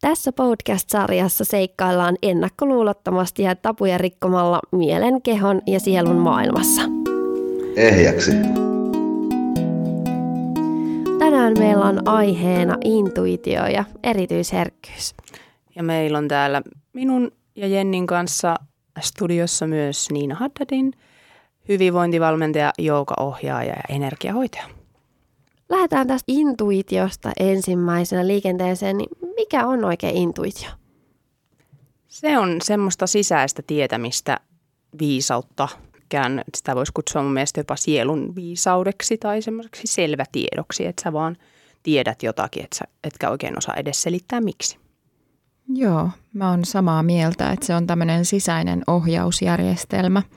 Tässä 0.00 0.32
podcast-sarjassa 0.32 1.44
seikkaillaan 1.44 2.16
ennakkoluulottomasti 2.22 3.42
ja 3.42 3.56
tapuja 3.56 3.98
rikkomalla 3.98 4.60
mielen, 4.72 5.22
kehon 5.22 5.62
ja 5.66 5.80
sielun 5.80 6.16
maailmassa. 6.16 6.82
Ehjäksi. 7.76 8.32
Tänään 11.18 11.54
meillä 11.58 11.84
on 11.84 12.08
aiheena 12.08 12.76
intuitio 12.84 13.66
ja 13.66 13.84
erityisherkkyys. 14.02 15.14
Ja 15.76 15.82
meillä 15.82 16.18
on 16.18 16.28
täällä 16.28 16.62
minun 16.92 17.30
ja 17.56 17.66
Jennin 17.66 18.06
kanssa 18.06 18.56
studiossa 19.00 19.66
myös 19.66 20.10
Niina 20.10 20.34
Haddadin, 20.34 20.92
hyvinvointivalmentaja, 21.68 22.72
joukaohjaaja 22.78 23.72
ja 23.72 23.96
energiahoitaja. 23.96 24.64
Lähdetään 25.68 26.06
tästä 26.06 26.32
intuitiosta 26.32 27.30
ensimmäisenä 27.40 28.26
liikenteeseen. 28.26 28.96
Niin 28.98 29.10
mikä 29.40 29.66
on 29.66 29.84
oikein 29.84 30.16
intuitio? 30.16 30.70
Se 32.08 32.38
on 32.38 32.56
semmoista 32.62 33.06
sisäistä 33.06 33.62
tietämistä, 33.66 34.40
viisautta. 34.98 35.68
Sitä 36.54 36.76
voisi 36.76 36.92
kutsua 36.92 37.22
mun 37.22 37.32
mielestä 37.32 37.60
jopa 37.60 37.76
sielun 37.76 38.34
viisaudeksi 38.34 39.18
tai 39.18 39.42
semmoiseksi 39.42 39.86
selvätiedoksi, 39.86 40.86
että 40.86 41.02
sä 41.02 41.12
vaan 41.12 41.36
tiedät 41.82 42.22
jotakin, 42.22 42.64
että 42.64 42.76
sä 42.76 42.84
etkä 43.04 43.30
oikein 43.30 43.58
osaa 43.58 43.74
edes 43.74 44.02
selittää 44.02 44.40
miksi. 44.40 44.78
Joo, 45.68 46.10
mä 46.32 46.50
oon 46.50 46.64
samaa 46.64 47.02
mieltä, 47.02 47.52
että 47.52 47.66
se 47.66 47.74
on 47.74 47.86
tämmöinen 47.86 48.24
sisäinen 48.24 48.82
ohjausjärjestelmä– 48.86 50.22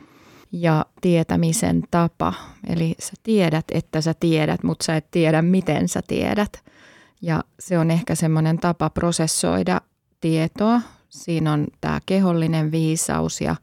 ja 0.53 0.85
tietämisen 1.01 1.83
tapa. 1.91 2.33
Eli 2.67 2.95
sä 2.99 3.13
tiedät, 3.23 3.65
että 3.71 4.01
sä 4.01 4.13
tiedät, 4.19 4.63
mutta 4.63 4.85
sä 4.85 4.95
et 4.95 5.11
tiedä, 5.11 5.41
miten 5.41 5.87
sä 5.87 6.01
tiedät. 6.07 6.63
Ja 7.23 7.43
se 7.59 7.79
on 7.79 7.91
ehkä 7.91 8.15
semmoinen 8.15 8.57
tapa 8.57 8.89
prosessoida 8.89 9.81
tietoa. 10.21 10.81
Siinä 11.09 11.53
on 11.53 11.67
tämä 11.81 11.99
kehollinen 12.05 12.71
viisaus 12.71 13.41
ja 13.41 13.55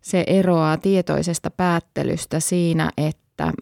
se 0.00 0.24
eroaa 0.26 0.76
tietoisesta 0.76 1.50
päättelystä 1.50 2.40
siinä, 2.40 2.90
että 2.96 3.52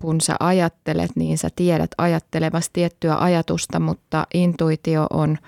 kun 0.00 0.20
sä 0.20 0.36
ajattelet, 0.40 1.10
niin 1.14 1.38
sä 1.38 1.48
tiedät 1.56 1.90
ajattelevasti 1.98 2.70
tiettyä 2.72 3.16
ajatusta, 3.18 3.80
mutta 3.80 4.26
intuitio 4.34 5.06
on, 5.10 5.38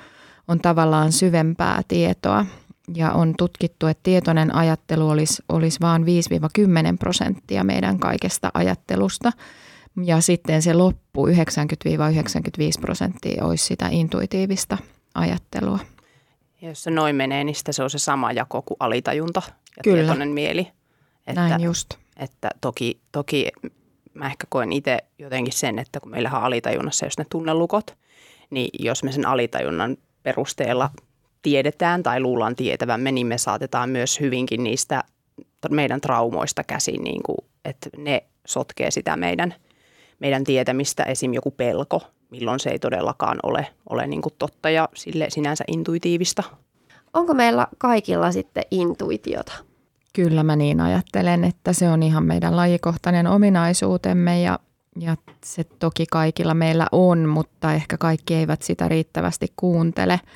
on 0.48 0.61
tavallaan 0.61 1.12
syvempää 1.12 1.83
tietoa 1.89 2.46
ja 2.94 3.12
on 3.12 3.34
tutkittu, 3.39 3.86
että 3.86 4.02
tietoinen 4.02 4.55
ajattelu 4.55 5.08
olisi, 5.08 5.42
olisi 5.48 5.80
vain 5.80 6.02
5-10 6.02 6.06
prosenttia 6.98 7.64
meidän 7.64 7.98
kaikesta 7.98 8.50
ajattelusta. 8.55 9.33
Ja 10.04 10.20
sitten 10.20 10.62
se 10.62 10.74
loppu 10.74 11.26
90-95 11.26 11.32
prosenttia 12.80 13.44
olisi 13.44 13.64
sitä 13.64 13.88
intuitiivista 13.90 14.78
ajattelua. 15.14 15.78
Ja 16.62 16.68
jos 16.68 16.82
se 16.82 16.90
noin 16.90 17.16
menee, 17.16 17.44
niin 17.44 17.56
se 17.70 17.82
on 17.82 17.90
se 17.90 17.98
sama 17.98 18.32
jako 18.32 18.62
kuin 18.62 18.76
alitajunta 18.80 19.42
ja 19.46 19.82
Kyllä. 19.84 19.96
tietoinen 19.96 20.28
mieli. 20.28 20.68
Että, 21.26 21.48
Näin 21.48 21.62
just. 21.62 21.94
Että 22.16 22.50
toki, 22.60 23.00
toki 23.12 23.48
mä 24.14 24.26
ehkä 24.26 24.46
koen 24.48 24.72
itse 24.72 24.98
jotenkin 25.18 25.52
sen, 25.52 25.78
että 25.78 26.00
kun 26.00 26.10
meillähän 26.10 26.40
on 26.40 26.46
alitajunnassa 26.46 27.06
jos 27.06 27.18
ne 27.18 27.24
tunnelukot, 27.30 27.96
niin 28.50 28.70
jos 28.78 29.02
me 29.02 29.12
sen 29.12 29.27
alitajunnan 29.27 29.96
perusteella 30.22 30.90
tiedetään 31.42 32.02
tai 32.02 32.20
luullaan 32.20 32.56
tietävämme, 32.56 33.12
niin 33.12 33.27
me 33.27 33.38
saatetaan 33.38 33.90
myös 33.90 34.20
hyvinkin 34.20 34.64
niistä 34.64 35.04
meidän 35.70 36.00
traumoista 36.00 36.64
käsin, 36.64 37.04
niin 37.04 37.22
kuin, 37.22 37.38
että 37.64 37.90
ne 37.96 38.22
sotkee 38.46 38.90
sitä 38.90 39.16
meidän, 39.16 39.54
meidän 40.22 40.44
tietämistä, 40.44 41.02
esim. 41.02 41.34
joku 41.34 41.50
pelko, 41.50 42.00
milloin 42.30 42.60
se 42.60 42.70
ei 42.70 42.78
todellakaan 42.78 43.38
ole, 43.42 43.66
ole 43.90 44.06
niin 44.06 44.22
kuin 44.22 44.34
totta 44.38 44.70
ja 44.70 44.88
sille 44.94 45.30
sinänsä 45.30 45.64
intuitiivista. 45.68 46.42
Onko 47.12 47.34
meillä 47.34 47.66
kaikilla 47.78 48.32
sitten 48.32 48.64
intuitiota? 48.70 49.52
Kyllä 50.12 50.42
mä 50.42 50.56
niin 50.56 50.80
ajattelen, 50.80 51.44
että 51.44 51.72
se 51.72 51.88
on 51.88 52.02
ihan 52.02 52.24
meidän 52.24 52.56
lajikohtainen 52.56 53.27
ominaisuutemme 53.27 54.42
ja, 54.42 54.58
ja 55.00 55.16
se 55.44 55.64
toki 55.64 56.06
kaikilla 56.11 56.55
meillä 56.55 56.86
on, 56.92 57.28
mutta 57.28 57.72
ehkä 57.72 57.98
kaikki 57.98 58.34
eivät 58.34 58.62
sitä 58.62 58.88
riittävästi 58.88 59.46
kuuntele– 59.56 60.20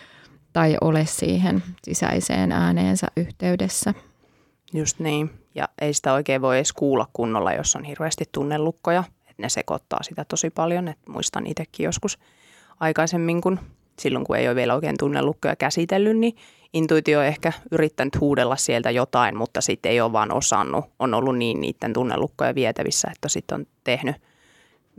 tai 0.56 0.76
ole 0.80 1.06
siihen 1.06 1.62
sisäiseen 1.84 2.52
ääneensä 2.52 3.06
yhteydessä. 3.16 3.94
Just 4.72 4.98
niin. 4.98 5.30
Ja 5.54 5.68
ei 5.80 5.94
sitä 5.94 6.12
oikein 6.12 6.42
voi 6.42 6.56
edes 6.56 6.72
kuulla 6.72 7.06
kunnolla, 7.12 7.52
jos 7.52 7.76
on 7.76 7.84
hirveästi 7.84 8.24
tunnelukkoja. 8.32 9.04
Ne 9.38 9.48
sekoittaa 9.48 10.02
sitä 10.02 10.24
tosi 10.24 10.50
paljon. 10.50 10.88
Et 10.88 10.98
muistan 11.08 11.46
itsekin 11.46 11.84
joskus 11.84 12.18
aikaisemmin, 12.80 13.40
kun 13.40 13.60
silloin 13.98 14.24
kun 14.24 14.36
ei 14.36 14.48
ole 14.48 14.56
vielä 14.56 14.74
oikein 14.74 14.98
tunnelukkoja 14.98 15.56
käsitellyt, 15.56 16.18
niin 16.18 16.36
intuitio 16.72 17.18
on 17.18 17.24
ehkä 17.24 17.52
yrittänyt 17.70 18.20
huudella 18.20 18.56
sieltä 18.56 18.90
jotain, 18.90 19.36
mutta 19.36 19.60
sitten 19.60 19.92
ei 19.92 20.00
ole 20.00 20.12
vaan 20.12 20.32
osannut. 20.32 20.84
On 20.98 21.14
ollut 21.14 21.38
niin 21.38 21.60
niiden 21.60 21.92
tunnelukkoja 21.92 22.54
vietävissä, 22.54 23.08
että 23.12 23.28
sitten 23.28 23.54
on 23.54 23.66
tehnyt 23.84 24.16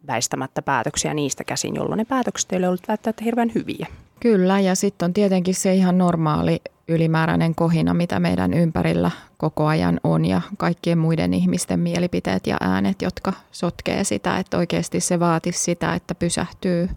väistämättä 0.07 0.61
päätöksiä 0.61 1.13
niistä 1.13 1.43
käsin, 1.43 1.75
jolloin 1.75 1.97
ne 1.97 2.05
päätökset 2.05 2.51
ei 2.51 2.57
ole 2.57 2.67
ollut 2.67 2.87
välttämättä 2.87 3.23
hirveän 3.23 3.51
hyviä. 3.55 3.87
Kyllä, 4.19 4.59
ja 4.59 4.75
sitten 4.75 5.05
on 5.05 5.13
tietenkin 5.13 5.55
se 5.55 5.73
ihan 5.73 5.97
normaali 5.97 6.61
ylimääräinen 6.87 7.55
kohina, 7.55 7.93
mitä 7.93 8.19
meidän 8.19 8.53
ympärillä 8.53 9.11
koko 9.37 9.65
ajan 9.65 9.99
on, 10.03 10.25
ja 10.25 10.41
kaikkien 10.57 10.97
muiden 10.97 11.33
ihmisten 11.33 11.79
mielipiteet 11.79 12.47
ja 12.47 12.57
äänet, 12.61 13.01
jotka 13.01 13.33
sotkee 13.51 14.03
sitä, 14.03 14.37
että 14.37 14.57
oikeasti 14.57 14.99
se 14.99 15.19
vaatisi 15.19 15.59
sitä, 15.59 15.93
että 15.93 16.15
pysähtyy 16.15 16.89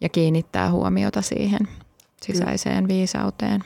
ja 0.00 0.08
kiinnittää 0.08 0.70
huomiota 0.70 1.22
siihen 1.22 1.68
sisäiseen 2.22 2.88
viisauteen. 2.88 3.64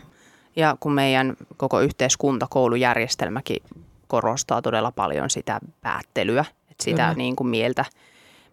Ja 0.56 0.76
kun 0.80 0.92
meidän 0.92 1.36
koko 1.56 1.80
yhteiskunta, 1.80 2.46
koulujärjestelmäkin 2.50 3.62
korostaa 4.08 4.62
todella 4.62 4.92
paljon 4.92 5.30
sitä 5.30 5.60
päättelyä, 5.80 6.44
että 6.70 6.84
sitä 6.84 7.02
Kyllä. 7.02 7.14
niin 7.14 7.36
kuin 7.36 7.48
mieltä– 7.48 7.84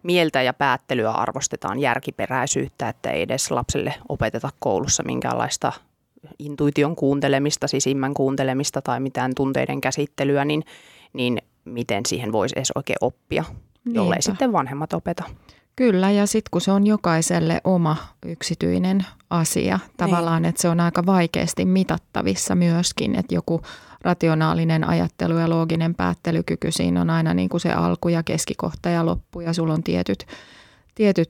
mieltä 0.02 0.42
ja 0.42 0.54
päättelyä 0.54 1.10
arvostetaan 1.10 1.78
järkiperäisyyttä, 1.78 2.88
että 2.88 3.10
ei 3.10 3.22
edes 3.22 3.50
lapselle 3.50 3.94
opeteta 4.08 4.50
koulussa 4.58 5.02
minkäänlaista 5.02 5.72
intuition 6.38 6.96
kuuntelemista, 6.96 7.68
sisimmän 7.68 8.14
kuuntelemista 8.14 8.82
tai 8.82 9.00
mitään 9.00 9.32
tunteiden 9.36 9.80
käsittelyä, 9.80 10.44
niin, 10.44 10.64
niin 11.12 11.38
miten 11.64 12.06
siihen 12.06 12.32
voisi 12.32 12.54
edes 12.56 12.72
oikein 12.74 12.98
oppia, 13.00 13.44
jollei 13.84 14.10
Niinpä. 14.10 14.22
sitten 14.22 14.52
vanhemmat 14.52 14.92
opeta. 14.92 15.24
Kyllä, 15.76 16.10
ja 16.10 16.26
sitten 16.26 16.48
kun 16.50 16.60
se 16.60 16.72
on 16.72 16.86
jokaiselle 16.86 17.60
oma 17.64 17.96
yksityinen 18.26 19.06
asia, 19.30 19.78
tavallaan, 19.96 20.42
niin. 20.42 20.48
että 20.48 20.62
se 20.62 20.68
on 20.68 20.80
aika 20.80 21.06
vaikeasti 21.06 21.64
mitattavissa 21.64 22.54
myöskin, 22.54 23.14
että 23.14 23.34
joku 23.34 23.62
rationaalinen 24.00 24.88
ajattelu 24.88 25.38
ja 25.38 25.50
looginen 25.50 25.94
päättelykyky, 25.94 26.72
siinä 26.72 27.00
on 27.00 27.10
aina 27.10 27.34
niin 27.34 27.48
kuin 27.48 27.60
se 27.60 27.72
alku 27.72 28.08
ja 28.08 28.22
keskikohta 28.22 28.88
ja 28.88 29.06
loppu 29.06 29.40
ja 29.40 29.52
sulla 29.52 29.74
on 29.74 29.82
tietyt, 29.82 30.26
tietyt 30.94 31.28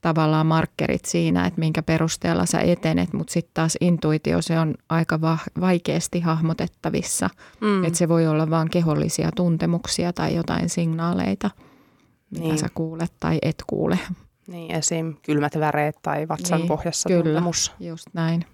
tavallaan 0.00 0.46
markkerit 0.46 1.04
siinä, 1.04 1.46
että 1.46 1.60
minkä 1.60 1.82
perusteella 1.82 2.46
sä 2.46 2.60
etenet, 2.60 3.12
mutta 3.12 3.32
sitten 3.32 3.54
taas 3.54 3.76
intuitio, 3.80 4.42
se 4.42 4.58
on 4.58 4.74
aika 4.88 5.20
va- 5.20 5.38
vaikeasti 5.60 6.20
hahmotettavissa, 6.20 7.30
mm. 7.60 7.84
että 7.84 7.98
se 7.98 8.08
voi 8.08 8.26
olla 8.26 8.50
vain 8.50 8.70
kehollisia 8.70 9.30
tuntemuksia 9.36 10.12
tai 10.12 10.34
jotain 10.34 10.68
signaaleita, 10.68 11.50
mitä 12.30 12.44
niin. 12.44 12.58
sä 12.58 12.68
kuulet 12.74 13.12
tai 13.20 13.38
et 13.42 13.64
kuule. 13.66 13.98
Niin, 14.46 14.74
esim. 14.74 15.14
kylmät 15.22 15.58
väreet 15.58 15.96
tai 16.02 16.28
vatsan 16.28 16.58
niin, 16.58 16.68
pohjassa 16.68 17.08
kyllä, 17.08 17.22
tuntemus. 17.22 17.72
just 17.80 18.06
näin. 18.12 18.44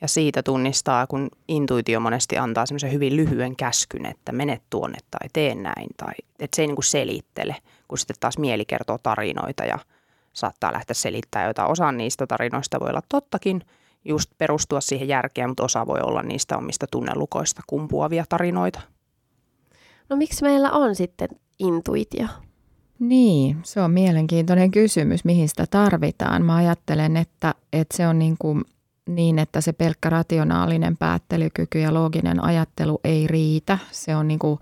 Ja 0.00 0.08
siitä 0.08 0.42
tunnistaa, 0.42 1.06
kun 1.06 1.28
intuitio 1.48 2.00
monesti 2.00 2.38
antaa 2.38 2.66
semmoisen 2.66 2.92
hyvin 2.92 3.16
lyhyen 3.16 3.56
käskyn, 3.56 4.06
että 4.06 4.32
mene 4.32 4.60
tuonne 4.70 4.98
tai 5.10 5.28
tee 5.32 5.54
näin. 5.54 5.88
Tai, 5.96 6.14
että 6.38 6.56
se 6.56 6.62
ei 6.62 6.66
niin 6.66 6.76
kuin 6.76 6.84
selittele, 6.84 7.56
kun 7.88 7.98
sitten 7.98 8.16
taas 8.20 8.38
mieli 8.38 8.64
kertoo 8.64 8.98
tarinoita 9.02 9.64
ja 9.64 9.78
saattaa 10.36 10.72
lähteä 10.72 10.94
selittämään 10.94 11.48
jotain. 11.48 11.70
Osa 11.70 11.92
niistä 11.92 12.26
tarinoista 12.26 12.80
voi 12.80 12.88
olla 12.88 13.02
tottakin, 13.08 13.62
just 14.04 14.30
perustua 14.38 14.80
siihen 14.80 15.08
järkeen, 15.08 15.48
mutta 15.50 15.64
osa 15.64 15.86
voi 15.86 16.00
olla 16.02 16.22
niistä 16.22 16.56
omista 16.56 16.86
tunnelukoista 16.90 17.62
kumpuavia 17.66 18.24
tarinoita. 18.28 18.80
No 20.08 20.16
miksi 20.16 20.42
meillä 20.42 20.70
on 20.70 20.94
sitten 20.94 21.28
intuitio? 21.58 22.26
Niin, 22.98 23.56
se 23.62 23.80
on 23.80 23.90
mielenkiintoinen 23.90 24.70
kysymys, 24.70 25.24
mihin 25.24 25.48
sitä 25.48 25.66
tarvitaan. 25.70 26.44
Mä 26.44 26.56
ajattelen, 26.56 27.16
että, 27.16 27.54
että 27.72 27.96
se 27.96 28.08
on 28.08 28.18
niin 28.18 28.36
kuin– 28.38 28.64
niin, 29.08 29.38
että 29.38 29.60
se 29.60 29.72
pelkkä 29.72 30.10
rationaalinen 30.10 30.96
päättelykyky 30.96 31.80
ja 31.80 31.94
looginen 31.94 32.44
ajattelu 32.44 33.00
ei 33.04 33.26
riitä. 33.26 33.78
Se 33.90 34.16
on 34.16 34.28
niin 34.28 34.38
kuin 34.38 34.60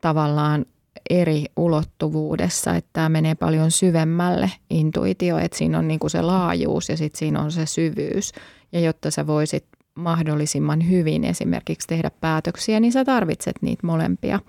tavallaan 0.00 0.66
eri 1.10 1.44
ulottuvuudessa, 1.56 2.74
että 2.74 2.90
tämä 2.92 3.08
menee 3.08 3.34
paljon 3.34 3.70
syvemmälle 3.70 4.50
intuitio, 4.70 5.38
että 5.38 5.58
siinä 5.58 5.78
on 5.78 5.88
niin 5.88 6.00
kuin 6.00 6.10
se 6.10 6.22
laajuus 6.22 6.88
ja 6.88 6.96
sitten 6.96 7.18
siinä 7.18 7.40
on 7.40 7.52
se 7.52 7.66
syvyys. 7.66 8.32
Ja 8.72 8.80
jotta 8.80 9.10
sä 9.10 9.26
voisit 9.26 9.64
mahdollisimman 9.94 10.90
hyvin 10.90 11.24
esimerkiksi 11.24 11.88
tehdä 11.88 12.10
päätöksiä, 12.20 12.80
niin 12.80 12.92
sä 12.92 13.04
tarvitset 13.04 13.56
niitä 13.60 13.86
molempia. 13.86 14.40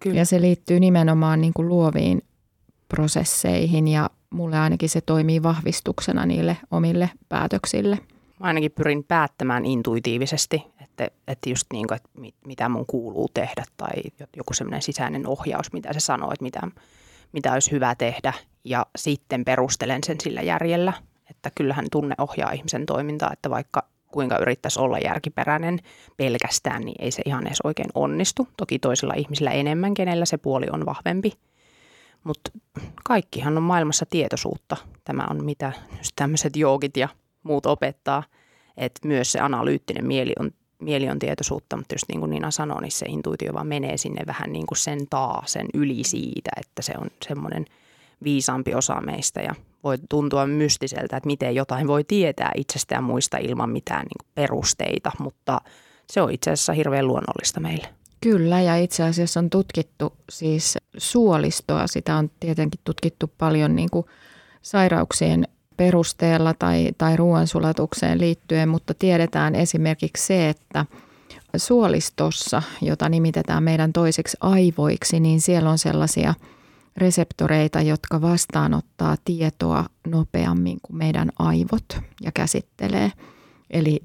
Kyllä. 0.00 0.16
Ja 0.16 0.24
se 0.24 0.40
liittyy 0.40 0.80
nimenomaan 0.80 1.40
niin 1.40 1.52
kuin 1.52 1.68
luoviin 1.68 2.22
prosesseihin 2.88 3.88
ja 3.88 4.10
mulle 4.30 4.58
ainakin 4.58 4.88
se 4.88 5.00
toimii 5.00 5.42
vahvistuksena 5.42 6.26
niille 6.26 6.56
omille 6.70 7.10
päätöksille. 7.28 7.98
Mä 8.40 8.46
ainakin 8.46 8.72
pyrin 8.72 9.04
päättämään 9.04 9.64
intuitiivisesti, 9.64 10.64
että, 11.04 11.18
että 11.28 11.50
just 11.50 11.66
niin 11.72 11.86
kuin, 11.86 11.96
että 11.96 12.08
mitä 12.46 12.68
mun 12.68 12.86
kuuluu 12.86 13.28
tehdä 13.34 13.64
tai 13.76 13.92
joku 14.36 14.54
semmoinen 14.54 14.82
sisäinen 14.82 15.26
ohjaus, 15.26 15.72
mitä 15.72 15.92
se 15.92 16.00
sanoo, 16.00 16.32
että 16.32 16.42
mitä, 16.42 16.60
mitä 17.32 17.52
olisi 17.52 17.70
hyvä 17.70 17.94
tehdä 17.94 18.32
ja 18.64 18.86
sitten 18.96 19.44
perustelen 19.44 20.04
sen 20.04 20.20
sillä 20.20 20.42
järjellä, 20.42 20.92
että 21.30 21.50
kyllähän 21.54 21.86
tunne 21.92 22.14
ohjaa 22.18 22.52
ihmisen 22.52 22.86
toimintaa, 22.86 23.32
että 23.32 23.50
vaikka 23.50 23.82
kuinka 24.06 24.38
yrittäisi 24.38 24.80
olla 24.80 24.98
järkiperäinen 24.98 25.78
pelkästään, 26.16 26.82
niin 26.82 27.04
ei 27.04 27.10
se 27.10 27.22
ihan 27.26 27.46
edes 27.46 27.60
oikein 27.64 27.90
onnistu. 27.94 28.48
Toki 28.56 28.78
toisilla 28.78 29.14
ihmisillä 29.14 29.50
enemmän, 29.50 29.94
kenellä 29.94 30.24
se 30.24 30.38
puoli 30.38 30.66
on 30.72 30.86
vahvempi. 30.86 31.32
Mutta 32.24 32.50
kaikkihan 33.04 33.56
on 33.56 33.62
maailmassa 33.62 34.06
tietoisuutta. 34.10 34.76
Tämä 35.04 35.26
on 35.30 35.44
mitä 35.44 35.72
tämmöiset 36.16 36.56
joogit 36.56 36.96
ja 36.96 37.08
muut 37.42 37.66
opettaa, 37.66 38.22
että 38.76 39.08
myös 39.08 39.32
se 39.32 39.40
analyyttinen 39.40 40.06
mieli 40.06 40.32
on, 40.38 40.50
mieli 40.82 41.08
on 41.08 41.18
tietoisuutta, 41.18 41.76
mutta 41.76 41.94
just 41.94 42.04
niin 42.08 42.20
kuin 42.20 42.30
Nina 42.30 42.50
sanoi, 42.50 42.82
niin 42.82 42.92
se 42.92 43.06
intuitio 43.06 43.54
vaan 43.54 43.66
menee 43.66 43.96
sinne 43.96 44.22
vähän 44.26 44.52
niin 44.52 44.66
kuin 44.66 44.78
sen 44.78 45.06
taa, 45.10 45.42
sen 45.46 45.66
yli 45.74 46.04
siitä, 46.04 46.50
että 46.56 46.82
se 46.82 46.92
on 47.00 47.06
semmoinen 47.28 47.64
viisaampi 48.24 48.74
osa 48.74 49.00
meistä 49.00 49.40
ja 49.40 49.54
voi 49.84 49.98
tuntua 50.08 50.46
mystiseltä, 50.46 51.16
että 51.16 51.26
miten 51.26 51.54
jotain 51.54 51.86
voi 51.86 52.04
tietää 52.04 52.52
itsestään 52.56 53.04
muista 53.04 53.38
ilman 53.38 53.70
mitään 53.70 54.02
niin 54.02 54.18
kuin 54.24 54.32
perusteita, 54.34 55.12
mutta 55.18 55.60
se 56.10 56.20
on 56.22 56.30
itse 56.30 56.50
asiassa 56.50 56.72
hirveän 56.72 57.06
luonnollista 57.06 57.60
meille. 57.60 57.88
Kyllä, 58.20 58.60
ja 58.60 58.76
itse 58.76 59.02
asiassa 59.02 59.40
on 59.40 59.50
tutkittu 59.50 60.12
siis 60.30 60.78
suolistoa. 60.96 61.86
Sitä 61.86 62.16
on 62.16 62.30
tietenkin 62.40 62.80
tutkittu 62.84 63.30
paljon 63.38 63.76
niin 63.76 63.90
kuin 63.90 64.06
sairauksien 64.62 65.48
perusteella 65.78 66.54
tai, 66.58 66.88
tai 66.98 67.16
ruoansulatukseen 67.16 68.20
liittyen, 68.20 68.68
mutta 68.68 68.94
tiedetään 68.94 69.54
esimerkiksi 69.54 70.26
se, 70.26 70.48
että 70.48 70.86
suolistossa, 71.56 72.62
jota 72.82 73.08
nimitetään 73.08 73.62
meidän 73.62 73.92
toiseksi 73.92 74.36
aivoiksi, 74.40 75.20
niin 75.20 75.40
siellä 75.40 75.70
on 75.70 75.78
sellaisia 75.78 76.34
reseptoreita, 76.96 77.80
jotka 77.80 78.20
vastaanottaa 78.20 79.16
tietoa 79.24 79.84
nopeammin 80.06 80.78
kuin 80.82 80.96
meidän 80.96 81.30
aivot 81.38 81.98
ja 82.20 82.32
käsittelee. 82.34 83.12
Eli 83.70 84.00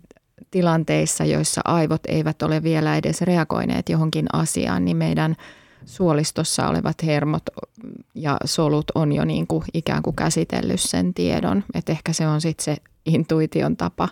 tilanteissa, 0.51 1.25
joissa 1.25 1.61
aivot 1.65 2.01
eivät 2.07 2.41
ole 2.41 2.63
vielä 2.63 2.97
edes 2.97 3.21
reagoineet 3.21 3.89
johonkin 3.89 4.25
asiaan, 4.33 4.85
niin 4.85 4.97
meidän 4.97 5.35
suolistossa 5.85 6.67
olevat 6.67 7.03
hermot 7.03 7.43
ja 8.15 8.37
solut 8.45 8.85
on 8.95 9.11
jo 9.11 9.25
niin 9.25 9.47
kuin 9.47 9.63
ikään 9.73 10.03
kuin 10.03 10.15
käsitellyt 10.15 10.79
sen 10.79 11.13
tiedon. 11.13 11.63
Että 11.73 11.91
ehkä 11.91 12.13
se 12.13 12.27
on 12.27 12.41
sitten 12.41 12.63
se 12.63 12.77
intuition 13.05 13.77
tapa 13.77 14.09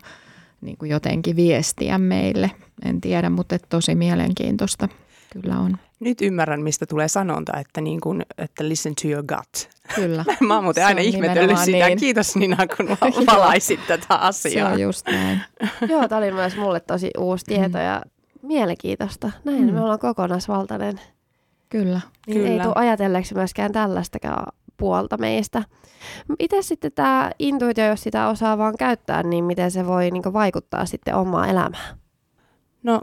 niin 0.61 0.77
kuin 0.77 0.91
jotenkin 0.91 1.35
viestiä 1.35 1.97
meille. 1.97 2.51
En 2.85 3.01
tiedä, 3.01 3.29
mutta 3.29 3.59
tosi 3.69 3.95
mielenkiintoista 3.95 4.87
kyllä 5.29 5.59
on. 5.59 5.77
Nyt 5.99 6.21
ymmärrän, 6.21 6.61
mistä 6.61 6.85
tulee 6.85 7.07
sanonta, 7.07 7.57
että, 7.57 7.81
niin 7.81 8.01
kuin, 8.01 8.21
että 8.37 8.69
listen 8.69 8.93
to 9.01 9.07
your 9.07 9.23
gut. 9.23 9.69
Kyllä. 9.95 10.25
Mä 10.47 10.55
oon 10.55 10.63
muuten 10.63 10.85
aina 10.85 11.01
ihmetellyt 11.01 11.57
sitä. 11.57 11.87
Niin. 11.87 11.99
Kiitos 11.99 12.35
Nina, 12.35 12.57
kun 12.77 12.97
valaisit 13.33 13.79
tätä 13.87 14.15
asiaa. 14.15 14.69
Se 14.69 14.73
on 14.73 14.81
just 14.81 15.07
näin. 15.07 15.41
Joo, 15.89 16.07
tämä 16.07 16.19
oli 16.19 16.31
myös 16.31 16.57
mulle 16.57 16.79
tosi 16.79 17.11
uusi 17.17 17.45
tieto 17.45 17.77
mm. 17.77 17.83
ja 17.83 18.01
mielenkiintoista. 18.41 19.31
Näin 19.43 19.65
mm. 19.65 19.73
me 19.73 19.81
ollaan 19.81 19.99
kokonaisvaltainen. 19.99 21.01
Kyllä. 21.71 22.01
Niin 22.27 22.37
Kyllä. 22.37 22.49
ei 22.49 22.59
tule 22.59 22.73
ajatelleeksi 22.75 23.35
myöskään 23.35 23.71
tällaistakaan 23.71 24.53
puolta 24.77 25.17
meistä. 25.17 25.63
Miten 26.39 26.63
sitten 26.63 26.91
tämä 26.91 27.31
intuitio, 27.39 27.87
jos 27.87 28.03
sitä 28.03 28.27
osaa 28.27 28.57
vaan 28.57 28.77
käyttää, 28.77 29.23
niin 29.23 29.43
miten 29.43 29.71
se 29.71 29.87
voi 29.87 30.11
niin 30.11 30.33
vaikuttaa 30.33 30.85
sitten 30.85 31.15
omaan 31.15 31.49
elämään? 31.49 31.97
No 32.83 33.01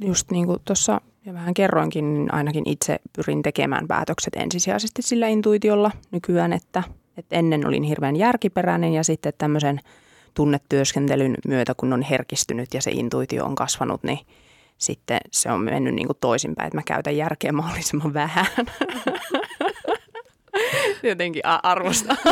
just 0.00 0.30
niin 0.30 0.46
kuin 0.46 0.58
tuossa 0.64 1.00
ja 1.26 1.34
vähän 1.34 1.54
kerroinkin, 1.54 2.14
niin 2.14 2.34
ainakin 2.34 2.68
itse 2.68 3.00
pyrin 3.16 3.42
tekemään 3.42 3.88
päätökset 3.88 4.36
ensisijaisesti 4.36 5.02
sillä 5.02 5.28
intuitiolla 5.28 5.90
nykyään, 6.10 6.52
että, 6.52 6.82
että 7.16 7.36
ennen 7.36 7.66
olin 7.66 7.82
hirveän 7.82 8.16
järkiperäinen 8.16 8.92
ja 8.92 9.04
sitten 9.04 9.32
tämmöisen 9.38 9.80
tunnetyöskentelyn 10.34 11.34
myötä, 11.46 11.74
kun 11.76 11.92
on 11.92 12.02
herkistynyt 12.02 12.74
ja 12.74 12.82
se 12.82 12.90
intuitio 12.90 13.44
on 13.44 13.54
kasvanut, 13.54 14.02
niin 14.02 14.18
sitten 14.82 15.18
se 15.30 15.50
on 15.50 15.60
mennyt 15.60 15.94
niin 15.94 16.06
kuin 16.06 16.18
toisinpäin, 16.20 16.66
että 16.66 16.78
mä 16.78 16.82
käytän 16.82 17.16
järkeä 17.16 17.52
mahdollisimman 17.52 18.14
vähän. 18.14 18.46
Jotenkin 21.02 21.42
arvosta. 21.44 22.16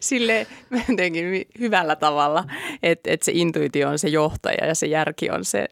Sille 0.00 0.46
jotenkin 0.88 1.24
hyvällä 1.58 1.96
tavalla, 1.96 2.44
että, 2.82 3.10
että 3.10 3.24
se 3.24 3.32
intuitio 3.34 3.88
on 3.88 3.98
se 3.98 4.08
johtaja 4.08 4.66
ja 4.66 4.74
se 4.74 4.86
järki 4.86 5.30
on 5.30 5.44
se, 5.44 5.66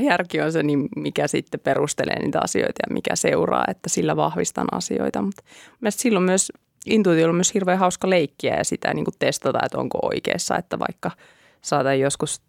järki 0.00 0.40
on 0.40 0.52
se 0.52 0.62
niin 0.62 0.88
mikä 0.96 1.28
sitten 1.28 1.60
perustelee 1.60 2.22
niitä 2.22 2.40
asioita 2.42 2.82
ja 2.88 2.94
mikä 2.94 3.16
seuraa, 3.16 3.64
että 3.68 3.88
sillä 3.88 4.16
vahvistan 4.16 4.66
asioita. 4.72 5.22
Mutta 5.22 5.42
silloin 5.90 6.24
myös 6.24 6.52
intuitio 6.86 7.28
on 7.28 7.34
myös 7.34 7.54
hirveän 7.54 7.78
hauska 7.78 8.10
leikkiä 8.10 8.56
ja 8.56 8.64
sitä 8.64 8.94
niin 8.94 9.06
testata, 9.18 9.58
että 9.64 9.78
onko 9.78 9.98
oikeassa, 10.02 10.56
että 10.56 10.78
vaikka 10.78 11.10
saatan 11.62 12.00
joskus 12.00 12.42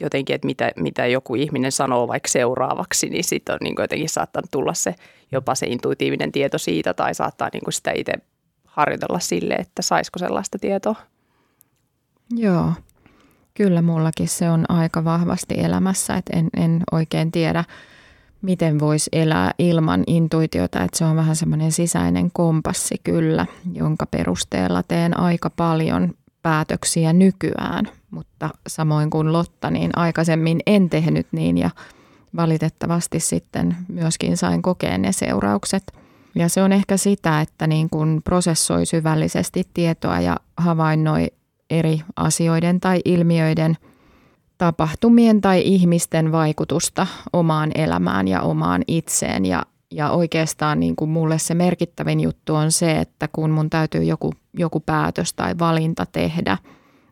jotenkin, 0.00 0.34
että 0.34 0.46
mitä, 0.46 0.70
mitä 0.76 1.06
joku 1.06 1.34
ihminen 1.34 1.72
sanoo 1.72 2.08
vaikka 2.08 2.28
seuraavaksi, 2.28 3.08
niin 3.08 3.24
sitten 3.24 3.52
on 3.52 3.58
niin 3.62 3.74
jotenkin 3.78 4.08
saattanut 4.08 4.50
tulla 4.50 4.74
se 4.74 4.94
jopa 5.32 5.54
se 5.54 5.66
intuitiivinen 5.66 6.32
tieto 6.32 6.58
siitä 6.58 6.94
tai 6.94 7.14
saattaa 7.14 7.48
niin 7.52 7.64
kuin 7.64 7.74
sitä 7.74 7.92
itse 7.94 8.12
harjoitella 8.64 9.18
sille, 9.18 9.54
että 9.54 9.82
saisiko 9.82 10.18
sellaista 10.18 10.58
tietoa. 10.58 10.94
Joo, 12.30 12.72
kyllä 13.54 13.82
mullakin 13.82 14.28
se 14.28 14.50
on 14.50 14.70
aika 14.70 15.04
vahvasti 15.04 15.54
elämässä, 15.58 16.16
että 16.16 16.36
en, 16.36 16.48
en 16.56 16.82
oikein 16.92 17.32
tiedä, 17.32 17.64
miten 18.42 18.80
voisi 18.80 19.10
elää 19.12 19.50
ilman 19.58 20.04
intuitiota, 20.06 20.82
että 20.82 20.98
se 20.98 21.04
on 21.04 21.16
vähän 21.16 21.36
semmoinen 21.36 21.72
sisäinen 21.72 22.30
kompassi 22.32 23.00
kyllä, 23.04 23.46
jonka 23.72 24.06
perusteella 24.06 24.82
teen 24.82 25.20
aika 25.20 25.50
paljon 25.50 26.14
päätöksiä 26.42 27.12
nykyään, 27.12 27.88
mutta 28.10 28.50
samoin 28.66 29.10
kuin 29.10 29.32
Lotta, 29.32 29.70
niin 29.70 29.90
aikaisemmin 29.96 30.60
en 30.66 30.90
tehnyt 30.90 31.26
niin 31.32 31.58
ja 31.58 31.70
valitettavasti 32.36 33.20
sitten 33.20 33.76
myöskin 33.88 34.36
sain 34.36 34.62
kokea 34.62 34.98
ne 34.98 35.12
seuraukset. 35.12 35.92
Ja 36.34 36.48
se 36.48 36.62
on 36.62 36.72
ehkä 36.72 36.96
sitä, 36.96 37.40
että 37.40 37.66
niin 37.66 37.90
kuin 37.90 38.22
prosessoi 38.22 38.86
syvällisesti 38.86 39.62
tietoa 39.74 40.20
ja 40.20 40.36
havainnoi 40.56 41.26
eri 41.70 42.00
asioiden 42.16 42.80
tai 42.80 43.00
ilmiöiden 43.04 43.76
tapahtumien 44.58 45.40
tai 45.40 45.62
ihmisten 45.64 46.32
vaikutusta 46.32 47.06
omaan 47.32 47.70
elämään 47.74 48.28
ja 48.28 48.42
omaan 48.42 48.82
itseen. 48.86 49.44
Ja, 49.44 49.62
ja 49.90 50.10
oikeastaan 50.10 50.80
niin 50.80 50.96
kuin 50.96 51.10
mulle 51.10 51.38
se 51.38 51.54
merkittävin 51.54 52.20
juttu 52.20 52.54
on 52.54 52.72
se, 52.72 52.98
että 52.98 53.28
kun 53.32 53.50
mun 53.50 53.70
täytyy 53.70 54.04
joku, 54.04 54.32
joku 54.52 54.80
päätös 54.80 55.34
tai 55.34 55.58
valinta 55.58 56.06
tehdä– 56.06 56.58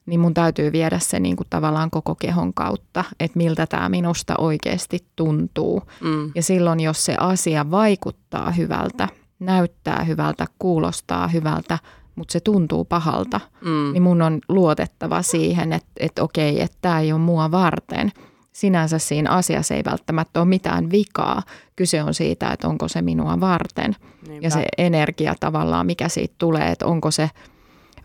niin 0.08 0.20
mun 0.20 0.34
täytyy 0.34 0.72
viedä 0.72 0.98
se 0.98 1.20
niin 1.20 1.36
kuin 1.36 1.46
tavallaan 1.50 1.90
koko 1.90 2.14
kehon 2.14 2.54
kautta, 2.54 3.04
että 3.20 3.38
miltä 3.38 3.66
tämä 3.66 3.88
minusta 3.88 4.34
oikeasti 4.38 4.98
tuntuu. 5.16 5.82
Mm. 6.00 6.32
Ja 6.34 6.42
silloin, 6.42 6.80
jos 6.80 7.04
se 7.04 7.16
asia 7.18 7.70
vaikuttaa 7.70 8.50
hyvältä, 8.50 9.08
näyttää 9.38 10.04
hyvältä, 10.04 10.46
kuulostaa 10.58 11.28
hyvältä, 11.28 11.78
mutta 12.14 12.32
se 12.32 12.40
tuntuu 12.40 12.84
pahalta, 12.84 13.40
mm. 13.64 13.92
niin 13.92 14.02
mun 14.02 14.22
on 14.22 14.38
luotettava 14.48 15.22
siihen, 15.22 15.72
että, 15.72 15.88
että 16.00 16.22
okei, 16.22 16.60
että 16.60 16.78
tämä 16.80 17.00
ei 17.00 17.12
ole 17.12 17.20
mua 17.20 17.50
varten. 17.50 18.12
Sinänsä 18.58 18.98
siinä 18.98 19.30
asiassa 19.30 19.74
ei 19.74 19.82
välttämättä 19.84 20.40
ole 20.40 20.48
mitään 20.48 20.90
vikaa. 20.90 21.42
Kyse 21.76 22.02
on 22.02 22.14
siitä, 22.14 22.52
että 22.52 22.68
onko 22.68 22.88
se 22.88 23.02
minua 23.02 23.40
varten. 23.40 23.96
Niinpä. 24.28 24.46
Ja 24.46 24.50
se 24.50 24.66
energia 24.78 25.34
tavallaan, 25.40 25.86
mikä 25.86 26.08
siitä 26.08 26.34
tulee, 26.38 26.70
että 26.70 26.86
onko 26.86 27.10
se– 27.10 27.30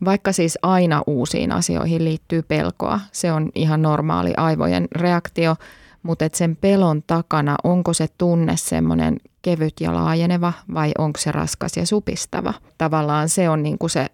vaikka 0.06 0.32
siis 0.32 0.58
aina 0.62 1.04
uusiin 1.08 1.52
asioihin 1.52 2.06
liittyy 2.06 2.42
pelkoa, 2.42 3.00
se 3.12 3.32
on 3.32 3.50
ihan 3.56 3.82
normaali 3.82 4.34
aivojen 4.38 4.88
reaktio, 4.92 5.56
mutta 6.04 6.26
et 6.26 6.36
sen 6.36 6.56
pelon 6.56 7.04
takana, 7.08 7.56
onko 7.64 7.94
se 7.94 8.08
tunne 8.18 8.58
semmoinen 8.58 9.18
kevyt 9.42 9.74
ja 9.80 9.94
laajeneva 9.94 10.54
vai 10.74 10.92
onko 10.98 11.20
se 11.20 11.32
raskas 11.32 11.78
ja 11.78 11.86
supistava. 11.86 12.54
Tavallaan 12.78 13.30
se 13.30 13.50
on 13.50 13.64
niin 13.64 13.78
kuin 13.78 13.90
se 13.90 14.08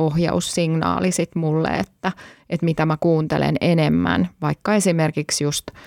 ohjaussignaali 0.00 1.12
sit 1.12 1.34
mulle, 1.34 1.68
että, 1.68 2.12
että 2.50 2.64
mitä 2.64 2.86
mä 2.86 2.96
kuuntelen 3.00 3.56
enemmän, 3.60 4.28
vaikka 4.42 4.74
esimerkiksi 4.74 5.44
just– 5.44 5.66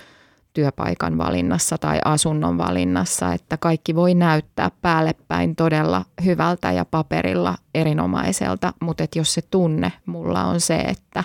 työpaikan 0.54 1.18
valinnassa 1.18 1.78
tai 1.78 1.98
asunnon 2.04 2.58
valinnassa, 2.58 3.32
että 3.32 3.56
kaikki 3.56 3.94
voi 3.94 4.14
näyttää 4.14 4.70
päälle 4.82 5.14
päin 5.28 5.56
todella 5.56 6.04
hyvältä 6.24 6.72
ja 6.72 6.84
paperilla 6.84 7.54
erinomaiselta, 7.74 8.72
mutta 8.80 9.04
että 9.04 9.18
jos 9.18 9.34
se 9.34 9.42
tunne 9.50 9.92
mulla 10.06 10.44
on 10.44 10.60
se, 10.60 10.76
että, 10.76 11.24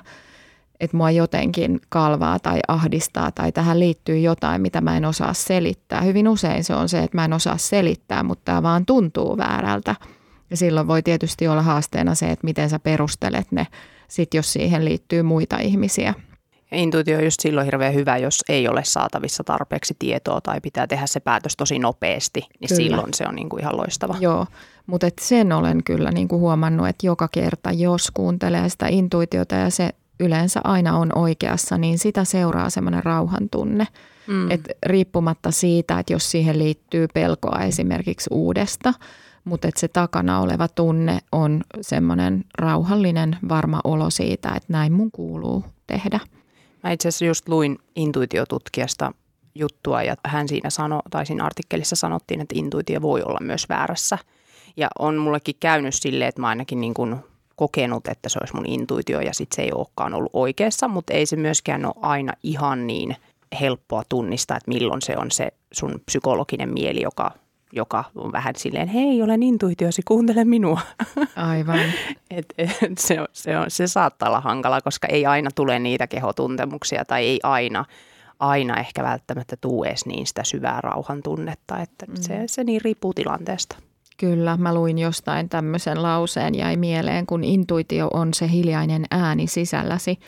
että 0.80 0.98
mua 0.98 1.12
jotenkin 1.12 1.82
kalvaa 1.90 2.40
tai 2.40 2.60
ahdistaa 2.68 3.32
tai 3.32 3.52
tähän 3.52 3.80
liittyy 3.80 4.20
jotain, 4.20 4.62
mitä 4.62 4.82
mä 4.82 4.98
en 4.98 5.06
osaa 5.06 5.34
selittää. 5.34 6.02
Hyvin 6.02 6.28
usein 6.28 6.64
se 6.64 6.76
on 6.76 6.90
se, 6.90 7.00
että 7.00 7.18
mä 7.18 7.26
en 7.26 7.34
osaa 7.34 7.58
selittää, 7.58 8.24
mutta 8.24 8.42
tämä 8.46 8.64
vaan 8.64 8.86
tuntuu 8.86 9.38
väärältä. 9.38 9.96
Ja 10.50 10.58
silloin 10.58 10.88
voi 10.88 11.04
tietysti 11.04 11.48
olla 11.48 11.62
haasteena 11.62 12.16
se, 12.16 12.32
että 12.32 12.46
miten 12.46 12.70
sä 12.70 12.80
perustelet 12.80 13.52
ne 13.52 13.68
sit 14.10 14.34
jos 14.34 14.54
siihen 14.54 14.86
liittyy 14.86 15.24
muita 15.24 15.58
ihmisiä. 15.58 16.14
Intuitio 16.72 17.18
on 17.18 17.24
just 17.24 17.40
silloin 17.40 17.66
hirveän 17.66 17.94
hyvä, 17.94 18.18
jos 18.18 18.44
ei 18.50 18.68
ole 18.68 18.82
saatavissa 18.84 19.44
tarpeeksi 19.44 19.96
tietoa 20.00 20.42
tai 20.42 20.62
pitää 20.62 20.88
tehdä 20.88 21.08
se 21.08 21.20
päätös 21.20 21.56
tosi 21.56 21.80
nopeasti, 21.80 22.40
niin 22.40 22.68
kyllä. 22.68 22.76
silloin 22.76 23.14
se 23.14 23.26
on 23.28 23.36
niin 23.36 23.50
kuin 23.50 23.62
ihan 23.62 23.78
loistava. 23.78 24.16
Joo, 24.20 24.46
mutta 24.88 25.08
sen 25.22 25.52
olen 25.52 25.84
kyllä 25.84 26.12
niin 26.12 26.28
kuin 26.28 26.40
huomannut, 26.40 26.88
että 26.88 27.08
joka 27.08 27.28
kerta, 27.28 27.72
jos 27.72 28.12
kuuntelee 28.12 28.70
sitä 28.70 28.88
intuitiota 28.88 29.56
ja 29.56 29.70
se 29.70 29.90
yleensä 30.20 30.62
aina 30.64 30.98
on 30.98 31.18
oikeassa, 31.18 31.78
niin 31.78 31.98
sitä 31.98 32.24
seuraa 32.24 32.70
semmoinen 32.70 33.04
rauhan 33.04 33.50
tunne. 33.52 33.88
Mm. 34.28 34.52
Et 34.52 34.62
riippumatta 34.86 35.52
siitä, 35.52 36.00
että 36.00 36.14
jos 36.14 36.32
siihen 36.32 36.60
liittyy 36.60 37.08
pelkoa 37.14 37.60
esimerkiksi 37.60 38.30
uudesta, 38.32 38.94
mutta 39.44 39.68
että 39.68 39.80
se 39.80 39.88
takana 39.88 40.40
oleva 40.40 40.68
tunne 40.68 41.20
on 41.32 41.62
semmoinen 41.82 42.46
rauhallinen, 42.58 43.38
varma 43.50 43.80
olo 43.84 44.10
siitä, 44.10 44.50
että 44.50 44.74
näin 44.74 44.94
mun 44.94 45.12
kuuluu 45.12 45.66
tehdä. 45.88 46.20
Mä 46.84 46.92
itse 46.92 47.08
asiassa 47.08 47.26
just 47.26 47.50
luin 47.50 47.78
intuitiotutkijasta 47.96 49.12
juttua 49.56 50.04
ja 50.04 50.16
hän 50.26 50.48
siinä 50.48 50.70
sanoi, 50.70 51.02
tai 51.10 51.26
siinä 51.26 51.46
artikkelissa 51.46 51.96
sanottiin, 51.96 52.42
että 52.42 52.56
intuitio 52.58 53.02
voi 53.02 53.24
olla 53.24 53.40
myös 53.42 53.70
väärässä. 53.70 54.18
Ja 54.78 54.88
on 55.00 55.18
mullekin 55.18 55.56
käynyt 55.60 55.94
silleen, 55.96 56.30
että 56.30 56.42
mä 56.42 56.48
ainakin 56.48 56.82
niin 56.82 56.94
kuin 56.94 57.16
kokenut, 57.56 58.08
että 58.08 58.30
se 58.30 58.40
olisi 58.42 58.56
mun 58.56 58.66
intuitio 58.66 59.20
ja 59.22 59.34
sitten 59.34 59.56
se 59.56 59.62
ei 59.62 59.72
olekaan 59.72 60.14
ollut 60.14 60.30
oikeassa, 60.34 60.88
mutta 60.88 61.14
ei 61.14 61.26
se 61.26 61.36
myöskään 61.36 61.86
ole 61.86 61.94
aina 62.02 62.34
ihan 62.44 62.88
niin 62.88 63.16
helppoa 63.62 64.04
tunnistaa, 64.10 64.58
että 64.58 64.72
milloin 64.72 65.02
se 65.02 65.18
on 65.18 65.32
se 65.32 65.52
sun 65.72 66.02
psykologinen 66.06 66.74
mieli, 66.74 67.02
joka, 67.02 67.32
joka 67.74 68.04
on 68.16 68.32
vähän 68.32 68.56
silleen, 68.58 68.88
hei, 68.88 69.22
olen 69.22 69.44
intuitiosi, 69.44 70.02
kuuntele 70.06 70.46
minua. 70.46 70.82
Aivan. 71.36 71.80
et, 72.32 72.54
et, 72.58 72.98
se, 72.98 73.22
on, 73.22 73.28
se, 73.34 73.58
on, 73.58 73.66
se 73.68 73.88
saattaa 73.88 74.30
olla 74.30 74.42
hankala, 74.42 74.82
koska 74.82 75.08
ei 75.08 75.26
aina 75.26 75.50
tule 75.56 75.80
niitä 75.80 76.08
kehotuntemuksia 76.08 77.06
tai 77.06 77.26
ei 77.26 77.40
aina 77.44 77.86
aina 78.40 78.78
ehkä 78.78 79.04
välttämättä 79.04 79.56
tuu 79.62 79.84
edes 79.84 80.06
niin 80.06 80.28
sitä 80.28 80.44
syvää 80.44 80.82
rauhan 80.82 81.24
tunnetta, 81.24 81.82
että 81.82 82.06
mm. 82.06 82.16
se, 82.16 82.44
se 82.46 82.64
niin 82.64 82.82
riippuu 82.82 83.14
tilanteesta. 83.14 83.76
Kyllä, 84.18 84.58
mä 84.58 84.74
luin 84.74 85.00
jostain 85.00 85.50
tämmöisen 85.50 86.04
lauseen, 86.04 86.56
jäi 86.56 86.78
mieleen, 86.78 87.26
kun 87.26 87.44
intuitio 87.44 88.08
on 88.14 88.34
se 88.34 88.52
hiljainen 88.52 89.06
ääni 89.12 89.48
sisälläsi, 89.48 90.20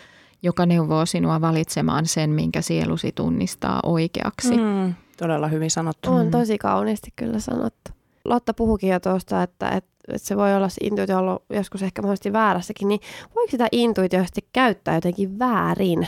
joka 0.43 0.65
neuvoo 0.65 1.05
sinua 1.05 1.41
valitsemaan 1.41 2.05
sen, 2.05 2.29
minkä 2.29 2.62
sielusi 2.62 3.12
tunnistaa 3.12 3.79
oikeaksi. 3.83 4.57
Mm, 4.57 4.93
todella 5.21 5.47
hyvin 5.47 5.71
sanottu. 5.71 6.11
On 6.11 6.31
tosi 6.31 6.57
kauniisti 6.57 7.09
kyllä 7.15 7.39
sanottu. 7.39 7.91
Lotta 8.25 8.53
puhukin 8.53 8.89
jo 8.89 8.99
tuosta, 8.99 9.43
että, 9.43 9.69
että, 9.69 9.91
että 10.07 10.27
se 10.27 10.37
voi 10.37 10.55
olla 10.55 10.69
se 10.69 10.85
intuitio 10.85 11.17
ollut 11.17 11.43
joskus 11.49 11.83
ehkä 11.83 12.01
mahdollisesti 12.01 12.33
väärässäkin, 12.33 12.87
niin 12.87 12.99
voiko 13.35 13.51
sitä 13.51 13.67
intuitiosti 13.71 14.41
käyttää 14.53 14.95
jotenkin 14.95 15.39
väärin? 15.39 16.07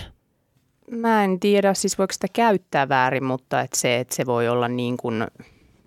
Mä 0.92 1.24
en 1.24 1.40
tiedä, 1.40 1.74
siis 1.74 1.98
voiko 1.98 2.14
sitä 2.14 2.28
käyttää 2.34 2.90
väärin, 2.90 3.24
mutta 3.24 3.62
että 3.62 3.78
se, 3.78 4.00
että 4.00 4.16
se 4.16 4.26
voi 4.26 4.50
olla 4.50 4.68
niin 4.68 4.98
kuin 4.98 5.28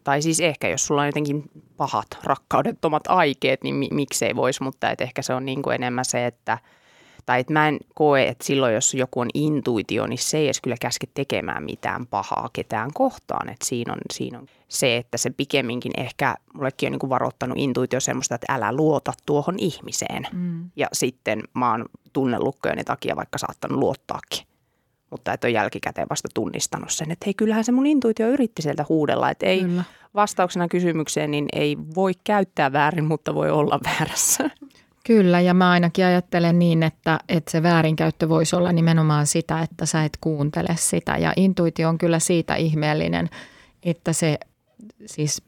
tai 0.05 0.23
siis 0.23 0.41
ehkä 0.41 0.69
jos 0.69 0.87
sulla 0.87 1.01
on 1.01 1.09
jotenkin 1.09 1.45
pahat, 1.77 2.07
rakkaudettomat 2.25 3.03
aikeet, 3.09 3.63
niin 3.63 3.75
mi- 3.75 3.89
miksei 3.93 4.37
voisi, 4.37 4.63
mutta 4.63 4.91
et 4.91 5.01
ehkä 5.01 5.23
se 5.23 5.35
on 5.35 5.45
niin 5.45 5.63
kuin 5.63 5.75
enemmän 5.75 6.05
se, 6.05 6.27
että 6.27 6.59
tai 7.27 7.41
että 7.41 7.53
mä 7.53 7.69
en 7.69 7.79
koe, 7.95 8.29
että 8.29 8.45
silloin 8.45 8.75
jos 8.75 8.95
joku 8.95 9.21
on 9.21 9.29
intuitio, 9.35 10.07
niin 10.07 10.19
se 10.19 10.39
ei 10.39 10.47
edes 10.47 10.61
kyllä 10.61 10.77
käske 10.81 11.07
tekemään 11.15 11.65
mitään 11.65 12.07
pahaa 12.07 12.51
ketään 12.53 12.91
kohtaan. 12.95 13.49
Että 13.49 13.67
siinä 13.67 13.93
on, 13.93 13.99
siinä 14.13 14.39
on 14.39 14.47
se, 14.69 14.97
että 14.97 15.19
se 15.19 15.31
pikemminkin 15.31 15.93
ehkä, 15.97 16.35
mullekin 16.55 16.87
on 16.87 16.93
niin 16.93 16.99
kuin 16.99 17.11
varoittanut 17.11 17.59
intuitio 17.59 18.01
semmoista, 18.01 18.35
että 18.35 18.53
älä 18.53 18.73
luota 18.73 19.13
tuohon 19.27 19.55
ihmiseen. 19.59 20.27
Mm. 20.33 20.71
Ja 20.77 20.87
sitten 20.93 21.43
mä 21.55 21.71
oon 21.71 21.85
tunnelukkojeni 22.13 22.85
takia 22.85 23.17
vaikka 23.17 23.39
saattanut 23.39 23.79
luottaakin 23.79 24.47
mutta 25.11 25.33
että 25.33 25.47
on 25.47 25.53
jälkikäteen 25.53 26.07
vasta 26.11 26.29
tunnistanut 26.35 26.91
sen, 26.91 27.11
että 27.11 27.25
hei 27.27 27.35
kyllähän 27.35 27.65
se 27.65 27.73
mun 27.73 27.87
intuitio 27.87 28.29
yritti 28.29 28.63
sieltä 28.63 28.85
huudella, 28.89 29.31
että 29.31 29.47
ei 29.47 29.61
Kyllä. 29.61 29.85
vastauksena 30.15 30.69
kysymykseen, 30.69 31.31
niin 31.31 31.47
ei 31.53 31.77
voi 31.95 32.13
käyttää 32.25 32.73
väärin, 32.73 33.05
mutta 33.05 33.35
voi 33.35 33.51
olla 33.51 33.81
väärässä. 33.85 34.51
Kyllä, 35.07 35.41
ja 35.41 35.55
mä 35.55 35.71
ainakin 35.71 36.05
ajattelen 36.05 36.59
niin, 36.59 36.83
että, 36.83 37.19
että 37.29 37.51
se 37.51 37.63
väärinkäyttö 37.63 38.29
voisi 38.29 38.57
olla 38.57 38.73
nimenomaan 38.73 39.27
sitä, 39.27 39.61
että 39.61 39.87
sä 39.87 40.05
et 40.05 40.19
kuuntele 40.21 40.75
sitä. 40.75 41.17
Ja 41.17 41.33
intuitio 41.37 41.89
on 41.89 41.99
kyllä 41.99 42.19
siitä 42.19 42.55
ihmeellinen, 42.55 43.31
että 43.83 44.13
se 44.13 44.39
siis 45.07 45.43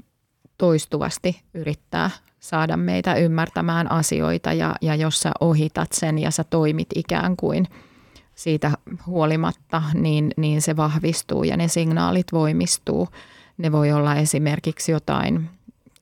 toistuvasti 0.59 1.43
yrittää 1.55 2.11
saada 2.41 2.77
meitä 2.77 3.15
ymmärtämään 3.15 3.93
asioita 3.93 4.53
ja, 4.53 4.75
ja 4.81 4.95
jos 4.95 5.21
sä 5.21 5.33
ohitat 5.41 5.93
sen 5.93 6.19
ja 6.19 6.31
sä 6.31 6.45
toimit 6.45 6.89
ikään 6.95 7.37
kuin– 7.37 7.67
siitä 8.39 8.71
huolimatta, 9.07 9.83
niin, 9.95 10.31
niin 10.37 10.63
se 10.63 10.77
vahvistuu 10.77 11.45
ja 11.45 11.57
ne 11.57 11.69
signaalit 11.69 12.33
voimistuu. 12.33 13.09
Ne 13.59 13.73
voi 13.73 13.93
olla 13.93 14.15
esimerkiksi 14.15 14.93
jotain 14.93 15.51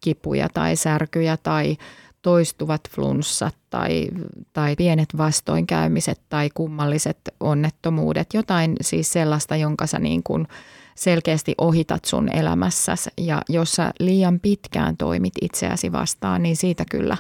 kipuja 0.01 0.49
tai 0.49 0.77
särkyjä 0.77 1.37
tai 1.37 1.77
toistuvat 2.27 2.81
flunssat 2.91 3.55
tai, 3.71 4.09
tai 4.53 4.77
pienet 4.77 5.09
vastoinkäymiset 5.17 6.21
tai 6.29 6.51
kummalliset 6.55 7.19
onnettomuudet. 7.41 8.35
Jotain 8.35 8.77
siis 8.81 9.13
sellaista, 9.13 9.57
jonka 9.57 9.87
sä 9.87 9.99
niin 9.99 10.23
kuin 10.23 10.47
selkeästi 10.95 11.55
ohitat 11.59 12.05
sun 12.05 12.29
elämässäsi 12.33 13.11
ja 13.19 13.43
jos 13.49 13.73
sä 13.73 13.93
liian 14.01 14.41
pitkään 14.41 14.97
toimit 14.97 15.33
itseäsi 15.43 15.93
vastaan, 15.93 16.43
niin 16.43 16.57
siitä 16.57 16.85
kyllä 16.91 17.17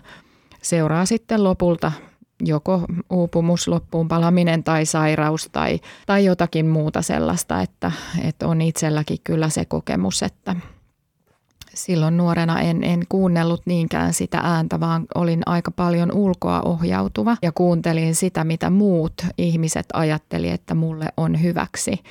seuraa 0.62 1.06
sitten 1.06 1.44
lopulta 1.44 1.92
joko 2.44 2.82
uupumus, 3.10 3.68
loppuun 3.68 4.08
palaminen 4.08 4.64
tai 4.64 4.86
sairaus 4.86 5.48
tai, 5.52 5.80
tai 6.06 6.24
jotakin 6.24 6.66
muuta 6.66 7.02
sellaista, 7.02 7.62
että, 7.62 7.92
että 8.24 8.48
on 8.48 8.62
itselläkin 8.62 9.18
kyllä 9.24 9.48
se 9.48 9.64
kokemus, 9.64 10.22
että 10.22 10.56
silloin 11.76 12.16
nuorena 12.16 12.60
en, 12.60 12.84
en 12.84 13.02
kuunnellut 13.08 13.62
niinkään 13.64 14.14
sitä 14.14 14.38
ääntä, 14.38 14.80
vaan 14.80 15.06
olin 15.14 15.42
aika 15.46 15.70
paljon 15.70 16.12
ulkoa 16.12 16.60
ohjautuva 16.60 17.36
ja 17.42 17.52
kuuntelin 17.52 18.14
sitä, 18.14 18.44
mitä 18.44 18.70
muut 18.70 19.12
ihmiset 19.38 19.86
ajatteli, 19.92 20.50
että 20.50 20.74
mulle 20.74 21.08
on 21.16 21.42
hyväksi. 21.42 22.02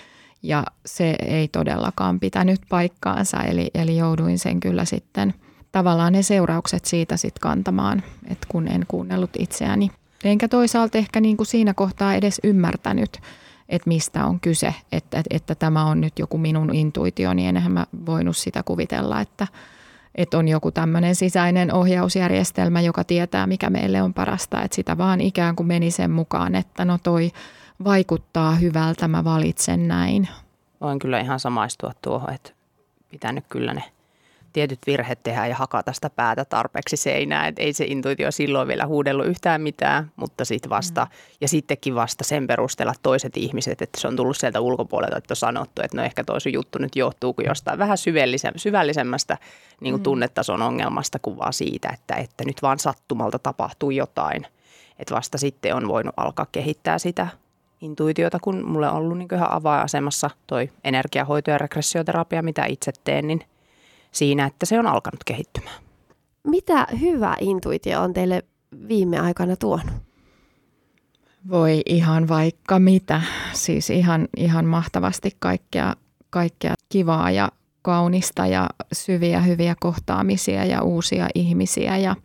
Ja 0.44 0.64
se 0.86 1.16
ei 1.26 1.48
todellakaan 1.48 2.20
pitänyt 2.20 2.62
paikkaansa, 2.70 3.44
eli, 3.44 3.72
eli 3.74 3.98
jouduin 3.98 4.40
sen 4.40 4.60
kyllä 4.60 4.86
sitten 4.86 5.34
tavallaan 5.72 6.14
ne 6.14 6.24
seuraukset 6.24 6.86
siitä 6.86 7.18
sitten 7.18 7.42
kantamaan, 7.42 8.04
että 8.28 8.48
kun 8.50 8.68
en 8.68 8.86
kuunnellut 8.88 9.30
itseäni. 9.40 9.92
Enkä 10.24 10.48
toisaalta 10.48 10.98
ehkä 10.98 11.22
niin 11.22 11.38
kuin 11.38 11.48
siinä 11.48 11.74
kohtaa 11.74 12.16
edes 12.16 12.40
ymmärtänyt, 12.44 13.20
että 13.70 13.88
mistä 13.88 14.26
on 14.26 14.40
kyse, 14.40 14.74
että, 14.92 15.24
että, 15.30 15.56
tämä 15.56 15.86
on 15.86 16.02
nyt 16.02 16.20
joku 16.20 16.38
minun 16.38 16.76
intuitio, 16.76 17.34
niin 17.34 17.50
enhän 17.50 17.72
mä 17.72 17.86
voinut 18.06 18.38
sitä 18.38 18.64
kuvitella, 18.64 19.22
että, 19.22 19.48
että 20.16 20.38
on 20.38 20.48
joku 20.48 20.72
tämmöinen 20.72 21.16
sisäinen 21.16 21.74
ohjausjärjestelmä, 21.74 22.82
joka 22.82 23.04
tietää, 23.04 23.48
mikä 23.48 23.70
meille 23.70 24.02
on 24.02 24.14
parasta, 24.14 24.62
että 24.62 24.76
sitä 24.76 24.98
vaan 24.98 25.22
ikään 25.22 25.56
kuin 25.56 25.68
meni 25.68 25.92
sen 25.92 26.12
mukaan, 26.12 26.56
että 26.56 26.86
no 26.86 26.98
toi 27.04 27.32
vaikuttaa 27.84 28.56
hyvältä, 28.56 29.08
mä 29.08 29.24
valitsen 29.24 29.88
näin. 29.88 30.28
Voin 30.82 31.00
kyllä 31.00 31.20
ihan 31.20 31.40
samaistua 31.40 31.92
tuohon, 32.02 32.34
että 32.34 32.52
pitänyt 33.10 33.46
kyllä 33.50 33.74
ne 33.74 33.84
tietyt 34.56 34.80
virheet 34.88 35.24
tehdä 35.24 35.48
ja 35.48 35.56
hakata 35.56 35.94
sitä 35.94 36.10
päätä 36.10 36.46
tarpeeksi 36.46 36.98
seinään. 36.98 37.48
Että 37.48 37.62
ei 37.62 37.74
se 37.74 37.86
intuitio 37.86 38.32
silloin 38.32 38.68
vielä 38.68 38.88
huudellut 38.88 39.26
yhtään 39.26 39.62
mitään, 39.62 40.12
mutta 40.16 40.46
sitten 40.46 40.70
vasta, 40.70 41.06
mm. 41.06 41.12
ja 41.42 41.48
sittenkin 41.48 41.96
vasta 41.96 42.24
sen 42.24 42.48
perusteella 42.48 42.94
toiset 43.04 43.38
ihmiset, 43.38 43.82
että 43.82 44.02
se 44.02 44.08
on 44.08 44.16
tullut 44.16 44.38
sieltä 44.38 44.60
ulkopuolelta, 44.60 45.18
että 45.18 45.32
on 45.32 45.36
sanottu, 45.36 45.82
että 45.82 45.98
no 45.98 46.04
ehkä 46.04 46.24
toisen 46.24 46.54
juttu 46.54 46.80
nyt 46.80 46.96
johtuu 46.96 47.34
kuin 47.34 47.46
jostain 47.46 47.80
vähän 47.80 47.98
syvällisemmästä 48.56 49.38
niin 49.82 49.92
kuin 49.92 50.02
mm. 50.02 50.04
tunnetason 50.04 50.62
ongelmasta 50.62 51.20
kuin 51.20 51.38
vaan 51.38 51.54
siitä, 51.54 51.90
että, 51.94 52.16
että 52.16 52.44
nyt 52.46 52.62
vaan 52.62 52.80
sattumalta 52.80 53.40
tapahtuu 53.40 53.92
jotain. 53.92 54.48
Että 55.00 55.16
vasta 55.16 55.38
sitten 55.38 55.76
on 55.76 55.88
voinut 55.88 56.14
alkaa 56.18 56.48
kehittää 56.52 57.00
sitä 57.00 57.28
intuitiota, 57.82 58.40
kun 58.42 58.66
mulle 58.66 58.90
on 58.90 58.96
ollut 58.96 59.18
niin 59.18 59.36
ihan 59.36 59.52
avainasemassa 59.52 60.30
toi 60.48 60.72
energiahoito 60.84 61.52
ja 61.52 61.58
regressioterapia, 61.58 62.44
mitä 62.44 62.66
itse 62.66 62.92
teen, 63.04 63.28
niin– 63.28 63.42
siinä, 64.16 64.46
että 64.46 64.66
se 64.66 64.80
on 64.80 64.88
alkanut 64.88 65.24
kehittymään. 65.24 65.76
Mitä 66.48 66.88
hyvä 67.02 67.36
intuitio 67.40 68.02
on 68.02 68.14
teille 68.14 68.44
viime 68.88 69.20
aikana 69.20 69.56
tuonut? 69.56 69.94
Voi 71.50 71.82
ihan 71.86 72.28
vaikka 72.28 72.80
mitä. 72.80 73.22
Siis 73.54 73.90
ihan, 73.90 74.28
ihan 74.38 74.66
mahtavasti 74.66 75.32
kaikkea, 75.40 75.94
kaikkea 76.30 76.74
kivaa 76.90 77.32
ja 77.32 77.52
kaunista 77.82 78.48
ja 78.48 78.70
syviä 78.94 79.42
hyviä 79.42 79.76
kohtaamisia 79.80 80.66
ja 80.66 80.82
uusia 80.82 81.28
ihmisiä 81.36 81.98
ja 81.98 82.16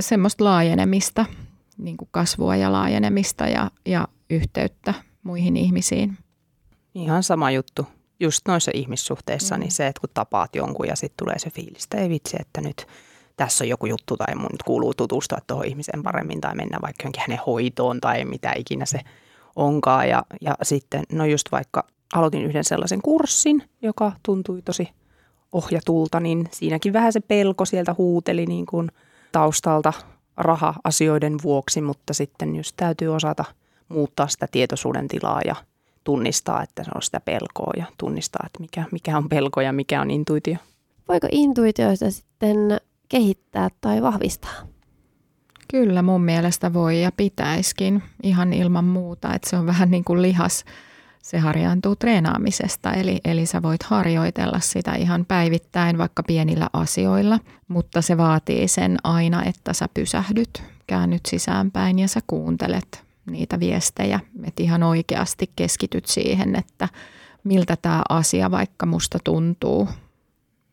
semmoista 0.00 0.44
laajenemista, 0.44 1.26
niin 1.78 1.96
kuin 1.96 2.08
kasvua 2.10 2.56
ja 2.56 2.72
laajenemista 2.72 3.46
ja, 3.46 3.70
ja 3.86 4.08
yhteyttä 4.30 4.94
muihin 5.22 5.56
ihmisiin. 5.56 6.18
Ihan 6.94 7.22
sama 7.22 7.50
juttu 7.50 7.86
just 8.22 8.48
noissa 8.48 8.70
ihmissuhteissa, 8.74 9.54
niin 9.54 9.60
mm. 9.60 9.62
niin 9.62 9.72
se, 9.72 9.86
että 9.86 10.00
kun 10.00 10.10
tapaat 10.14 10.56
jonkun 10.56 10.86
ja 10.86 10.96
sitten 10.96 11.24
tulee 11.24 11.38
se 11.38 11.50
fiilis, 11.50 11.84
että 11.84 11.96
ei 11.96 12.08
vitsi, 12.08 12.36
että 12.40 12.60
nyt 12.60 12.86
tässä 13.36 13.64
on 13.64 13.68
joku 13.68 13.86
juttu 13.86 14.16
tai 14.16 14.34
mun 14.34 14.48
nyt 14.52 14.62
kuuluu 14.62 14.94
tutustua 14.94 15.38
tuohon 15.46 15.66
ihmiseen 15.66 16.02
paremmin 16.02 16.40
tai 16.40 16.54
mennä 16.54 16.78
vaikka 16.82 17.02
johonkin 17.02 17.20
hänen 17.20 17.44
hoitoon 17.46 18.00
tai 18.00 18.24
mitä 18.24 18.52
ikinä 18.56 18.86
se 18.86 19.00
onkaan. 19.56 20.08
Ja, 20.08 20.22
ja 20.40 20.56
sitten, 20.62 21.02
no 21.12 21.24
just 21.24 21.52
vaikka 21.52 21.84
aloitin 22.12 22.42
yhden 22.42 22.64
sellaisen 22.64 23.02
kurssin, 23.02 23.62
joka 23.82 24.12
tuntui 24.22 24.62
tosi 24.62 24.88
ohjatulta, 25.52 26.20
niin 26.20 26.48
siinäkin 26.50 26.92
vähän 26.92 27.12
se 27.12 27.20
pelko 27.20 27.64
sieltä 27.64 27.94
huuteli 27.98 28.46
niin 28.46 28.66
kuin 28.66 28.88
taustalta 29.32 29.92
raha-asioiden 30.36 31.36
vuoksi, 31.42 31.80
mutta 31.80 32.14
sitten 32.14 32.56
just 32.56 32.72
täytyy 32.76 33.08
osata 33.08 33.44
muuttaa 33.88 34.28
sitä 34.28 34.46
tietoisuuden 34.50 35.08
tilaa 35.08 35.40
ja 35.44 35.56
tunnistaa, 36.04 36.62
että 36.62 36.84
se 36.84 36.90
on 36.94 37.02
sitä 37.02 37.20
pelkoa 37.20 37.72
ja 37.76 37.84
tunnistaa, 37.98 38.42
että 38.46 38.60
mikä, 38.60 38.84
mikä 38.92 39.16
on 39.16 39.28
pelko 39.28 39.60
ja 39.60 39.72
mikä 39.72 40.00
on 40.00 40.10
intuitio. 40.10 40.56
Voiko 41.08 41.26
intuitioista 41.32 42.10
sitten 42.10 42.80
kehittää 43.08 43.68
tai 43.80 44.02
vahvistaa? 44.02 44.54
Kyllä 45.68 46.02
mun 46.02 46.24
mielestä 46.24 46.72
voi 46.72 47.02
ja 47.02 47.12
pitäiskin 47.16 48.02
ihan 48.22 48.52
ilman 48.52 48.84
muuta, 48.84 49.34
että 49.34 49.50
se 49.50 49.56
on 49.56 49.66
vähän 49.66 49.90
niin 49.90 50.04
kuin 50.04 50.22
lihas, 50.22 50.64
se 51.22 51.38
harjaantuu 51.38 51.96
treenaamisesta, 51.96 52.92
eli, 52.92 53.20
eli 53.24 53.46
sä 53.46 53.62
voit 53.62 53.82
harjoitella 53.82 54.60
sitä 54.60 54.94
ihan 54.94 55.24
päivittäin 55.26 55.98
vaikka 55.98 56.22
pienillä 56.22 56.68
asioilla, 56.72 57.38
mutta 57.68 58.02
se 58.02 58.16
vaatii 58.16 58.68
sen 58.68 58.96
aina, 59.04 59.44
että 59.44 59.72
sä 59.72 59.88
pysähdyt, 59.94 60.62
käännyt 60.86 61.26
sisäänpäin 61.26 61.98
ja 61.98 62.08
sä 62.08 62.20
kuuntelet 62.26 63.11
niitä 63.26 63.60
viestejä, 63.60 64.20
että 64.44 64.62
ihan 64.62 64.82
oikeasti 64.82 65.50
keskityt 65.56 66.06
siihen, 66.06 66.56
että 66.56 66.88
miltä 67.44 67.76
tämä 67.76 68.02
asia 68.08 68.50
vaikka 68.50 68.86
musta 68.86 69.18
tuntuu, 69.24 69.88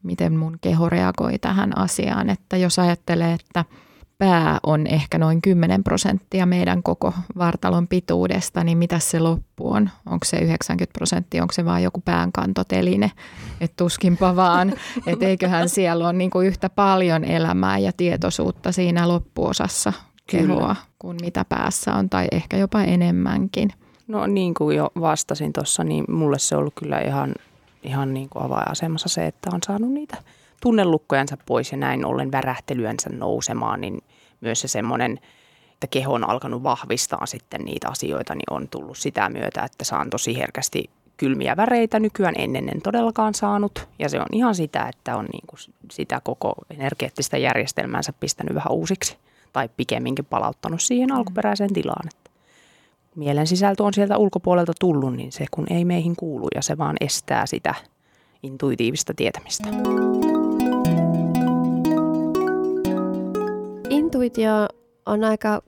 miten 0.04 0.38
mun 0.38 0.58
keho 0.62 0.90
reagoi 0.90 1.40
tähän 1.40 1.78
asiaan, 1.78 2.30
että 2.30 2.58
jos 2.58 2.80
ajattelee, 2.80 3.34
että– 3.34 3.66
pää 4.20 4.60
on 4.64 4.88
ehkä 4.88 5.18
noin 5.18 5.42
10 5.42 5.84
prosenttia 5.84 6.46
meidän 6.46 6.84
koko 6.84 7.14
vartalon 7.38 7.88
pituudesta, 7.88 8.64
niin 8.64 8.78
mitä 8.78 9.00
se 9.00 9.20
loppu 9.20 9.72
on? 9.72 9.90
Onko 10.06 10.26
se 10.26 10.38
90 10.38 10.94
prosenttia, 10.94 11.42
onko 11.42 11.54
se 11.54 11.66
vain 11.66 11.84
joku 11.84 12.02
päänkantoteline? 12.02 13.12
Että 13.62 13.76
tuskinpa 13.78 14.36
vaan, 14.36 14.74
että 15.08 15.26
eiköhän 15.26 15.70
siellä 15.70 16.06
ole 16.06 16.14
niin 16.14 16.30
kuin 16.30 16.48
yhtä 16.48 16.70
paljon 16.70 17.24
elämää 17.24 17.78
ja 17.78 17.92
tietoisuutta 17.98 18.72
siinä 18.72 19.08
loppuosassa 19.08 19.94
kehoa 20.32 20.58
kyllä. 20.58 20.76
kuin 21.00 21.18
mitä 21.22 21.46
päässä 21.50 21.94
on, 21.94 22.10
tai 22.10 22.28
ehkä 22.32 22.58
jopa 22.58 22.84
enemmänkin. 22.84 23.70
No 24.08 24.28
niin 24.28 24.54
kuin 24.54 24.78
jo 24.78 24.92
vastasin 25.00 25.54
tuossa, 25.54 25.84
niin 25.84 26.06
mulle 26.10 26.40
se 26.40 26.56
on 26.56 26.60
ollut 26.60 26.74
kyllä 26.76 27.00
ihan, 27.00 27.34
ihan 27.84 28.14
niin 28.14 28.30
kuin 28.30 28.46
avainasemassa 28.46 29.10
se, 29.10 29.28
että 29.28 29.50
on 29.54 29.60
saanut 29.64 29.92
niitä– 29.92 30.18
tunnelukkojansa 30.62 31.38
pois 31.46 31.72
ja 31.72 31.78
näin 31.78 32.06
ollen 32.06 32.32
värähtelyänsä 32.32 33.10
nousemaan, 33.10 33.82
niin 33.82 34.04
myös 34.42 34.62
se 34.62 34.68
semmoinen, 34.68 35.20
että 35.74 35.88
keho 35.88 36.14
on 36.14 36.30
alkanut 36.30 36.64
vahvistaa 36.64 37.26
sitten 37.26 37.62
niitä 37.62 37.90
asioita, 37.90 38.36
niin 38.36 38.54
on 38.54 38.68
tullut 38.68 38.98
sitä 38.98 39.30
myötä, 39.30 39.64
että 39.64 39.84
saan 39.84 40.10
tosi 40.10 40.38
herkästi 40.38 40.90
kylmiä 41.18 41.58
väreitä 41.58 42.00
nykyään 42.00 42.36
ennen 42.38 42.70
en 42.70 42.82
todellakaan 42.82 43.34
saanut. 43.34 43.88
Ja 44.00 44.10
se 44.10 44.20
on 44.20 44.26
ihan 44.32 44.56
sitä, 44.56 44.88
että 44.88 45.18
on 45.18 45.26
niin 45.26 45.48
kuin 45.48 45.60
sitä 45.92 46.22
koko 46.24 46.54
energeettistä 46.70 47.38
järjestelmäänsä 47.38 48.14
pistänyt 48.20 48.56
vähän 48.56 48.72
uusiksi 48.72 49.18
tai 49.54 49.70
pikemminkin 49.78 50.26
palauttanut 50.26 50.82
siihen 50.82 51.10
mm. 51.10 51.16
alkuperäiseen 51.16 51.74
tilaan. 51.74 52.08
Että 52.08 52.32
mielen 53.16 53.48
sisältö 53.48 53.84
on 53.84 53.94
sieltä 53.94 54.18
ulkopuolelta 54.18 54.74
tullut, 54.80 55.16
niin 55.16 55.32
se 55.32 55.46
kun 55.52 55.66
ei 55.70 55.86
meihin 55.86 56.16
kuulu 56.16 56.48
ja 56.56 56.62
se 56.62 56.78
vaan 56.78 56.96
estää 57.02 57.46
sitä 57.46 57.76
intuitiivista 58.44 59.14
tietämistä. 59.14 59.70
Intuitio 63.90 64.52
on 65.06 65.24
aika 65.24 65.62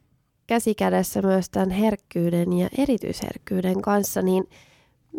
käsikädessä 0.48 1.22
myös 1.22 1.50
tämän 1.50 1.70
herkkyyden 1.70 2.54
ja 2.54 2.70
erityisherkkyyden 2.78 3.82
kanssa, 3.82 4.22
niin 4.22 4.50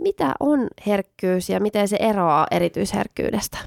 mitä 0.03 0.35
on 0.41 0.69
herkkyys 0.87 1.49
ja 1.49 1.61
miten 1.61 1.89
se 1.89 1.97
eroaa 2.01 2.47
erityisherkkyydestä? 2.51 3.59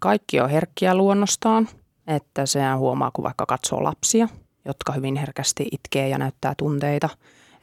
Kaikki 0.00 0.40
on 0.40 0.50
herkkiä 0.50 0.94
luonnostaan, 0.94 1.68
että 2.16 2.46
se 2.46 2.60
huomaa, 2.76 3.10
kun 3.10 3.24
vaikka 3.24 3.46
katsoo 3.46 3.84
lapsia, 3.84 4.28
jotka 4.64 4.92
hyvin 4.92 5.16
herkästi 5.16 5.68
itkee 5.72 6.08
ja 6.08 6.18
näyttää 6.18 6.54
tunteita. 6.58 7.08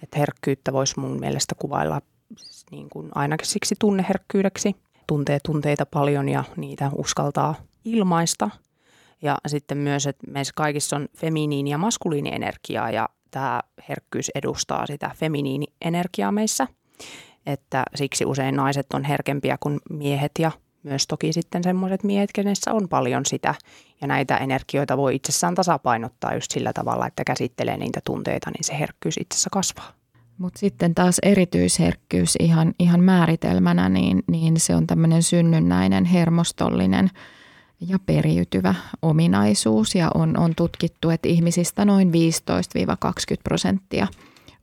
Että 0.04 0.20
herkkyyttä 0.20 0.74
voisi 0.74 1.00
mun 1.00 1.20
mielestä 1.20 1.56
kuvailla 1.56 2.02
niin 2.72 2.90
kuin 2.90 3.10
ainakin 3.16 3.48
siksi 3.48 3.76
tunneherkkyydeksi. 3.80 4.76
Tuntee 5.08 5.40
tunteita 5.46 5.86
paljon 5.86 6.30
ja 6.30 6.44
niitä 6.58 6.92
uskaltaa 6.96 7.56
ilmaista– 7.86 8.50
ja 9.22 9.38
sitten 9.48 9.78
myös, 9.78 10.08
että 10.08 10.32
meissä 10.32 10.54
kaikissa 10.56 10.96
on 10.96 11.08
feminiini- 11.16 11.70
ja 11.70 11.78
maskuliinienergiaa 11.78 12.92
ja 12.92 13.10
tämä 13.32 13.62
herkkyys 13.90 14.32
edustaa 14.36 14.88
sitä 14.88 15.12
feminiinienergiaa 15.16 16.32
meissä. 16.32 16.68
Että 17.46 17.84
siksi 17.96 18.26
usein 18.26 18.56
naiset 18.56 18.88
on 18.94 19.04
herkempiä 19.04 19.58
kuin 19.60 19.80
miehet 19.90 20.32
ja 20.40 20.52
myös 20.88 21.08
toki 21.08 21.34
sitten 21.34 21.64
semmoiset 21.64 22.04
miehet, 22.04 22.30
kenessä 22.34 22.74
on 22.74 22.90
paljon 22.90 23.26
sitä. 23.26 23.56
Ja 24.02 24.08
näitä 24.08 24.38
energioita 24.38 24.98
voi 24.98 25.16
itsessään 25.16 25.56
tasapainottaa 25.56 26.34
just 26.34 26.52
sillä 26.52 26.74
tavalla, 26.74 27.08
että 27.08 27.24
käsittelee 27.24 27.78
niitä 27.78 28.00
tunteita, 28.06 28.52
niin 28.52 28.64
se 28.64 28.80
herkkyys 28.80 29.18
itsessä 29.18 29.50
kasvaa. 29.52 29.92
Mutta 30.38 30.60
sitten 30.60 30.96
taas 30.96 31.20
erityisherkkyys 31.24 32.36
ihan, 32.40 32.74
ihan 32.80 33.04
määritelmänä, 33.04 33.90
niin, 33.90 34.24
niin 34.28 34.60
se 34.60 34.76
on 34.76 34.88
tämmöinen 34.88 35.24
synnynnäinen 35.24 36.06
hermostollinen– 36.06 37.10
ja 37.82 38.00
periytyvä 38.06 38.76
ominaisuus 39.02 39.96
ja 39.96 40.12
on, 40.14 40.38
on 40.40 40.56
tutkittu, 40.56 41.10
että 41.10 41.28
ihmisistä 41.28 41.86
noin 41.86 42.12
15-20 42.12 42.12
prosenttia 43.44 44.08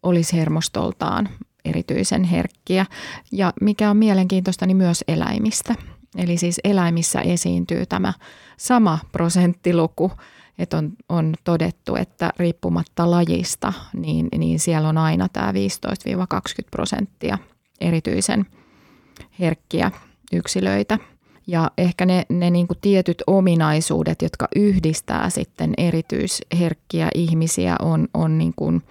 olisi 0.03 0.37
hermostoltaan 0.37 1.29
erityisen 1.65 2.25
herkkiä 2.25 2.87
ja 3.33 3.53
mikä 3.61 3.91
on 3.91 3.97
mielenkiintoista, 3.97 4.67
niin 4.67 4.77
myös 4.77 5.05
eläimistä. 5.09 5.75
Eli 6.17 6.37
siis 6.37 6.61
eläimissä 6.65 7.21
esiintyy 7.21 7.87
tämä 7.87 8.13
sama 8.57 8.99
prosenttiluku, 9.13 10.13
että 10.59 10.79
on, 10.79 10.93
on 11.09 11.35
todettu, 11.45 11.97
että 11.97 12.33
riippumatta 12.37 13.11
lajista, 13.11 13.73
niin, 13.93 14.29
niin 14.39 14.61
siellä 14.61 14.89
on 14.89 14.99
aina 14.99 15.29
tämä 15.29 15.53
15-20 15.53 15.55
prosenttia 16.71 17.39
erityisen 17.81 18.47
herkkiä 19.39 19.91
yksilöitä– 20.33 20.99
ja 21.47 21.71
ehkä 21.79 22.07
ne, 22.07 22.27
ne 22.29 22.51
niin 22.51 22.67
kuin 22.67 22.79
tietyt 22.81 23.23
ominaisuudet, 23.27 24.23
jotka 24.23 24.49
yhdistää 24.57 25.31
sitten 25.31 25.75
erityisherkkiä 25.79 27.09
ihmisiä, 27.15 27.77
on, 27.83 28.09
on 28.15 28.39
niin 28.39 28.53
kuin 28.57 28.83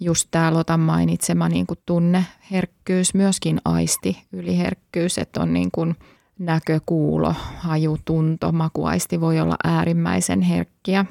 just 0.00 0.28
tämä 0.30 0.54
Lotan 0.54 0.80
mainitsema 0.80 1.48
niin 1.48 1.66
kuin 1.66 1.78
tunneherkkyys, 1.86 3.14
myöskin 3.14 3.60
aisti 3.64 4.22
yliherkkyys, 4.32 5.18
että 5.18 5.40
on 5.40 5.52
niin 5.52 5.70
kuin 5.70 5.96
näkö, 6.38 6.80
kuulo, 6.86 7.34
haju, 7.58 7.98
tunto, 8.04 8.52
makuaisti 8.52 9.20
voi 9.20 9.40
olla 9.40 9.56
äärimmäisen 9.64 10.42
herkkiä. 10.42 11.04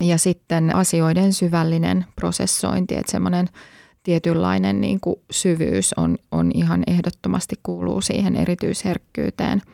Ja 0.00 0.18
sitten 0.18 0.76
asioiden 0.76 1.32
syvällinen 1.32 2.04
prosessointi, 2.16 2.94
että 2.94 3.12
semmoinen 3.12 3.48
tietynlainen 4.02 4.80
niin 4.80 5.00
kuin 5.00 5.16
syvyys 5.30 5.94
on, 5.96 6.18
on 6.32 6.50
ihan 6.54 6.82
ehdottomasti 6.86 7.56
kuuluu 7.62 8.00
siihen 8.00 8.36
erityisherkkyyteen– 8.36 9.62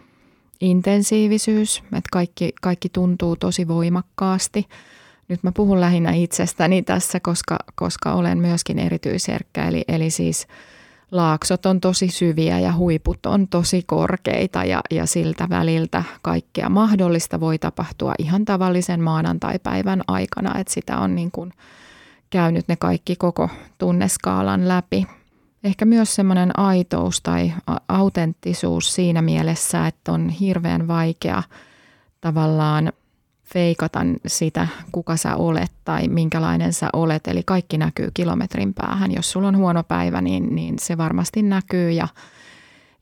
intensiivisyys, 0.63 1.79
että 1.79 2.09
kaikki, 2.13 2.53
kaikki 2.61 2.89
tuntuu 2.89 3.37
tosi 3.37 3.69
voimakkaasti. 3.69 4.69
Nyt 5.29 5.43
mä 5.43 5.53
puhun 5.53 5.81
lähinnä 5.81 6.13
itsestäni 6.13 6.83
tässä, 6.83 7.21
koska, 7.21 7.59
koska 7.75 8.13
olen 8.13 8.39
myöskin 8.39 8.79
erityisherkkä, 8.79 9.69
eli, 9.69 9.85
eli 9.89 10.11
siis 10.11 10.47
laaksot 11.13 11.67
on 11.67 11.81
tosi 11.81 12.09
syviä 12.09 12.59
ja 12.59 12.73
huiput 12.73 13.27
on 13.27 13.49
tosi 13.49 13.83
korkeita 13.87 14.65
ja, 14.65 14.81
ja 14.91 15.07
siltä 15.07 15.49
väliltä 15.51 16.05
kaikkea 16.23 16.69
mahdollista 16.69 17.41
voi 17.41 17.59
tapahtua 17.59 18.15
ihan 18.19 18.45
tavallisen 18.45 19.01
maanantaipäivän 19.01 20.03
aikana, 20.09 20.59
että 20.59 20.73
sitä 20.73 20.99
on 20.99 21.15
niin 21.15 21.31
kuin 21.31 21.53
käynyt 22.31 22.69
ne 22.69 22.77
kaikki 22.77 23.17
koko 23.17 23.49
tunneskaalan 23.79 24.69
läpi. 24.69 25.07
Ehkä 25.65 25.85
myös 25.85 26.15
semmoinen 26.15 26.59
aitous 26.59 27.21
tai 27.21 27.53
autenttisuus 27.89 28.95
siinä 28.95 29.23
mielessä, 29.23 29.87
että 29.87 30.13
on 30.13 30.29
hirveän 30.29 30.89
vaikea 30.89 31.43
tavallaan 32.21 32.93
feikata 33.55 34.01
sitä, 34.27 34.69
kuka 34.93 35.17
sä 35.17 35.37
olet 35.37 35.73
tai 35.85 36.09
minkälainen 36.09 36.73
sä 36.73 36.89
olet. 36.93 37.27
Eli 37.29 37.43
kaikki 37.47 37.79
näkyy 37.79 38.11
kilometrin 38.15 38.75
päähän. 38.75 39.13
Jos 39.13 39.31
sulla 39.31 39.49
on 39.49 39.57
huono 39.57 39.83
päivä, 39.83 40.21
niin, 40.21 40.55
niin 40.55 40.79
se 40.79 40.99
varmasti 40.99 41.43
näkyy 41.43 41.91
ja, 41.91 42.09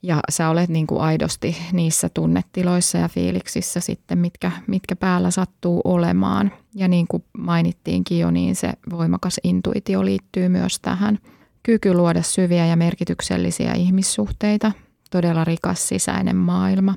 ja 0.02 0.20
sä 0.30 0.48
olet 0.48 0.70
niin 0.70 0.86
kuin 0.86 1.00
aidosti 1.00 1.56
niissä 1.72 2.08
tunnetiloissa 2.08 2.98
ja 2.98 3.08
fiiliksissä 3.08 3.80
sitten, 3.80 4.18
mitkä, 4.18 4.52
mitkä 4.66 4.96
päällä 4.96 5.30
sattuu 5.30 5.80
olemaan. 5.84 6.52
Ja 6.74 6.88
niin 6.88 7.06
kuin 7.08 7.24
mainittiinkin 7.38 8.18
jo, 8.18 8.30
niin 8.30 8.56
se 8.56 8.72
voimakas 8.90 9.40
intuitio 9.44 10.04
liittyy 10.04 10.48
myös 10.48 10.80
tähän– 10.80 11.18
kyky 11.62 11.94
luoda 11.94 12.22
syviä 12.22 12.66
ja 12.66 12.76
merkityksellisiä 12.76 13.72
ihmissuhteita, 13.72 14.72
todella 15.10 15.44
rikas 15.44 15.88
sisäinen 15.88 16.36
maailma. 16.36 16.94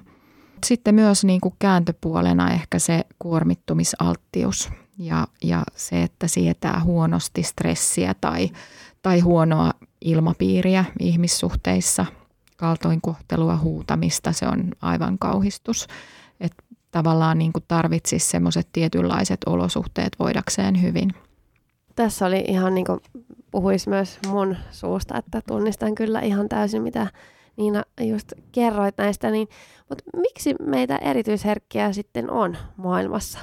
Mutta 0.64 0.68
sitten 0.68 0.96
myös 0.96 1.24
niin 1.24 1.42
kuin 1.42 1.56
kääntöpuolena 1.60 2.52
ehkä 2.52 2.80
se 2.80 3.02
kuormittumisalttius 3.20 4.70
ja, 4.98 5.28
ja 5.44 5.64
se, 5.76 6.04
että 6.04 6.28
sietää 6.28 6.82
huonosti 6.84 7.44
stressiä 7.44 8.16
tai, 8.22 8.50
tai 9.02 9.20
huonoa 9.20 9.72
ilmapiiriä 10.02 10.86
ihmissuhteissa, 11.00 12.06
kaltoinkohtelua, 12.58 13.58
huutamista, 13.58 14.32
se 14.32 14.48
on 14.48 14.72
aivan 14.82 15.20
kauhistus. 15.20 15.88
Että 16.40 16.64
tavallaan 16.92 17.38
niin 17.38 17.54
kuin 17.54 17.66
tarvitsisi 17.68 18.30
semmoiset 18.30 18.68
tietynlaiset 18.74 19.40
olosuhteet 19.46 20.16
voidakseen 20.20 20.82
hyvin. 20.82 21.14
Tässä 21.96 22.26
oli 22.26 22.44
ihan 22.48 22.74
niin 22.74 22.86
kuin 22.86 23.00
puhuisi 23.52 23.90
myös 23.90 24.20
mun 24.28 24.56
suusta, 24.72 25.18
että 25.18 25.42
tunnistan 25.48 25.96
kyllä 25.96 26.20
ihan 26.20 26.50
täysin, 26.50 26.82
mitä 26.82 27.08
Niina 27.58 27.84
just 28.02 28.34
kerroit 28.52 28.98
näistä. 28.98 29.32
Niin, 29.32 29.48
mutta 29.90 30.04
miksi 30.18 30.56
meitä 30.60 30.98
erityisherkkiä 30.98 31.94
sitten 31.94 32.30
on 32.30 32.58
maailmassa? 32.78 33.40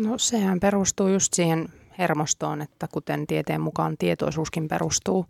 No 0.00 0.18
sehän 0.18 0.60
perustuu 0.60 1.08
just 1.08 1.34
siihen 1.34 1.68
hermostoon, 1.98 2.62
että 2.62 2.88
kuten 2.92 3.26
tieteen 3.26 3.60
mukaan 3.60 3.96
tietoisuuskin 3.98 4.68
perustuu. 4.68 5.26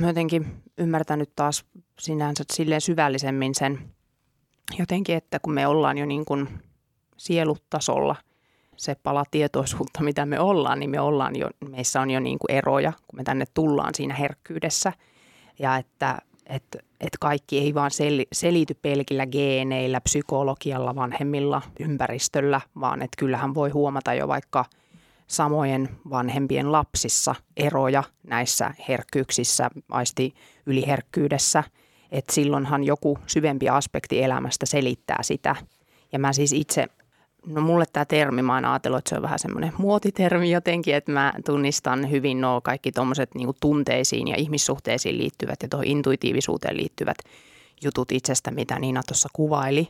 Jotenkin 0.00 0.62
ymmärtänyt 0.78 1.30
taas 1.36 1.64
sinänsä 1.98 2.44
silleen 2.52 2.80
syvällisemmin 2.80 3.54
sen 3.54 3.78
jotenkin, 4.78 5.16
että 5.16 5.38
kun 5.38 5.54
me 5.54 5.66
ollaan 5.66 5.98
jo 5.98 6.06
niin 6.06 6.24
kuin 6.24 6.48
sielutasolla 7.16 8.16
se 8.76 8.94
pala 8.94 9.24
tietoisuutta, 9.30 10.02
mitä 10.02 10.26
me 10.26 10.40
ollaan, 10.40 10.80
niin 10.80 10.90
me 10.90 11.00
ollaan 11.00 11.36
jo, 11.36 11.50
meissä 11.68 12.00
on 12.00 12.10
jo 12.10 12.20
niin 12.20 12.38
kuin 12.38 12.56
eroja, 12.56 12.92
kun 12.92 13.16
me 13.16 13.24
tänne 13.24 13.44
tullaan 13.54 13.94
siinä 13.94 14.14
herkkyydessä. 14.14 14.92
Ja 15.58 15.76
että, 15.76 16.18
että, 16.50 16.78
että 17.00 17.18
kaikki 17.20 17.58
ei 17.58 17.74
vaan 17.74 17.90
sel, 17.90 18.24
selity 18.32 18.74
pelkillä 18.82 19.26
geeneillä, 19.26 20.00
psykologialla, 20.00 20.94
vanhemmilla, 20.94 21.62
ympäristöllä, 21.80 22.60
vaan 22.80 23.02
että 23.02 23.16
kyllähän 23.18 23.54
voi 23.54 23.70
huomata 23.70 24.14
jo 24.14 24.28
vaikka 24.28 24.64
samojen 25.26 25.88
vanhempien 26.10 26.72
lapsissa 26.72 27.34
eroja 27.56 28.04
näissä 28.22 28.74
herkkyyksissä, 28.88 29.70
aisti 29.90 30.34
yliherkkyydessä– 30.66 31.64
että 32.12 32.34
silloinhan 32.34 32.84
joku 32.84 33.18
syvempi 33.26 33.68
aspekti 33.68 34.22
elämästä 34.22 34.66
selittää 34.66 35.22
sitä. 35.22 35.56
Ja 36.12 36.18
mä 36.18 36.32
siis 36.32 36.52
itse, 36.52 36.86
no 37.46 37.60
mulle 37.60 37.84
tämä 37.92 38.04
termi, 38.04 38.42
mä 38.42 38.54
oon 38.54 38.64
ajatellut, 38.64 38.98
että 38.98 39.08
se 39.08 39.16
on 39.16 39.22
vähän 39.22 39.38
semmoinen 39.38 39.72
muotitermi 39.78 40.50
jotenkin, 40.50 40.94
että 40.94 41.12
mä 41.12 41.32
tunnistan 41.46 42.10
hyvin 42.10 42.40
nuo 42.40 42.60
kaikki 42.60 42.92
tuommoiset 42.92 43.34
niin 43.34 43.48
tunteisiin 43.60 44.28
ja 44.28 44.36
ihmissuhteisiin 44.36 45.18
liittyvät 45.18 45.62
ja 45.62 45.68
tuohon 45.68 45.86
intuitiivisuuteen 45.86 46.76
liittyvät 46.76 47.16
jutut 47.84 48.12
itsestä, 48.12 48.50
mitä 48.50 48.78
Niina 48.78 49.02
tuossa 49.06 49.28
kuvaili. 49.32 49.88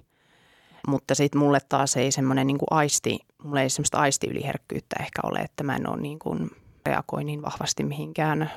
Mutta 0.87 1.15
sitten 1.15 1.39
mulle 1.39 1.59
taas 1.69 1.97
ei 1.97 2.13
semmoinen 2.13 2.47
niin 2.47 2.59
aisti, 2.71 3.19
mulle 3.43 3.63
ei 3.63 3.71
semmoista 3.71 3.99
aistiyliherkkyyttä 3.99 4.97
ehkä 5.01 5.21
ole, 5.25 5.39
että 5.39 5.65
mä 5.65 5.77
en 5.77 5.89
ole 5.89 6.01
niin 6.01 6.19
kuin 6.19 6.51
reagoi 6.87 7.25
niin 7.25 7.43
vahvasti 7.43 7.85
mihinkään 7.85 8.51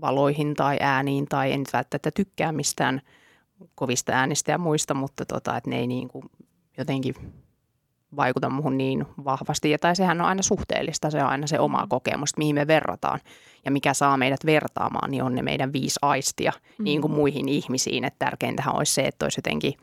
valoihin 0.00 0.54
tai 0.54 0.76
ääniin 0.80 1.26
tai 1.26 1.52
en 1.52 1.64
välttämättä 1.72 2.10
tykkää 2.10 2.52
mistään 2.52 3.00
kovista 3.74 4.12
äänistä 4.12 4.52
ja 4.52 4.58
muista, 4.58 4.94
mutta 4.94 5.26
tota, 5.26 5.56
että 5.56 5.70
ne 5.70 5.78
ei 5.78 5.86
niin 5.86 6.08
kuin 6.08 6.24
jotenkin 6.78 7.14
vaikuta 8.16 8.50
muuhun 8.50 8.78
niin 8.78 9.06
vahvasti. 9.24 9.70
Ja 9.70 9.78
tai 9.78 9.96
sehän 9.96 10.20
on 10.20 10.26
aina 10.26 10.42
suhteellista, 10.42 11.10
se 11.10 11.22
on 11.22 11.28
aina 11.28 11.46
se 11.46 11.58
oma 11.58 11.86
kokemus, 11.88 12.36
mihin 12.36 12.54
me 12.54 12.66
verrataan. 12.66 13.20
Ja 13.64 13.70
mikä 13.70 13.94
saa 13.94 14.16
meidät 14.16 14.46
vertaamaan, 14.46 15.10
niin 15.10 15.22
on 15.22 15.34
ne 15.34 15.42
meidän 15.42 15.72
viisi 15.72 15.98
aistia 16.02 16.52
mm. 16.78 16.84
niin 16.84 17.00
kuin 17.00 17.12
muihin 17.12 17.48
ihmisiin. 17.48 18.04
Että 18.04 18.24
tärkeintähän 18.24 18.76
olisi 18.76 18.94
se, 18.94 19.02
että 19.02 19.26
olisi 19.26 19.38
jotenkin 19.38 19.74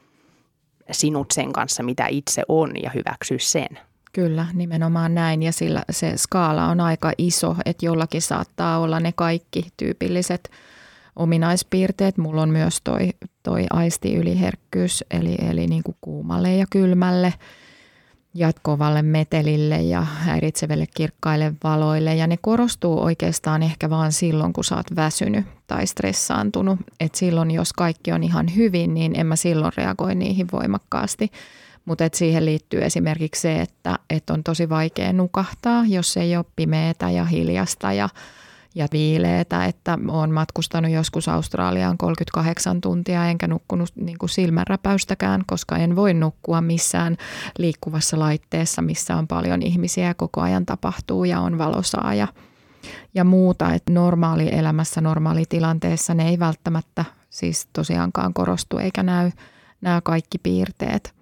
sinut 0.92 1.32
sen 1.32 1.54
kanssa, 1.54 1.84
mitä 1.84 2.08
itse 2.08 2.44
on 2.48 2.72
ja 2.84 2.90
hyväksyä 2.90 3.38
sen. 3.40 3.80
Kyllä, 4.14 4.46
nimenomaan 4.54 5.16
näin 5.16 5.44
ja 5.44 5.52
sillä 5.52 5.84
se 5.90 6.18
skaala 6.18 6.66
on 6.66 6.80
aika 6.80 7.12
iso, 7.18 7.56
että 7.66 7.86
jollakin 7.86 8.22
saattaa 8.22 8.80
olla 8.80 9.00
ne 9.00 9.12
kaikki 9.16 9.68
tyypilliset 9.78 10.52
ominaispiirteet. 11.16 12.18
Mulla 12.18 12.42
on 12.42 12.50
myös 12.50 12.82
toi, 12.84 13.10
toi 13.44 13.66
aistiyliherkkyys, 13.70 15.04
eli, 15.12 15.36
eli 15.50 15.68
niin 15.68 15.84
kuin 15.84 15.98
kuumalle 16.02 16.56
ja 16.56 16.66
kylmälle 16.70 17.34
ja 18.34 18.52
kovalle 18.62 19.02
metelille 19.02 19.82
ja 19.82 20.02
häiritsevälle 20.02 20.86
kirkkaille 20.96 21.54
valoille. 21.64 22.16
Ja 22.16 22.28
ne 22.28 22.38
korostuu 22.42 23.04
oikeastaan 23.04 23.64
ehkä 23.64 23.90
vaan 23.90 24.12
silloin, 24.12 24.54
kun 24.54 24.64
sä 24.64 24.76
oot 24.76 24.96
väsynyt 24.96 25.46
tai 25.68 25.88
stressaantunut. 25.88 26.80
Et 27.00 27.16
silloin, 27.16 27.52
jos 27.52 27.74
kaikki 27.74 28.12
on 28.12 28.24
ihan 28.24 28.56
hyvin, 28.56 28.94
niin 28.94 29.20
en 29.20 29.28
mä 29.28 29.36
silloin 29.36 29.74
reagoi 29.78 30.16
niihin 30.16 30.48
voimakkaasti– 30.52 31.32
mutta 31.86 32.04
siihen 32.14 32.46
liittyy 32.46 32.84
esimerkiksi 32.84 33.42
se, 33.42 33.62
että 33.62 34.00
et 34.10 34.30
on 34.30 34.44
tosi 34.44 34.70
vaikea 34.70 35.14
nukahtaa, 35.14 35.86
jos 35.88 36.18
ei 36.18 36.38
ole 36.38 36.46
pimeätä 36.56 37.10
ja 37.10 37.26
hiljasta 37.26 37.94
ja, 37.94 38.10
ja 38.76 38.88
viileetä. 38.92 39.66
Että 39.66 39.98
olen 40.08 40.32
matkustanut 40.32 40.92
joskus 40.92 41.28
Australiaan 41.28 41.98
38 41.98 42.82
tuntia 42.82 43.26
enkä 43.26 43.48
nukkunut 43.48 43.90
niin 43.96 44.18
kuin 44.18 44.30
silmänräpäystäkään, 44.30 45.44
koska 45.48 45.78
en 45.78 45.96
voi 45.96 46.14
nukkua 46.14 46.62
missään 46.62 47.18
liikkuvassa 47.58 48.20
laitteessa, 48.20 48.82
missä 48.82 49.16
on 49.16 49.28
paljon 49.28 49.62
ihmisiä 49.62 50.08
ja 50.08 50.14
koko 50.14 50.42
ajan 50.42 50.66
tapahtuu 50.66 51.24
ja 51.24 51.40
on 51.40 51.58
valosaa 51.58 52.14
ja, 52.14 52.28
ja 53.14 53.24
muuta. 53.24 53.74
Että 53.74 53.94
normaali 53.94 54.50
elämässä, 54.52 55.02
normaalitilanteessa 55.02 56.14
ne 56.14 56.30
ei 56.30 56.40
välttämättä 56.40 57.06
siis 57.30 57.68
tosiaankaan 57.74 58.34
korostu 58.34 58.78
eikä 58.78 59.04
näy 59.04 59.32
nämä 59.82 60.02
kaikki 60.02 60.38
piirteet– 60.38 61.14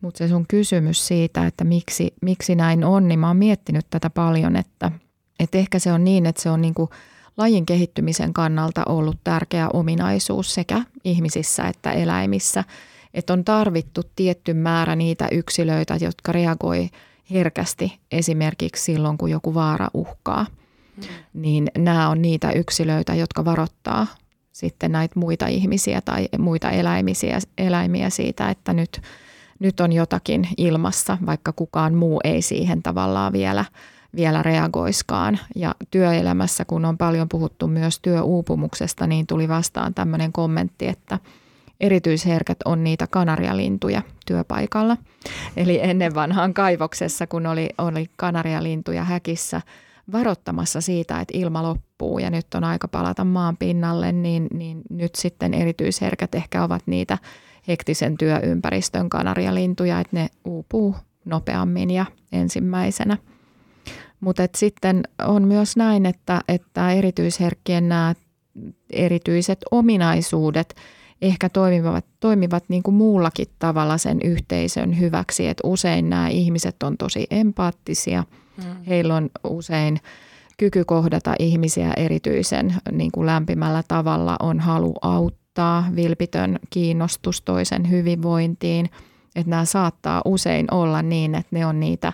mutta 0.00 0.18
se 0.18 0.28
sun 0.28 0.46
kysymys 0.48 1.06
siitä, 1.06 1.46
että 1.46 1.64
miksi, 1.64 2.14
miksi 2.22 2.54
näin 2.54 2.84
on, 2.84 3.08
niin 3.08 3.18
mä 3.18 3.26
oon 3.28 3.36
miettinyt 3.36 3.86
tätä 3.90 4.10
paljon, 4.10 4.56
että, 4.56 4.92
että 5.38 5.58
ehkä 5.58 5.78
se 5.78 5.92
on 5.92 6.04
niin, 6.04 6.26
että 6.26 6.42
se 6.42 6.50
on 6.50 6.62
niinku 6.62 6.90
lajin 7.36 7.66
kehittymisen 7.66 8.32
kannalta 8.32 8.82
ollut 8.88 9.16
tärkeä 9.24 9.68
ominaisuus 9.72 10.54
sekä 10.54 10.82
ihmisissä 11.04 11.64
että 11.64 11.92
eläimissä. 11.92 12.64
Että 13.14 13.32
on 13.32 13.44
tarvittu 13.44 14.02
tietty 14.16 14.54
määrä 14.54 14.96
niitä 14.96 15.28
yksilöitä, 15.32 15.98
jotka 16.00 16.32
reagoi 16.32 16.88
herkästi 17.30 17.98
esimerkiksi 18.10 18.84
silloin, 18.84 19.18
kun 19.18 19.30
joku 19.30 19.54
vaara 19.54 19.88
uhkaa. 19.94 20.46
Mm. 20.96 21.02
Niin 21.34 21.70
nämä 21.78 22.08
on 22.08 22.22
niitä 22.22 22.50
yksilöitä, 22.50 23.14
jotka 23.14 23.44
varoittaa 23.44 24.06
sitten 24.52 24.92
näitä 24.92 25.18
muita 25.20 25.46
ihmisiä 25.46 26.00
tai 26.00 26.28
muita 26.38 26.70
eläimisiä, 26.70 27.38
eläimiä 27.58 28.10
siitä, 28.10 28.50
että 28.50 28.72
nyt– 28.72 29.00
nyt 29.58 29.80
on 29.80 29.92
jotakin 29.92 30.48
ilmassa, 30.56 31.18
vaikka 31.26 31.52
kukaan 31.52 31.94
muu 31.94 32.20
ei 32.24 32.42
siihen 32.42 32.82
tavallaan 32.82 33.32
vielä, 33.32 33.64
vielä 34.16 34.42
reagoiskaan. 34.42 35.38
Ja 35.56 35.74
työelämässä, 35.90 36.64
kun 36.64 36.84
on 36.84 36.98
paljon 36.98 37.28
puhuttu 37.28 37.66
myös 37.66 38.00
työuupumuksesta, 38.00 39.06
niin 39.06 39.26
tuli 39.26 39.48
vastaan 39.48 39.94
tämmöinen 39.94 40.32
kommentti, 40.32 40.88
että 40.88 41.18
erityisherkät 41.80 42.58
on 42.64 42.84
niitä 42.84 43.06
kanarialintuja 43.06 44.02
työpaikalla. 44.26 44.96
Eli 45.56 45.80
ennen 45.82 46.14
vanhaan 46.14 46.54
kaivoksessa, 46.54 47.26
kun 47.26 47.46
oli, 47.46 47.68
oli 47.78 48.06
kanarialintuja 48.16 49.04
häkissä 49.04 49.60
varoittamassa 50.12 50.80
siitä, 50.80 51.20
että 51.20 51.38
ilma 51.38 51.62
loppuu 51.62 52.18
ja 52.18 52.30
nyt 52.30 52.46
on 52.54 52.64
aika 52.64 52.88
palata 52.88 53.24
maan 53.24 53.56
pinnalle, 53.56 54.12
niin, 54.12 54.46
niin 54.54 54.82
nyt 54.90 55.14
sitten 55.14 55.54
erityisherkät 55.54 56.34
ehkä 56.34 56.64
ovat 56.64 56.82
niitä 56.86 57.18
hektisen 57.68 58.18
työympäristön 58.18 59.08
kanarialintuja, 59.08 60.00
että 60.00 60.16
ne 60.16 60.28
uupuu 60.44 60.96
nopeammin 61.24 61.90
ja 61.90 62.06
ensimmäisenä. 62.32 63.16
Mutta 64.20 64.42
sitten 64.56 65.02
on 65.26 65.48
myös 65.48 65.76
näin, 65.76 66.06
että, 66.06 66.40
että 66.48 66.92
erityisherkkien 66.92 67.88
nämä 67.88 68.14
erityiset 68.90 69.58
ominaisuudet 69.70 70.74
ehkä 71.22 71.48
toimivat, 71.48 72.04
toimivat 72.20 72.64
niin 72.68 72.82
kuin 72.82 72.94
muullakin 72.94 73.46
tavalla 73.58 73.98
sen 73.98 74.18
yhteisön 74.24 75.00
hyväksi. 75.00 75.46
Et 75.46 75.58
usein 75.64 76.10
nämä 76.10 76.28
ihmiset 76.28 76.82
on 76.82 76.96
tosi 76.96 77.26
empaattisia. 77.30 78.24
Mm. 78.56 78.84
Heillä 78.86 79.14
on 79.14 79.30
usein 79.44 80.00
kyky 80.56 80.84
kohdata 80.84 81.34
ihmisiä 81.38 81.92
erityisen 81.96 82.74
niin 82.92 83.12
kuin 83.12 83.26
lämpimällä 83.26 83.82
tavalla, 83.88 84.36
on 84.40 84.60
halu 84.60 84.94
auttaa 85.02 85.84
vilpitön 85.96 86.58
kiinnostus 86.70 87.42
toisen 87.42 87.90
hyvinvointiin. 87.90 88.90
Että 89.36 89.50
nämä 89.50 89.64
saattaa 89.64 90.22
usein 90.24 90.74
olla 90.74 91.02
niin, 91.02 91.34
että 91.34 91.56
ne 91.56 91.66
on 91.66 91.80
niitä, 91.80 92.12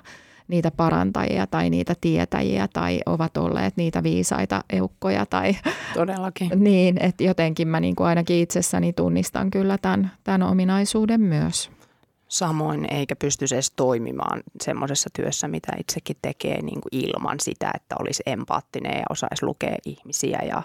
niitä 0.52 0.70
parantajia 0.70 1.46
tai 1.46 1.70
niitä 1.70 1.94
tietäjiä 2.00 2.68
tai 2.72 3.00
ovat 3.06 3.36
olleet 3.36 3.76
niitä 3.76 4.02
viisaita 4.02 4.64
eukkoja. 4.70 5.26
Tai, 5.26 5.56
Todellakin. 5.94 6.50
niin, 6.54 7.02
että 7.02 7.24
jotenkin 7.24 7.68
mä 7.68 7.80
niin 7.80 7.96
kuin 7.96 8.06
ainakin 8.06 8.36
itsessäni 8.36 8.92
tunnistan 8.92 9.50
kyllä 9.50 9.78
tämän, 9.78 10.10
tämän 10.24 10.42
ominaisuuden 10.42 11.20
myös. 11.20 11.70
Samoin 12.28 12.94
eikä 12.94 13.16
pystyisi 13.16 13.54
edes 13.54 13.70
toimimaan 13.70 14.42
semmoisessa 14.62 15.10
työssä, 15.16 15.48
mitä 15.48 15.72
itsekin 15.78 16.16
tekee 16.22 16.62
niin 16.62 16.80
kuin 16.80 17.04
ilman 17.04 17.40
sitä, 17.40 17.70
että 17.74 17.94
olisi 18.00 18.22
empaattinen 18.26 18.96
ja 18.96 19.04
osaisi 19.10 19.46
lukea 19.46 19.76
ihmisiä 19.86 20.38
ja 20.48 20.62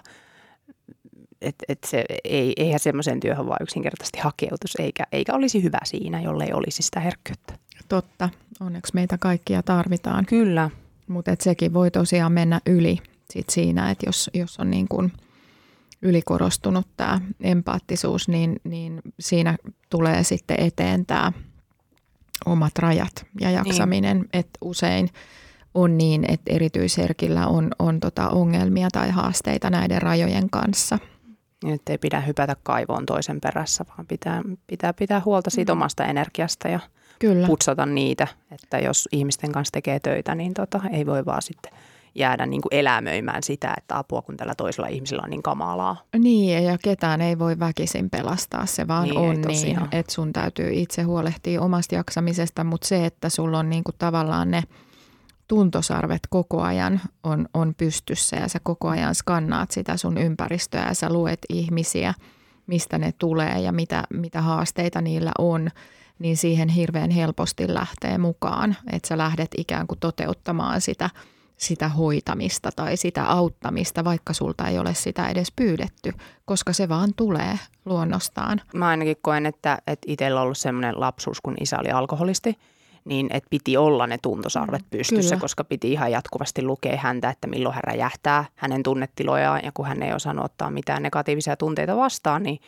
et, 1.40 1.54
et 1.68 1.78
se, 1.86 2.04
ei, 2.24 2.52
eihän 2.56 2.80
semmoiseen 2.80 3.20
työhön 3.20 3.46
vaan 3.46 3.62
yksinkertaisesti 3.62 4.18
hakeutus, 4.18 4.76
eikä, 4.78 5.04
eikä 5.12 5.34
olisi 5.34 5.62
hyvä 5.62 5.78
siinä, 5.84 6.20
jollei 6.20 6.52
olisi 6.52 6.82
sitä 6.82 7.00
herkkyyttä. 7.00 7.54
Totta. 7.88 8.28
Onneksi 8.60 8.94
meitä 8.94 9.18
kaikkia 9.18 9.62
tarvitaan. 9.62 10.26
Kyllä. 10.26 10.70
Mutta 11.08 11.30
sekin 11.40 11.74
voi 11.74 11.90
tosiaan 11.90 12.32
mennä 12.32 12.60
yli 12.66 12.98
sit 13.30 13.50
siinä, 13.50 13.90
että 13.90 14.06
jos, 14.06 14.30
jos 14.34 14.60
on 14.60 14.70
niin 14.70 14.88
kuin 14.88 15.12
ylikorostunut 16.02 16.86
tämä 16.96 17.20
empaattisuus, 17.40 18.28
niin, 18.28 18.56
niin 18.64 19.00
siinä 19.20 19.56
tulee 19.90 20.24
sitten 20.24 20.60
eteen 20.60 21.06
tämä 21.06 21.32
omat 22.46 22.78
rajat 22.78 23.26
ja 23.40 23.50
jaksaminen. 23.50 24.16
Niin. 24.16 24.28
Että 24.32 24.58
usein 24.60 25.08
on 25.74 25.98
niin, 25.98 26.24
että 26.28 26.52
erityisherkillä 26.54 27.46
on, 27.46 27.70
on 27.78 28.00
tota 28.00 28.28
ongelmia 28.28 28.88
tai 28.92 29.10
haasteita 29.10 29.70
näiden 29.70 30.02
rajojen 30.02 30.50
kanssa. 30.50 30.98
Niin, 31.64 31.74
että 31.74 31.92
ei 31.92 31.98
pidä 31.98 32.20
hypätä 32.20 32.56
kaivoon 32.62 33.06
toisen 33.06 33.40
perässä, 33.40 33.84
vaan 33.88 34.06
pitää 34.06 34.42
pitää, 34.66 34.92
pitää 34.92 35.22
huolta 35.24 35.50
siitä 35.50 35.74
mm. 35.74 35.78
omasta 35.78 36.04
energiasta 36.04 36.68
ja 36.68 36.80
Kyllä. 37.18 37.46
putsata 37.46 37.86
niitä. 37.86 38.26
Että 38.50 38.78
jos 38.78 39.08
ihmisten 39.12 39.52
kanssa 39.52 39.72
tekee 39.72 40.00
töitä, 40.00 40.34
niin 40.34 40.54
tota, 40.54 40.80
ei 40.92 41.06
voi 41.06 41.24
vaan 41.24 41.42
sitten 41.42 41.72
jäädä 42.14 42.46
niin 42.46 42.62
kuin 42.62 42.74
elämöimään 42.74 43.42
sitä, 43.42 43.74
että 43.78 43.98
apua 43.98 44.22
kun 44.22 44.36
tällä 44.36 44.54
toisella 44.54 44.88
ihmisellä 44.88 45.22
on 45.24 45.30
niin 45.30 45.42
kamalaa. 45.42 46.02
Niin, 46.18 46.64
ja 46.64 46.78
ketään 46.82 47.20
ei 47.20 47.38
voi 47.38 47.58
väkisin 47.58 48.10
pelastaa, 48.10 48.66
se 48.66 48.88
vaan 48.88 49.04
niin, 49.04 49.18
on 49.18 49.40
niin, 49.40 49.78
että 49.92 50.12
sun 50.12 50.32
täytyy 50.32 50.70
itse 50.72 51.02
huolehtia 51.02 51.62
omasta 51.62 51.94
jaksamisesta, 51.94 52.64
mutta 52.64 52.86
se, 52.88 53.06
että 53.06 53.28
sulla 53.28 53.58
on 53.58 53.70
niin 53.70 53.84
kuin 53.84 53.96
tavallaan 53.98 54.50
ne– 54.50 54.62
tuntosarvet 55.48 56.20
koko 56.30 56.62
ajan 56.62 57.00
on, 57.24 57.48
on 57.54 57.74
pystyssä 57.74 58.36
ja 58.36 58.48
sä 58.48 58.58
koko 58.62 58.88
ajan 58.88 59.14
skannaat 59.14 59.70
sitä 59.70 59.96
sun 59.96 60.18
ympäristöä 60.18 60.86
ja 60.88 60.94
sä 60.94 61.12
luet 61.12 61.38
ihmisiä, 61.48 62.14
mistä 62.66 62.98
ne 62.98 63.12
tulee 63.18 63.60
ja 63.60 63.72
mitä, 63.72 64.04
mitä 64.10 64.42
haasteita 64.42 65.00
niillä 65.00 65.32
on, 65.38 65.70
niin 66.18 66.36
siihen 66.36 66.68
hirveän 66.68 67.10
helposti 67.10 67.74
lähtee 67.74 68.18
mukaan, 68.18 68.76
että 68.92 69.08
sä 69.08 69.18
lähdet 69.18 69.50
ikään 69.58 69.86
kuin 69.86 69.98
toteuttamaan 69.98 70.80
sitä, 70.80 71.10
sitä 71.56 71.88
hoitamista 71.88 72.70
tai 72.76 72.96
sitä 72.96 73.24
auttamista, 73.24 74.04
vaikka 74.04 74.32
sulta 74.32 74.68
ei 74.68 74.78
ole 74.78 74.94
sitä 74.94 75.28
edes 75.28 75.52
pyydetty, 75.56 76.12
koska 76.44 76.72
se 76.72 76.88
vaan 76.88 77.14
tulee 77.16 77.58
luonnostaan. 77.84 78.60
Mä 78.74 78.88
ainakin 78.88 79.16
koen, 79.22 79.46
että, 79.46 79.78
että 79.86 80.06
itsellä 80.06 80.40
on 80.40 80.44
ollut 80.44 80.58
sellainen 80.58 81.00
lapsuus, 81.00 81.40
kun 81.40 81.54
isä 81.60 81.78
oli 81.78 81.90
alkoholisti– 81.90 82.58
niin 83.08 83.26
että 83.30 83.50
piti 83.50 83.76
olla 83.76 84.06
ne 84.06 84.18
tuntosarvet 84.22 84.82
mm, 84.82 84.90
pystyssä, 84.90 85.34
Kyllä. 85.34 85.40
koska 85.40 85.64
piti 85.64 85.92
ihan 85.92 86.12
jatkuvasti 86.12 86.62
lukea 86.62 86.96
häntä, 86.96 87.30
että 87.30 87.46
milloin 87.46 87.74
hän 87.74 87.84
räjähtää 87.84 88.44
hänen 88.54 88.82
tunnetilojaan 88.82 89.60
ja 89.64 89.72
kun 89.74 89.86
hän 89.86 90.02
ei 90.02 90.12
osannut 90.12 90.44
ottaa 90.44 90.70
mitään 90.70 91.02
negatiivisia 91.02 91.56
tunteita 91.56 91.96
vastaan, 91.96 92.42
niin 92.42 92.60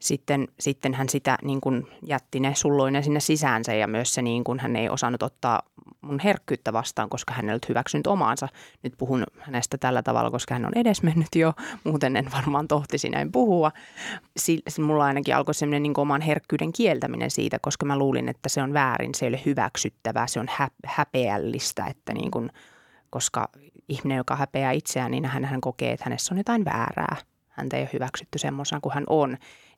sitten, 0.00 0.48
sitten 0.60 0.94
hän 0.94 1.08
sitä 1.08 1.38
niin 1.42 1.60
kuin 1.60 1.86
jätti 2.06 2.40
ne 2.40 2.54
sulloinen 2.54 3.04
sinne 3.04 3.20
sisäänsä 3.20 3.74
ja 3.74 3.86
myös 3.86 4.14
se 4.14 4.22
niin 4.22 4.44
kuin 4.44 4.60
hän 4.60 4.76
ei 4.76 4.88
osannut 4.88 5.22
ottaa 5.22 5.62
mun 6.00 6.20
herkkyyttä 6.24 6.72
vastaan, 6.72 7.08
koska 7.08 7.34
hän 7.34 7.48
ei 7.48 7.52
ollut 7.52 7.68
hyväksynyt 7.68 8.06
omaansa. 8.06 8.48
Nyt 8.82 8.92
puhun 8.98 9.24
hänestä 9.38 9.78
tällä 9.78 10.02
tavalla, 10.02 10.30
koska 10.30 10.54
hän 10.54 10.66
on 10.66 10.72
edesmennyt 10.74 11.28
jo, 11.36 11.52
muuten 11.84 12.16
en 12.16 12.32
varmaan 12.32 12.68
tohtisi 12.68 13.08
näin 13.08 13.32
puhua. 13.32 13.72
S- 14.38 14.78
mulla 14.78 15.04
ainakin 15.04 15.36
alkoi 15.36 15.54
semmoinen 15.54 15.82
niin 15.82 16.00
oman 16.00 16.20
herkkyyden 16.20 16.72
kieltäminen 16.72 17.30
siitä, 17.30 17.58
koska 17.62 17.86
mä 17.86 17.98
luulin, 17.98 18.28
että 18.28 18.48
se 18.48 18.62
on 18.62 18.72
väärin, 18.72 19.14
se 19.14 19.26
ei 19.26 19.28
ole 19.28 19.40
hyväksyttävää, 19.46 20.26
se 20.26 20.40
on 20.40 20.46
hä- 20.50 20.68
häpeällistä, 20.86 21.86
että 21.86 22.14
niin 22.14 22.30
kuin, 22.30 22.50
koska 23.10 23.48
ihminen, 23.88 24.16
joka 24.16 24.36
häpeää 24.36 24.72
itseään, 24.72 25.10
niin 25.10 25.24
hän, 25.24 25.44
hän 25.44 25.60
kokee, 25.60 25.92
että 25.92 26.04
hänessä 26.04 26.34
on 26.34 26.38
jotain 26.38 26.64
väärää. 26.64 27.16
Häntä 27.48 27.76
ei 27.76 27.82
ole 27.82 27.90
hyväksytty 27.92 28.38
semmoisena 28.38 28.80
kuin 28.80 28.94
hän 28.94 29.04
on 29.06 29.36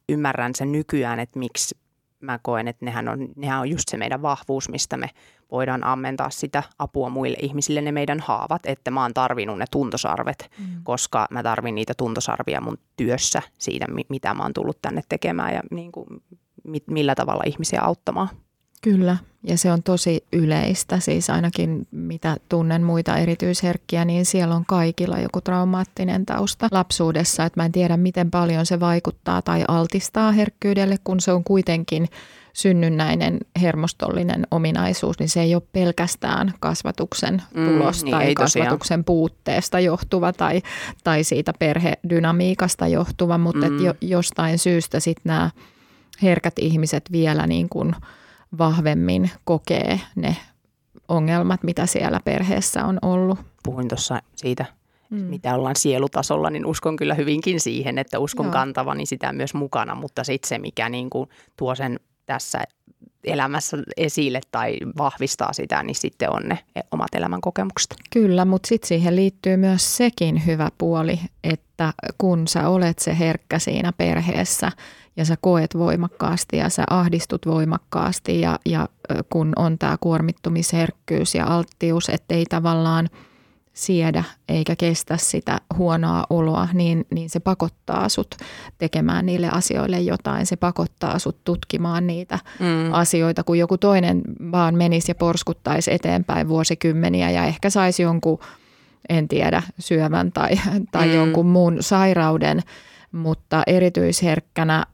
ymmärrän 0.08 0.54
sen 0.54 0.72
nykyään, 0.72 1.20
että 1.20 1.38
miksi 1.38 1.76
mä 2.20 2.38
koen, 2.42 2.68
että 2.68 2.84
nehän 2.84 3.08
on, 3.08 3.28
nehän 3.36 3.60
on 3.60 3.70
just 3.70 3.88
se 3.88 3.96
meidän 3.96 4.22
vahvuus, 4.22 4.68
mistä 4.68 4.96
me 4.96 5.10
voidaan 5.50 5.84
ammentaa 5.84 6.30
sitä 6.30 6.62
apua 6.78 7.10
muille 7.10 7.36
ihmisille, 7.40 7.80
ne 7.80 7.92
meidän 7.92 8.20
haavat, 8.20 8.66
että 8.66 8.90
mä 8.90 9.02
oon 9.02 9.14
tarvinnut 9.14 9.58
ne 9.58 9.64
tuntosarvet, 9.70 10.50
mm. 10.58 10.64
koska 10.82 11.26
mä 11.30 11.42
tarvin 11.42 11.74
niitä 11.74 11.94
tuntosarvia 11.96 12.60
mun 12.60 12.78
työssä 12.96 13.42
siitä, 13.58 13.86
mitä 14.08 14.34
mä 14.34 14.42
oon 14.42 14.52
tullut 14.52 14.82
tänne 14.82 15.02
tekemään 15.08 15.54
ja 15.54 15.62
niin 15.70 15.92
kuin, 15.92 16.06
millä 16.86 17.14
tavalla 17.14 17.42
ihmisiä 17.46 17.80
auttamaan. 17.82 18.28
Kyllä, 18.82 19.16
ja 19.42 19.58
se 19.58 19.72
on 19.72 19.82
tosi 19.82 20.24
yleistä, 20.32 21.00
siis 21.00 21.30
ainakin 21.30 21.86
mitä 21.90 22.36
tunnen 22.48 22.82
muita 22.82 23.16
erityisherkkiä, 23.16 24.04
niin 24.04 24.26
siellä 24.26 24.54
on 24.54 24.64
kaikilla 24.66 25.18
joku 25.18 25.40
traumaattinen 25.40 26.26
tausta 26.26 26.68
lapsuudessa, 26.70 27.44
että 27.44 27.60
mä 27.60 27.64
en 27.64 27.72
tiedä 27.72 27.96
miten 27.96 28.30
paljon 28.30 28.66
se 28.66 28.80
vaikuttaa 28.80 29.42
tai 29.42 29.64
altistaa 29.68 30.32
herkkyydelle, 30.32 30.96
kun 31.04 31.20
se 31.20 31.32
on 31.32 31.44
kuitenkin 31.44 32.08
synnynnäinen 32.52 33.38
hermostollinen 33.60 34.46
ominaisuus, 34.50 35.18
niin 35.18 35.28
se 35.28 35.40
ei 35.40 35.54
ole 35.54 35.62
pelkästään 35.72 36.54
kasvatuksen 36.60 37.42
mm, 37.54 37.64
tulos 37.68 38.04
mm, 38.04 38.10
tai 38.10 38.24
niin 38.24 38.34
kasvatuksen 38.34 38.78
tosiaan. 38.78 39.04
puutteesta 39.04 39.80
johtuva 39.80 40.32
tai, 40.32 40.62
tai 41.04 41.24
siitä 41.24 41.52
perhedynamiikasta 41.58 42.86
johtuva, 42.86 43.38
mutta 43.38 43.68
mm. 43.68 43.76
et 43.76 43.84
jo, 43.84 43.94
jostain 44.00 44.58
syystä 44.58 45.00
sitten 45.00 45.30
nämä 45.30 45.50
herkät 46.22 46.58
ihmiset 46.58 47.12
vielä 47.12 47.46
niin 47.46 47.68
kuin– 47.68 47.94
vahvemmin 48.58 49.30
kokee 49.44 50.00
ne 50.16 50.36
ongelmat, 51.08 51.62
mitä 51.62 51.86
siellä 51.86 52.20
perheessä 52.24 52.84
on 52.84 52.98
ollut. 53.02 53.38
Puhuin 53.62 53.88
tuossa 53.88 54.22
siitä, 54.36 54.64
mm. 55.10 55.18
mitä 55.18 55.54
ollaan 55.54 55.76
sielutasolla, 55.76 56.50
niin 56.50 56.66
uskon 56.66 56.96
kyllä 56.96 57.14
hyvinkin 57.14 57.60
siihen, 57.60 57.98
että 57.98 58.18
uskon 58.18 58.46
Joo. 58.46 58.52
kantavani 58.52 59.06
sitä 59.06 59.32
myös 59.32 59.54
mukana, 59.54 59.94
mutta 59.94 60.24
sitten 60.24 60.48
se, 60.48 60.58
mikä 60.58 60.88
niin 60.88 61.10
kuin 61.10 61.28
tuo 61.56 61.74
sen 61.74 62.00
tässä 62.26 62.64
elämässä 63.24 63.76
esille 63.96 64.40
tai 64.50 64.76
vahvistaa 64.98 65.52
sitä, 65.52 65.82
niin 65.82 65.94
sitten 65.94 66.30
on 66.30 66.42
ne 66.48 66.58
omat 66.90 67.14
elämän 67.14 67.40
kokemukset. 67.40 67.94
Kyllä, 68.10 68.44
mutta 68.44 68.66
sitten 68.66 68.88
siihen 68.88 69.16
liittyy 69.16 69.56
myös 69.56 69.96
sekin 69.96 70.46
hyvä 70.46 70.68
puoli, 70.78 71.20
että 71.44 71.92
kun 72.18 72.48
sä 72.48 72.68
olet 72.68 72.98
se 72.98 73.18
herkkä 73.18 73.58
siinä 73.58 73.92
perheessä 73.92 74.72
ja 75.16 75.24
sä 75.24 75.36
koet 75.40 75.78
voimakkaasti 75.78 76.56
ja 76.56 76.68
sä 76.68 76.84
ahdistut 76.90 77.46
voimakkaasti 77.46 78.40
ja, 78.40 78.58
ja 78.66 78.88
kun 79.32 79.52
on 79.56 79.78
tämä 79.78 79.96
kuormittumisherkkyys 80.00 81.34
ja 81.34 81.46
alttius, 81.46 82.08
ettei 82.08 82.44
tavallaan– 82.48 83.08
siedä 83.72 84.24
eikä 84.48 84.76
kestä 84.76 85.16
sitä 85.16 85.60
huonoa 85.76 86.24
oloa, 86.30 86.68
niin, 86.72 87.06
niin 87.14 87.30
se 87.30 87.40
pakottaa 87.40 88.08
sut 88.08 88.36
tekemään 88.78 89.26
niille 89.26 89.48
asioille 89.52 90.00
jotain. 90.00 90.46
Se 90.46 90.56
pakottaa 90.56 91.18
sut 91.18 91.44
tutkimaan 91.44 92.06
niitä 92.06 92.38
mm. 92.60 92.92
asioita, 92.92 93.44
kun 93.44 93.58
joku 93.58 93.78
toinen 93.78 94.22
vaan 94.52 94.74
menisi 94.74 95.10
ja 95.10 95.14
porskuttaisi 95.14 95.92
eteenpäin 95.92 96.48
vuosikymmeniä 96.48 97.30
ja 97.30 97.44
ehkä 97.44 97.70
saisi 97.70 98.02
jonkun, 98.02 98.38
en 99.08 99.28
tiedä, 99.28 99.62
syövän 99.78 100.32
tai, 100.32 100.50
tai 100.92 101.06
mm. 101.06 101.14
jonkun 101.14 101.46
muun 101.46 101.76
sairauden, 101.80 102.60
mutta 103.12 103.62
erityisherkkänä 103.66 104.86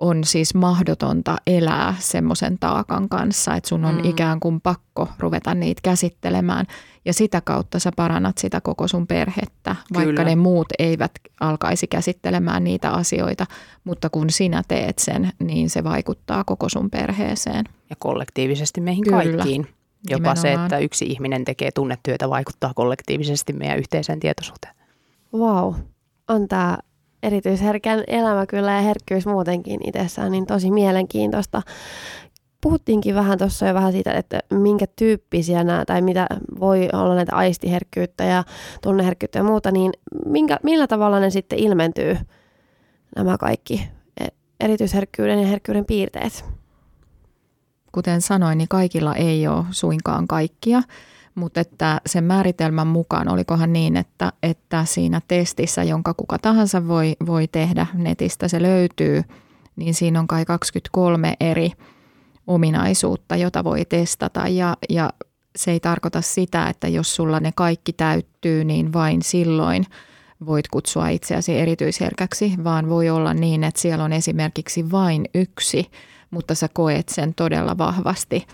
on 0.00 0.24
siis 0.24 0.54
mahdotonta 0.54 1.36
elää 1.46 1.94
semmoisen 1.98 2.58
taakan 2.58 3.08
kanssa, 3.08 3.54
että 3.54 3.68
sun 3.68 3.84
on 3.84 3.94
mm. 3.94 4.04
ikään 4.04 4.40
kuin 4.40 4.60
pakko 4.60 5.08
ruveta 5.18 5.54
niitä 5.54 5.80
käsittelemään. 5.82 6.66
Ja 7.04 7.12
sitä 7.12 7.40
kautta 7.40 7.78
sä 7.78 7.90
parannat 7.96 8.38
sitä 8.38 8.60
koko 8.60 8.88
sun 8.88 9.06
perhettä, 9.06 9.76
vaikka 9.94 10.10
Kyllä. 10.10 10.24
ne 10.24 10.36
muut 10.36 10.66
eivät 10.78 11.12
alkaisi 11.40 11.86
käsittelemään 11.86 12.64
niitä 12.64 12.90
asioita. 12.90 13.46
Mutta 13.84 14.10
kun 14.10 14.30
sinä 14.30 14.62
teet 14.68 14.98
sen, 14.98 15.32
niin 15.38 15.70
se 15.70 15.84
vaikuttaa 15.84 16.44
koko 16.44 16.68
sun 16.68 16.90
perheeseen. 16.90 17.64
Ja 17.90 17.96
kollektiivisesti 17.98 18.80
meihin 18.80 19.04
Kyllä. 19.04 19.16
kaikkiin. 19.16 19.66
Jopa 20.10 20.16
Nimenomaan. 20.16 20.36
se, 20.36 20.52
että 20.52 20.78
yksi 20.78 21.04
ihminen 21.04 21.44
tekee 21.44 21.70
tunnetyötä, 21.70 22.30
vaikuttaa 22.30 22.74
kollektiivisesti 22.74 23.52
meidän 23.52 23.78
yhteiseen 23.78 24.20
tietoisuuteen. 24.20 24.74
Wow, 25.34 25.74
on 26.28 26.48
tämä 26.48 26.78
erityisherkän 27.22 28.04
elämä 28.06 28.46
kyllä 28.46 28.72
ja 28.72 28.80
herkkyys 28.80 29.26
muutenkin 29.26 29.80
itsessään 29.88 30.32
niin 30.32 30.46
tosi 30.46 30.70
mielenkiintoista. 30.70 31.62
Puhuttiinkin 32.60 33.14
vähän 33.14 33.38
tuossa 33.38 33.66
jo 33.66 33.74
vähän 33.74 33.92
siitä, 33.92 34.12
että 34.12 34.40
minkä 34.50 34.86
tyyppisiä 34.96 35.64
nämä, 35.64 35.84
tai 35.84 36.02
mitä 36.02 36.26
voi 36.60 36.88
olla 36.92 37.14
näitä 37.14 37.36
aistiherkkyyttä 37.36 38.24
ja 38.24 38.44
tunneherkkyyttä 38.82 39.38
ja 39.38 39.44
muuta, 39.44 39.70
niin 39.70 39.92
minkä, 40.26 40.58
millä 40.62 40.86
tavalla 40.86 41.20
ne 41.20 41.30
sitten 41.30 41.58
ilmentyy 41.58 42.16
nämä 43.16 43.38
kaikki 43.38 43.88
e, 44.20 44.26
erityisherkkyyden 44.60 45.40
ja 45.40 45.46
herkkyyden 45.46 45.84
piirteet? 45.84 46.44
Kuten 47.92 48.20
sanoin, 48.20 48.58
niin 48.58 48.68
kaikilla 48.68 49.14
ei 49.14 49.46
ole 49.46 49.64
suinkaan 49.70 50.28
kaikkia. 50.28 50.82
Mutta 51.34 51.60
että 51.60 52.00
sen 52.06 52.24
määritelmän 52.24 52.86
mukaan, 52.86 53.28
olikohan 53.28 53.72
niin, 53.72 53.96
että, 53.96 54.32
että 54.42 54.84
siinä 54.84 55.20
testissä, 55.28 55.82
jonka 55.82 56.14
kuka 56.14 56.38
tahansa 56.38 56.88
voi, 56.88 57.16
voi 57.26 57.48
tehdä, 57.48 57.86
netistä 57.94 58.48
se 58.48 58.62
löytyy, 58.62 59.22
niin 59.76 59.94
siinä 59.94 60.20
on 60.20 60.26
kai 60.26 60.44
23 60.44 61.34
eri 61.40 61.72
ominaisuutta, 62.46 63.36
jota 63.36 63.64
voi 63.64 63.84
testata. 63.84 64.48
Ja, 64.48 64.76
ja 64.88 65.10
se 65.56 65.70
ei 65.70 65.80
tarkoita 65.80 66.20
sitä, 66.20 66.68
että 66.68 66.88
jos 66.88 67.16
sulla 67.16 67.40
ne 67.40 67.52
kaikki 67.54 67.92
täyttyy, 67.92 68.64
niin 68.64 68.92
vain 68.92 69.22
silloin 69.22 69.84
voit 70.46 70.68
kutsua 70.68 71.08
itseäsi 71.08 71.58
erityisherkäksi, 71.58 72.54
vaan 72.64 72.88
voi 72.88 73.10
olla 73.10 73.34
niin, 73.34 73.64
että 73.64 73.80
siellä 73.80 74.04
on 74.04 74.12
esimerkiksi 74.12 74.90
vain 74.90 75.28
yksi, 75.34 75.90
mutta 76.30 76.54
sä 76.54 76.68
koet 76.72 77.08
sen 77.08 77.34
todella 77.34 77.78
vahvasti 77.78 78.46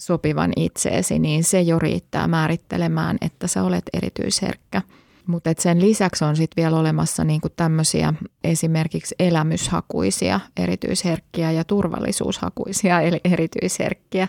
sopivan 0.00 0.52
itseesi, 0.56 1.18
niin 1.18 1.44
se 1.44 1.60
jo 1.60 1.78
riittää 1.78 2.28
määrittelemään, 2.28 3.16
että 3.20 3.46
sä 3.46 3.62
olet 3.62 3.84
erityisherkkä. 3.92 4.82
Mutta 5.26 5.50
sen 5.58 5.80
lisäksi 5.80 6.24
on 6.24 6.36
sitten 6.36 6.62
vielä 6.62 6.78
olemassa 6.78 7.24
niinku 7.24 7.48
tämmöisiä 7.48 8.14
esimerkiksi 8.44 9.14
elämyshakuisia 9.18 10.40
erityisherkkiä 10.56 11.50
ja 11.50 11.64
turvallisuushakuisia 11.64 13.00
eli 13.00 13.20
erityisherkkiä. 13.24 14.28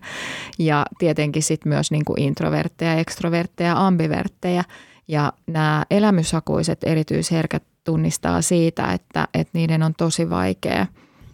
Ja 0.60 0.86
tietenkin 1.00 1.44
sitten 1.44 1.70
myös 1.70 1.92
niinku 1.92 2.14
introvertteja, 2.18 2.94
ekstrovertteja, 2.94 3.88
ambivertteja. 3.88 4.64
Ja 5.08 5.34
nämä 5.48 5.86
elämyshakuiset 5.92 6.84
erityisherkät 6.84 7.64
tunnistaa 7.84 8.42
siitä, 8.42 8.94
että, 8.94 9.28
että 9.34 9.52
niiden 9.54 9.84
on 9.84 9.94
tosi 9.98 10.30
vaikea 10.30 10.86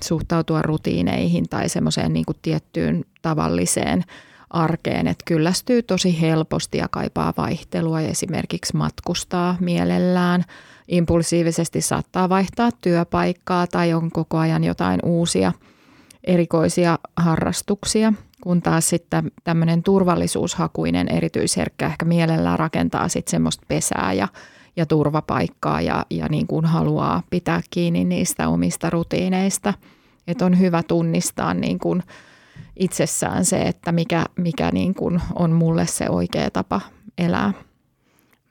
suhtautua 0.03 0.61
rutiineihin 0.61 1.49
tai 1.49 1.69
semmoiseen 1.69 2.13
niin 2.13 2.25
tiettyyn 2.41 3.05
tavalliseen 3.21 4.03
arkeen, 4.49 5.07
että 5.07 5.23
kyllästyy 5.27 5.83
tosi 5.83 6.21
helposti 6.21 6.77
ja 6.77 6.87
kaipaa 6.87 7.33
vaihtelua 7.37 8.01
ja 8.01 8.09
esimerkiksi 8.09 8.77
matkustaa 8.77 9.57
mielellään. 9.59 10.43
Impulsiivisesti 10.87 11.81
saattaa 11.81 12.29
vaihtaa 12.29 12.69
työpaikkaa 12.81 13.67
tai 13.67 13.93
on 13.93 14.11
koko 14.11 14.37
ajan 14.37 14.63
jotain 14.63 14.99
uusia 15.03 15.51
erikoisia 16.23 16.99
harrastuksia, 17.17 18.13
kun 18.41 18.61
taas 18.61 18.89
sitten 18.89 19.31
tämmöinen 19.43 19.83
turvallisuushakuinen 19.83 21.07
erityisherkkä 21.09 21.85
ehkä 21.85 22.05
mielellään 22.05 22.59
rakentaa 22.59 23.07
sitten 23.07 23.31
semmoista 23.31 23.65
pesää 23.67 24.13
ja, 24.13 24.27
ja 24.75 24.85
turvapaikkaa 24.85 25.81
ja, 25.81 26.05
ja 26.09 26.27
niin 26.29 26.47
kuin 26.47 26.65
haluaa 26.65 27.23
pitää 27.29 27.61
kiinni 27.69 28.03
niistä 28.03 28.49
omista 28.49 28.89
rutiineista. 28.89 29.73
Että 30.27 30.45
on 30.45 30.59
hyvä 30.59 30.83
tunnistaa 30.83 31.53
niin 31.53 31.79
kuin– 31.79 32.03
itsessään 32.75 33.45
se, 33.45 33.61
että 33.61 33.91
mikä, 33.91 34.25
mikä 34.35 34.71
niin 34.71 34.93
kuin 34.93 35.21
on 35.35 35.51
mulle 35.51 35.87
se 35.87 36.09
oikea 36.09 36.51
tapa 36.51 36.81
elää. 37.17 37.53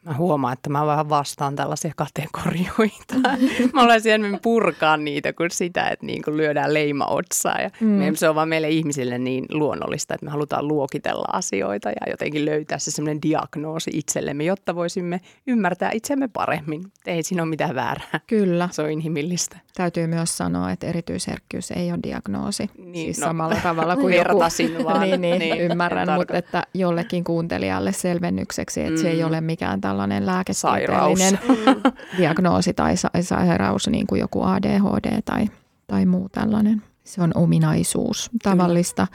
Mä 0.05 0.15
huomaan, 0.15 0.53
että 0.53 0.71
mä 0.71 0.87
vähän 0.87 1.09
vastaan 1.09 1.57
tällaisia 1.57 1.93
kategorioita. 1.97 3.15
mä 3.75 3.83
olen 3.83 4.01
enemmän 4.05 4.41
purkaa 4.43 4.97
niitä 4.97 5.33
kuin 5.33 5.51
sitä, 5.51 5.89
että 5.89 6.07
niin 6.07 6.23
kuin 6.23 6.37
lyödään 6.37 6.75
leima 6.75 7.07
otsaa. 7.07 7.61
Ja 7.61 7.71
mm. 7.81 8.15
Se 8.15 8.29
on 8.29 8.35
vaan 8.35 8.49
meille 8.49 8.69
ihmisille 8.69 9.19
niin 9.19 9.47
luonnollista, 9.51 10.15
että 10.15 10.25
me 10.25 10.31
halutaan 10.31 10.69
luokitella 10.69 11.27
asioita 11.33 11.89
ja 11.89 12.11
jotenkin 12.11 12.45
löytää 12.45 12.79
se 12.79 12.91
semmoinen 12.91 13.23
diagnoosi 13.23 13.91
itsellemme, 13.95 14.45
jotta 14.45 14.75
voisimme 14.75 15.21
ymmärtää 15.47 15.91
itsemme 15.95 16.29
paremmin. 16.29 16.85
Ei 17.07 17.23
siinä 17.23 17.43
ole 17.43 17.51
mitään 17.51 17.75
väärää. 17.75 18.21
Kyllä. 18.27 18.69
Se 18.73 18.83
on 18.83 18.91
inhimillistä. 18.91 19.59
Täytyy 19.75 20.07
myös 20.07 20.37
sanoa, 20.37 20.71
että 20.71 20.87
erityisherkkyys 20.87 21.71
ei 21.71 21.93
ole 21.93 21.99
diagnoosi. 22.03 22.71
Niin, 22.79 22.95
siis 22.95 23.19
no, 23.19 23.27
samalla 23.27 23.57
tavalla 23.63 23.97
kuin 23.97 24.15
joku. 24.17 24.39
vaan. 24.85 25.01
niin, 25.11 25.21
niin, 25.21 25.39
niin, 25.39 25.61
ymmärrän, 25.61 26.13
mutta 26.13 26.37
että 26.37 26.63
jollekin 26.75 27.25
kuuntelijalle 27.25 27.93
selvennykseksi, 27.93 28.81
että 28.81 28.93
mm. 28.93 28.97
se 28.97 29.11
ei 29.11 29.21
mm. 29.21 29.29
ole 29.29 29.41
mikään 29.41 29.81
tällainen 29.93 30.27
lääketieteellinen 30.27 31.39
diagnoosi 32.19 32.75
tai 32.75 32.95
sairaus, 33.21 33.89
niin 33.89 34.07
kuin 34.07 34.21
joku 34.21 34.43
ADHD 34.43 35.23
tai, 35.25 35.47
tai 35.87 36.07
muu 36.07 36.29
tällainen. 36.29 36.83
Se 37.05 37.23
on 37.23 37.33
ominaisuus. 37.35 38.31
Tavallista 38.43 39.07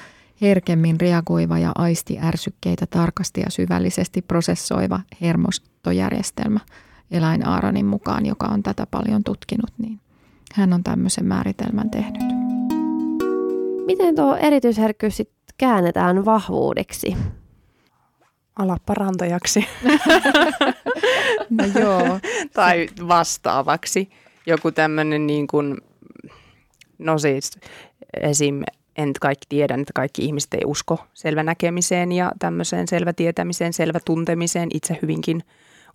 herkemmin 0.42 1.00
reagoiva 1.00 1.60
ja 1.60 1.72
aistiärsykkeitä 1.76 2.86
tarkasti 2.86 3.42
ja 3.42 3.50
syvällisesti 3.50 4.22
prosessoiva 4.22 5.00
hermostojärjestelmä 5.22 6.60
eläinaaronin 7.12 7.86
mukaan, 7.86 8.26
joka 8.26 8.46
on 8.46 8.64
tätä 8.64 8.88
paljon 8.92 9.24
tutkinut, 9.24 9.72
niin 9.78 10.00
hän 10.54 10.74
on 10.74 10.84
tämmöisen 10.84 11.26
määritelmän 11.26 11.90
tehnyt. 11.90 12.24
Miten 13.86 14.16
tuo 14.16 14.36
erityisherkkyys 14.36 15.18
sit 15.18 15.32
käännetään 15.58 16.26
vahvuudeksi? 16.26 17.18
Ala 18.58 18.78
parantajaksi. 18.86 19.68
no 21.58 21.64
joo. 21.80 22.20
tai 22.54 22.88
vastaavaksi. 23.08 24.10
Joku 24.46 24.72
tämmöinen 24.72 25.28
niin 25.28 25.48
kuin, 25.48 25.78
no 26.98 27.18
siis 27.18 27.60
esim. 28.22 28.64
En 28.98 29.12
kaikki 29.22 29.46
tiedän, 29.50 29.80
että 29.80 29.94
kaikki 29.94 30.26
ihmiset 30.26 30.54
ei 30.54 30.62
usko 30.66 31.06
selvänäkemiseen 31.14 32.12
ja 32.12 32.32
tämmöiseen 32.40 32.88
selvätietämiseen, 32.88 33.74
selvätuntemiseen. 33.74 34.70
Itse 34.74 35.00
hyvinkin 35.02 35.44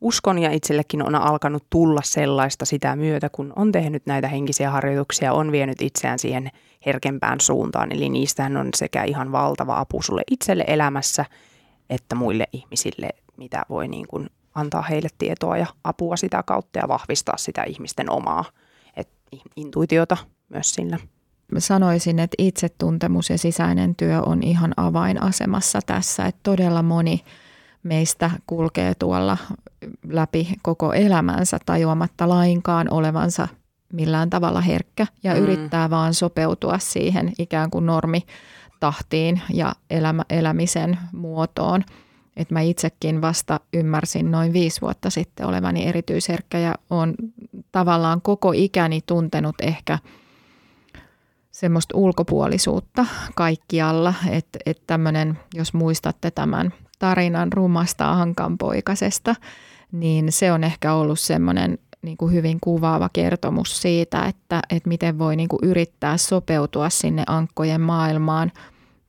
uskon 0.01 0.39
ja 0.39 0.51
itsellekin 0.51 1.03
on 1.03 1.15
alkanut 1.15 1.65
tulla 1.71 2.01
sellaista 2.05 2.65
sitä 2.65 2.97
myötä, 2.97 3.29
kun 3.29 3.53
on 3.57 3.73
tehnyt 3.73 4.07
näitä 4.07 4.29
henkisiä 4.29 4.71
harjoituksia, 4.71 5.33
on 5.33 5.53
vienyt 5.53 5.83
itseään 5.83 6.19
siihen 6.19 6.51
herkempään 6.87 7.41
suuntaan. 7.41 7.93
Eli 7.93 8.09
niistähän 8.09 8.57
on 8.57 8.69
sekä 8.77 9.05
ihan 9.05 9.33
valtava 9.33 9.81
apu 9.81 10.03
sulle 10.03 10.23
itselle 10.31 10.65
elämässä– 10.67 11.25
että 11.91 12.15
muille 12.15 12.47
ihmisille, 12.53 13.09
mitä 13.37 13.63
voi 13.69 13.89
niin 13.89 14.07
kuin 14.09 14.31
antaa 14.55 14.83
heille 14.83 15.09
tietoa 15.19 15.57
ja 15.57 15.67
apua 15.85 16.17
sitä 16.17 16.43
kautta 16.47 16.79
ja 16.79 16.89
vahvistaa 16.89 17.37
sitä 17.37 17.63
ihmisten 17.63 18.11
omaa 18.11 18.45
et, 18.97 19.09
intuitiota 19.57 20.17
myös 20.49 20.75
sillä. 20.75 20.99
Mä 21.53 21.61
sanoisin, 21.61 22.19
että 22.19 22.35
itsetuntemus 22.39 23.31
ja 23.31 23.39
sisäinen 23.39 23.95
työ 23.95 24.23
on 24.23 24.43
ihan 24.43 24.75
avainasemassa 24.77 25.81
tässä, 25.87 26.27
että 26.27 26.41
todella 26.43 26.83
moni 26.83 27.25
meistä 27.83 28.31
kulkee 28.47 28.95
tuolla 28.95 29.37
läpi 30.09 30.49
koko 30.63 30.93
elämänsä 30.93 31.59
tajuamatta 31.67 32.29
lainkaan 32.29 32.93
olevansa 32.93 33.49
millään 33.93 34.31
tavalla 34.31 34.61
herkkä 34.61 35.07
ja 35.23 35.35
mm. 35.35 35.41
yrittää 35.41 35.91
vaan 35.91 36.15
sopeutua 36.15 36.79
siihen 36.79 37.33
ikään 37.39 37.71
kuin 37.71 37.87
normi 37.87 38.23
tahtiin 38.83 39.43
ja 39.53 39.73
elämä, 39.91 40.25
elämisen 40.31 40.99
muotoon. 41.13 41.85
Et 42.37 42.51
mä 42.51 42.61
itsekin 42.61 43.21
vasta 43.21 43.61
ymmärsin 43.73 44.31
noin 44.31 44.53
viisi 44.53 44.81
vuotta 44.81 45.11
sitten 45.11 45.47
olevani 45.47 45.87
erityisherkkä 45.87 46.59
ja 46.59 46.75
on 46.91 47.15
tavallaan 47.73 48.23
koko 48.23 48.53
ikäni 48.55 49.01
tuntenut 49.07 49.55
ehkä 49.63 49.99
semmoista 51.51 51.99
ulkopuolisuutta 51.99 53.07
kaikkialla. 53.35 54.15
Että 54.31 54.59
et 54.67 54.83
tämmöinen, 54.87 55.39
jos 55.55 55.75
muistatte 55.75 56.31
tämän 56.31 56.73
tarinan 56.99 57.53
rumasta 57.53 58.15
hankanpoikasesta, 58.15 59.35
niin 59.93 60.33
se 60.33 60.53
on 60.53 60.65
ehkä 60.65 60.95
ollut 60.95 61.21
semmoinen 61.21 61.79
niin 62.03 62.17
kuin 62.17 62.33
hyvin 62.33 62.59
kuvaava 62.61 63.11
kertomus 63.13 63.83
siitä, 63.83 64.25
että, 64.25 64.63
että 64.71 64.89
miten 64.89 65.19
voi 65.19 65.37
niin 65.37 65.49
kuin 65.49 65.61
yrittää 65.63 66.17
sopeutua 66.17 66.91
sinne 66.91 67.25
ankkojen 67.27 67.81
maailmaan– 67.81 68.53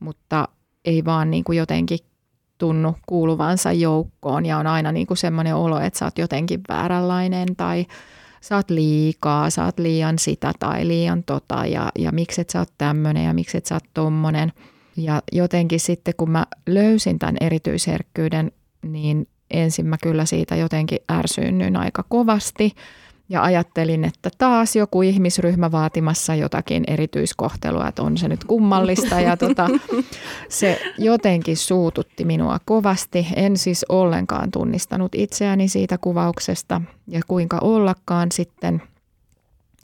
mutta 0.03 0.47
ei 0.85 1.05
vaan 1.05 1.31
niin 1.31 1.43
kuin 1.43 1.57
jotenkin 1.57 1.99
tunnu 2.57 2.95
kuuluvansa 3.07 3.71
joukkoon 3.71 4.45
ja 4.45 4.57
on 4.57 4.67
aina 4.67 4.91
niin 4.91 5.07
kuin 5.07 5.17
semmoinen 5.17 5.55
olo, 5.55 5.79
että 5.79 5.99
sä 5.99 6.05
oot 6.05 6.17
jotenkin 6.17 6.61
vääränlainen 6.69 7.55
tai 7.55 7.85
sä 8.41 8.55
oot 8.55 8.69
liikaa, 8.69 9.49
sä 9.49 9.65
oot 9.65 9.79
liian 9.79 10.19
sitä 10.19 10.53
tai 10.59 10.87
liian 10.87 11.23
tota 11.23 11.65
ja, 11.65 11.91
ja 11.99 12.11
miksi 12.11 12.41
et 12.41 12.49
sä 12.49 12.59
oot 12.59 12.73
tämmöinen 12.77 13.25
ja 13.25 13.33
miksi 13.33 13.57
et 13.57 13.65
sä 13.65 13.75
oot 13.75 13.83
tommonen. 13.93 14.53
Ja 14.97 15.21
jotenkin 15.31 15.79
sitten 15.79 16.13
kun 16.17 16.29
mä 16.29 16.45
löysin 16.67 17.19
tämän 17.19 17.37
erityisherkkyyden, 17.41 18.51
niin 18.81 19.27
ensin 19.51 19.85
mä 19.85 19.97
kyllä 20.03 20.25
siitä 20.25 20.55
jotenkin 20.55 20.99
ärsyynnyin 21.11 21.77
aika 21.77 22.03
kovasti– 22.09 22.71
ja 23.33 23.43
ajattelin, 23.43 24.05
että 24.05 24.29
taas 24.37 24.75
joku 24.75 25.01
ihmisryhmä 25.01 25.71
vaatimassa 25.71 26.35
jotakin 26.35 26.83
erityiskohtelua, 26.87 27.87
että 27.87 28.03
on 28.03 28.17
se 28.17 28.27
nyt 28.27 28.43
kummallista. 28.43 29.19
Ja 29.19 29.37
tota, 29.37 29.69
se 30.49 30.81
jotenkin 30.97 31.57
suututti 31.57 32.25
minua 32.25 32.59
kovasti. 32.65 33.27
En 33.35 33.57
siis 33.57 33.85
ollenkaan 33.89 34.51
tunnistanut 34.51 35.15
itseäni 35.15 35.67
siitä 35.67 35.97
kuvauksesta 35.97 36.81
ja 37.07 37.21
kuinka 37.27 37.57
ollakaan 37.61 38.31
sitten 38.31 38.81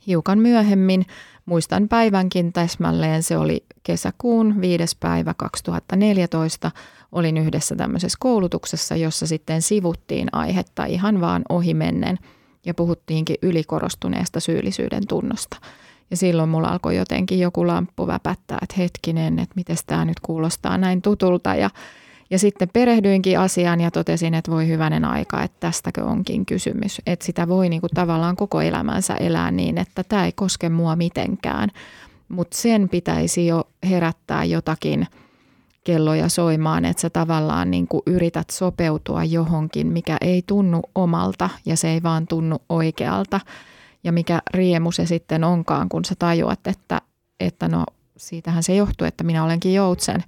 hiukan 0.08 0.40
myöhemmin. 0.40 1.06
Muistan 1.46 1.88
päivänkin 1.88 2.54
täsmälleen, 2.54 3.24
se 3.24 3.38
oli 3.38 3.64
kesäkuun 3.84 4.62
5. 4.62 4.98
päivä 5.00 5.34
2014. 5.38 6.72
Olin 7.12 7.38
yhdessä 7.38 7.76
tämmöisessä 7.76 8.18
koulutuksessa, 8.20 8.95
jossa 8.95 9.28
sitten 9.28 9.62
sivuttiin 9.62 10.30
aihetta 10.32 10.86
ihan 10.86 11.22
vaan 11.22 11.41
ohimennen– 11.50 12.20
ja 12.66 12.74
puhuttiinkin 12.74 13.36
ylikorostuneesta 13.41 14.39
syyllisyyden 14.39 15.07
tunnosta. 15.07 15.57
Ja 16.12 16.18
silloin 16.18 16.49
mulla 16.49 16.68
alkoi 16.68 16.97
jotenkin 16.97 17.39
joku 17.39 17.68
lamppu 17.68 18.07
väpättää, 18.07 18.57
että 18.62 18.76
hetkinen, 18.78 19.39
että 19.39 19.55
miten 19.55 19.78
tämä 19.88 20.05
nyt 20.05 20.20
kuulostaa 20.20 20.78
näin 20.78 21.01
tutulta. 21.01 21.55
Ja, 21.55 21.70
ja 22.30 22.39
sitten 22.39 22.70
perehdyinkin 22.74 23.39
asiaan 23.39 23.82
ja 23.82 23.91
totesin, 23.91 24.34
että 24.34 24.51
voi 24.51 24.68
hyvänen 24.68 25.05
aika, 25.05 25.43
että 25.43 25.57
tästäkö 25.60 26.03
onkin 26.03 26.45
kysymys. 26.45 27.01
Että 27.05 27.26
sitä 27.26 27.47
voi 27.47 27.70
niin 27.70 27.82
kuin 27.82 27.91
tavallaan 27.93 28.36
koko 28.36 28.62
elämänsä 28.62 29.16
elää 29.16 29.51
niin, 29.51 29.78
että 29.78 30.03
tämä 30.03 30.26
ei 30.26 30.32
koske 30.32 30.70
mua 30.70 30.95
mitenkään. 30.95 31.70
Mutta 32.30 32.57
sen 32.57 32.89
pitäisi 32.89 33.47
jo 33.47 33.64
herättää 33.89 34.43
jotakin 34.43 35.07
kelloja 35.84 36.30
soimaan, 36.30 36.86
että 36.86 37.01
sä 37.01 37.09
tavallaan 37.09 37.71
niin 37.71 37.88
kuin 37.88 38.01
yrität 38.05 38.49
sopeutua 38.49 39.23
johonkin, 39.23 39.88
mikä 39.88 40.17
ei 40.21 40.43
tunnu 40.47 40.82
omalta 40.95 41.49
ja 41.65 41.77
se 41.77 41.89
ei 41.89 42.03
vaan 42.03 42.27
tunnu 42.27 42.57
oikealta. 42.69 43.39
Ja 44.03 44.11
mikä 44.11 44.41
riemu 44.53 44.91
se 44.91 45.05
sitten 45.05 45.43
onkaan, 45.43 45.89
kun 45.89 46.05
sä 46.05 46.15
tajuat, 46.19 46.67
että, 46.67 47.01
että 47.39 47.67
no 47.67 47.86
siitähän 48.17 48.63
se 48.63 48.75
johtuu, 48.75 49.07
että 49.07 49.23
minä 49.23 49.43
olenkin 49.43 49.73
joutsen. 49.73 50.23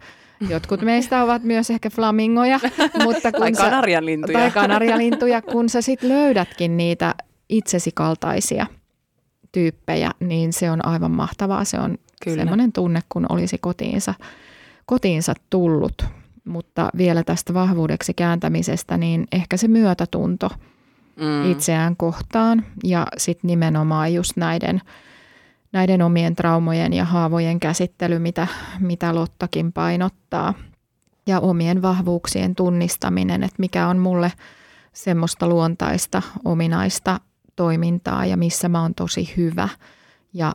Jotkut 0.50 0.82
meistä 0.82 1.24
ovat 1.24 1.44
myös 1.44 1.70
ehkä 1.70 1.90
flamingoja. 1.90 2.60
Mutta 3.04 3.32
kun 3.32 3.42
tai 3.42 3.52
kanarialintuja. 3.52 4.40
Tai 4.40 4.52
kanarialintuja, 4.52 5.42
kun 5.42 5.70
sä 5.70 5.82
sitten 5.82 6.10
löydätkin 6.10 6.78
niitä 6.78 7.16
itsesi 7.50 7.92
kaltaisia 7.96 8.66
tyyppejä, 9.52 10.12
niin 10.20 10.54
se 10.54 10.72
on 10.72 10.86
aivan 10.86 11.12
mahtavaa. 11.12 11.66
Se 11.66 11.80
on 11.80 11.98
Kyllä. 12.24 12.38
semmoinen 12.38 12.72
tunne, 12.72 13.02
kun 13.10 13.26
olisi 13.30 13.58
kotiinsa, 13.58 14.14
kotiinsa 14.92 15.34
tullut. 15.50 16.06
Mutta 16.46 16.90
vielä 16.98 17.24
tästä 17.24 17.54
vahvuudeksi 17.54 18.14
kääntämisestä, 18.14 18.98
niin 18.98 19.28
ehkä 19.32 19.58
se 19.58 19.68
myötätunto 19.68 20.50
mm. 21.16 21.52
itseään 21.52 21.98
kohtaan 21.98 22.66
ja 22.84 23.08
sitten 23.18 23.48
nimenomaan 23.48 24.14
just 24.14 24.38
näiden– 24.38 24.82
näiden 25.72 26.02
omien 26.02 26.36
traumojen 26.36 26.94
ja 26.94 27.06
haavojen 27.06 27.60
käsittely, 27.60 28.20
mitä, 28.20 28.48
mitä 28.80 29.16
Lottakin 29.16 29.74
painottaa. 29.74 30.54
Ja 31.28 31.40
omien 31.40 31.82
vahvuuksien 31.82 32.56
tunnistaminen, 32.56 33.44
että 33.44 33.56
mikä 33.60 33.88
on 33.88 33.98
mulle 33.98 34.32
semmoista 34.94 35.48
luontaista, 35.48 36.22
ominaista 36.46 37.20
toimintaa 37.56 38.26
ja 38.26 38.38
missä 38.38 38.70
mä 38.70 38.82
oon 38.82 38.96
tosi 38.96 39.34
hyvä. 39.38 39.70
Ja 40.34 40.54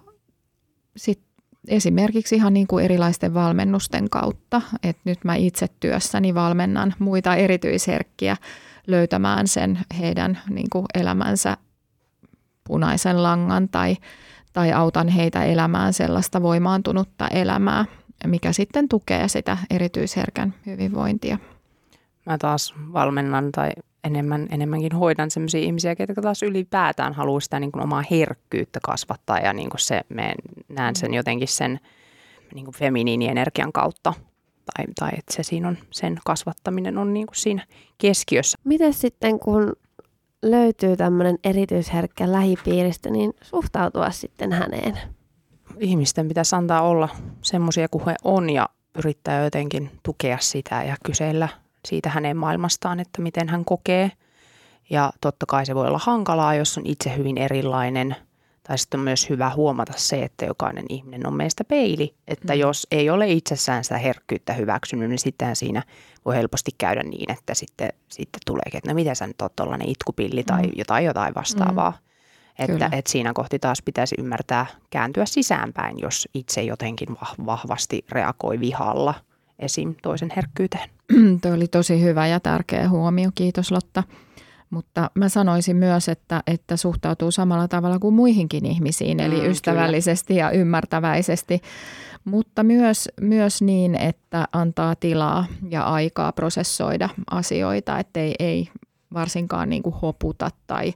sitten 0.96 1.25
esimerkiksi 1.68 2.36
ihan 2.36 2.54
niin 2.54 2.66
kuin 2.66 2.84
erilaisten 2.84 3.34
valmennusten 3.34 4.10
kautta, 4.10 4.62
että 4.82 5.02
nyt 5.04 5.24
mä 5.24 5.34
itse 5.34 5.66
työssäni 5.80 6.34
valmennan 6.34 6.94
muita 6.98 7.34
erityisherkkiä 7.34 8.36
löytämään 8.86 9.48
sen 9.48 9.78
heidän 9.98 10.38
niin 10.50 10.70
kuin 10.70 10.86
elämänsä 10.94 11.56
punaisen 12.64 13.22
langan 13.22 13.68
tai 13.68 13.96
tai 14.56 14.72
autan 14.72 15.08
heitä 15.08 15.44
elämään 15.44 15.92
sellaista 15.92 16.42
voimaantunutta 16.42 17.28
elämää, 17.28 17.84
mikä 18.26 18.52
sitten 18.52 18.88
tukee 18.88 19.28
sitä 19.28 19.58
erityisherkän 19.70 20.54
hyvinvointia. 20.66 21.38
Mä 22.26 22.38
taas 22.38 22.74
valmennan 22.92 23.52
tai 23.52 23.70
enemmän, 24.06 24.46
enemmänkin 24.50 24.92
hoidan 24.92 25.30
sellaisia 25.30 25.60
ihmisiä, 25.60 25.96
jotka 25.98 26.22
taas 26.22 26.42
ylipäätään 26.42 27.12
haluaa 27.12 27.40
sitä 27.40 27.60
niin 27.60 27.72
kuin 27.72 27.82
omaa 27.82 28.04
herkkyyttä 28.10 28.80
kasvattaa 28.82 29.38
ja 29.38 29.52
niin 29.52 29.70
kuin 29.70 29.80
se, 29.80 30.00
me 30.08 30.34
näen 30.68 30.96
sen 30.96 31.14
jotenkin 31.14 31.48
sen 31.48 31.80
niin 32.54 32.64
kuin 32.64 32.74
feminiinienergian 32.74 33.72
kautta 33.72 34.14
tai, 34.74 34.84
tai 34.98 35.10
että 35.18 35.34
se 35.34 35.42
siinä 35.42 35.68
on, 35.68 35.78
sen 35.90 36.18
kasvattaminen 36.24 36.98
on 36.98 37.14
niin 37.14 37.26
kuin 37.26 37.36
siinä 37.36 37.66
keskiössä. 37.98 38.58
Miten 38.64 38.94
sitten, 38.94 39.38
kun 39.38 39.72
löytyy 40.42 40.96
tämmöinen 40.96 41.38
erityisherkkä 41.44 42.32
lähipiiristä, 42.32 43.10
niin 43.10 43.34
suhtautua 43.42 44.10
sitten 44.10 44.52
häneen? 44.52 44.98
Ihmisten 45.78 46.28
pitäisi 46.28 46.56
antaa 46.56 46.82
olla 46.82 47.08
semmoisia 47.42 47.88
kuin 47.88 48.06
he 48.06 48.14
on 48.24 48.50
ja 48.50 48.68
yrittää 48.98 49.44
jotenkin 49.44 49.90
tukea 50.02 50.38
sitä 50.40 50.82
ja 50.82 50.96
kysellä 51.04 51.48
siitä 51.86 52.10
hänen 52.10 52.36
maailmastaan, 52.36 53.00
että 53.00 53.22
miten 53.22 53.48
hän 53.48 53.64
kokee. 53.64 54.12
Ja 54.90 55.12
totta 55.20 55.46
kai 55.46 55.66
se 55.66 55.74
voi 55.74 55.86
olla 55.86 56.00
hankalaa, 56.02 56.54
jos 56.54 56.78
on 56.78 56.86
itse 56.86 57.16
hyvin 57.16 57.38
erilainen– 57.38 58.16
tai 58.66 58.78
sitten 58.78 59.00
on 59.00 59.04
myös 59.04 59.30
hyvä 59.30 59.50
huomata 59.50 59.92
se, 59.96 60.22
että 60.22 60.44
jokainen 60.44 60.84
ihminen 60.88 61.26
on 61.26 61.34
meistä 61.34 61.64
peili. 61.64 62.14
Että 62.28 62.52
mm. 62.52 62.60
jos 62.60 62.86
ei 62.90 63.10
ole 63.10 63.32
itsessään 63.32 63.84
sitä 63.84 63.98
herkkyyttä 63.98 64.52
hyväksynyt, 64.52 65.08
niin 65.08 65.18
sitten 65.18 65.56
siinä 65.56 65.82
voi 66.24 66.36
helposti 66.36 66.70
käydä 66.78 67.02
niin, 67.02 67.32
että 67.32 67.54
sitten, 67.54 67.92
sitten 68.08 68.40
tuleekin, 68.46 68.78
että 68.78 68.90
no 68.90 68.94
miten 68.94 69.16
sä 69.16 69.26
nyt 69.26 69.42
oot 69.42 69.56
tollainen 69.56 69.88
itkupilli 69.88 70.44
tai 70.44 70.62
mm. 70.62 70.72
jotain, 70.76 71.04
jotain 71.04 71.34
vastaavaa. 71.34 71.90
Mm. 71.90 72.64
Että, 72.64 72.88
että 72.92 73.10
siinä 73.10 73.32
kohti 73.32 73.58
taas 73.58 73.82
pitäisi 73.82 74.14
ymmärtää 74.18 74.66
kääntyä 74.90 75.26
sisäänpäin, 75.26 75.98
jos 75.98 76.28
itse 76.34 76.62
jotenkin 76.62 77.08
vahvasti 77.46 78.04
reagoi 78.08 78.60
vihalla 78.60 79.14
esim. 79.58 79.94
toisen 80.02 80.32
herkkyyteen. 80.36 80.95
Tuo 81.42 81.52
oli 81.52 81.68
tosi 81.68 82.02
hyvä 82.02 82.26
ja 82.26 82.40
tärkeä 82.40 82.88
huomio. 82.88 83.30
Kiitos 83.34 83.70
Lotta. 83.70 84.02
Mutta 84.70 85.10
mä 85.14 85.28
sanoisin 85.28 85.76
myös, 85.76 86.08
että, 86.08 86.42
että 86.46 86.76
suhtautuu 86.76 87.30
samalla 87.30 87.68
tavalla 87.68 87.98
kuin 87.98 88.14
muihinkin 88.14 88.66
ihmisiin, 88.66 89.20
eli 89.20 89.40
mm, 89.40 89.50
ystävällisesti 89.50 90.34
kyllä. 90.34 90.40
ja 90.40 90.50
ymmärtäväisesti, 90.50 91.60
mutta 92.24 92.62
myös, 92.62 93.08
myös 93.20 93.62
niin, 93.62 93.94
että 93.94 94.48
antaa 94.52 94.94
tilaa 94.94 95.46
ja 95.70 95.82
aikaa 95.82 96.32
prosessoida 96.32 97.08
asioita, 97.30 97.98
ettei 97.98 98.34
ei 98.38 98.68
varsinkaan 99.14 99.68
niin 99.68 99.82
kuin 99.82 99.94
hoputa 99.94 100.50
tai 100.66 100.92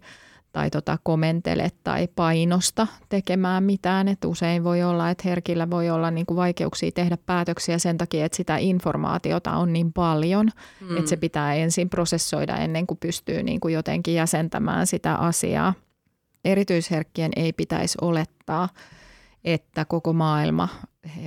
tai 0.52 0.70
tota 0.70 0.98
komentele 1.02 1.70
tai 1.84 2.08
painosta 2.16 2.86
tekemään 3.08 3.64
mitään. 3.64 4.08
Et 4.08 4.24
usein 4.24 4.64
voi 4.64 4.82
olla, 4.82 5.10
että 5.10 5.28
herkillä 5.28 5.70
voi 5.70 5.90
olla 5.90 6.10
niinku 6.10 6.36
vaikeuksia 6.36 6.90
tehdä 6.94 7.16
päätöksiä 7.26 7.78
sen 7.78 7.98
takia, 7.98 8.24
että 8.24 8.36
sitä 8.36 8.56
informaatiota 8.56 9.52
on 9.52 9.72
niin 9.72 9.92
paljon, 9.92 10.50
mm. 10.80 10.96
että 10.96 11.08
se 11.10 11.16
pitää 11.16 11.54
ensin 11.54 11.90
prosessoida 11.90 12.56
ennen 12.56 12.86
kuin 12.86 12.98
pystyy 12.98 13.42
niinku 13.42 13.68
jotenkin 13.68 14.14
jäsentämään 14.14 14.86
sitä 14.86 15.14
asiaa. 15.14 15.74
Erityisherkkien 16.44 17.30
ei 17.36 17.52
pitäisi 17.52 17.98
olettaa, 18.00 18.68
että 19.44 19.84
koko 19.84 20.12
maailma 20.12 20.68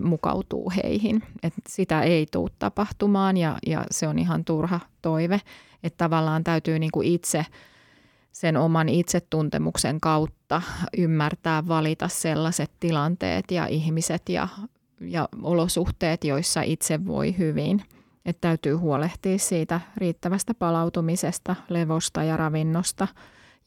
mukautuu 0.02 0.72
heihin. 0.84 1.24
Et 1.44 1.54
sitä 1.70 2.02
ei 2.02 2.26
tule 2.32 2.52
tapahtumaan 2.60 3.38
ja, 3.38 3.58
ja 3.66 3.86
se 3.92 4.08
on 4.08 4.20
ihan 4.20 4.46
turha 4.46 4.80
toive, 5.02 5.42
että 5.84 5.98
tavallaan 5.98 6.44
täytyy 6.44 6.80
niinku 6.80 7.02
itse– 7.02 7.46
sen 8.34 8.58
oman 8.58 8.90
itsetuntemuksen 8.90 10.02
kautta 10.02 10.62
ymmärtää 10.98 11.68
valita 11.68 12.08
sellaiset 12.08 12.72
tilanteet 12.80 13.52
ja 13.52 13.68
ihmiset 13.68 14.30
ja, 14.30 14.48
ja 15.02 15.30
olosuhteet, 15.42 16.24
joissa 16.24 16.62
itse 16.62 17.06
voi 17.06 17.38
hyvin. 17.38 17.84
Että 18.26 18.42
täytyy 18.42 18.74
huolehtia 18.74 19.38
siitä 19.38 19.82
riittävästä 19.98 20.54
palautumisesta, 20.54 21.56
levosta 21.70 22.24
ja 22.24 22.38
ravinnosta. 22.38 23.08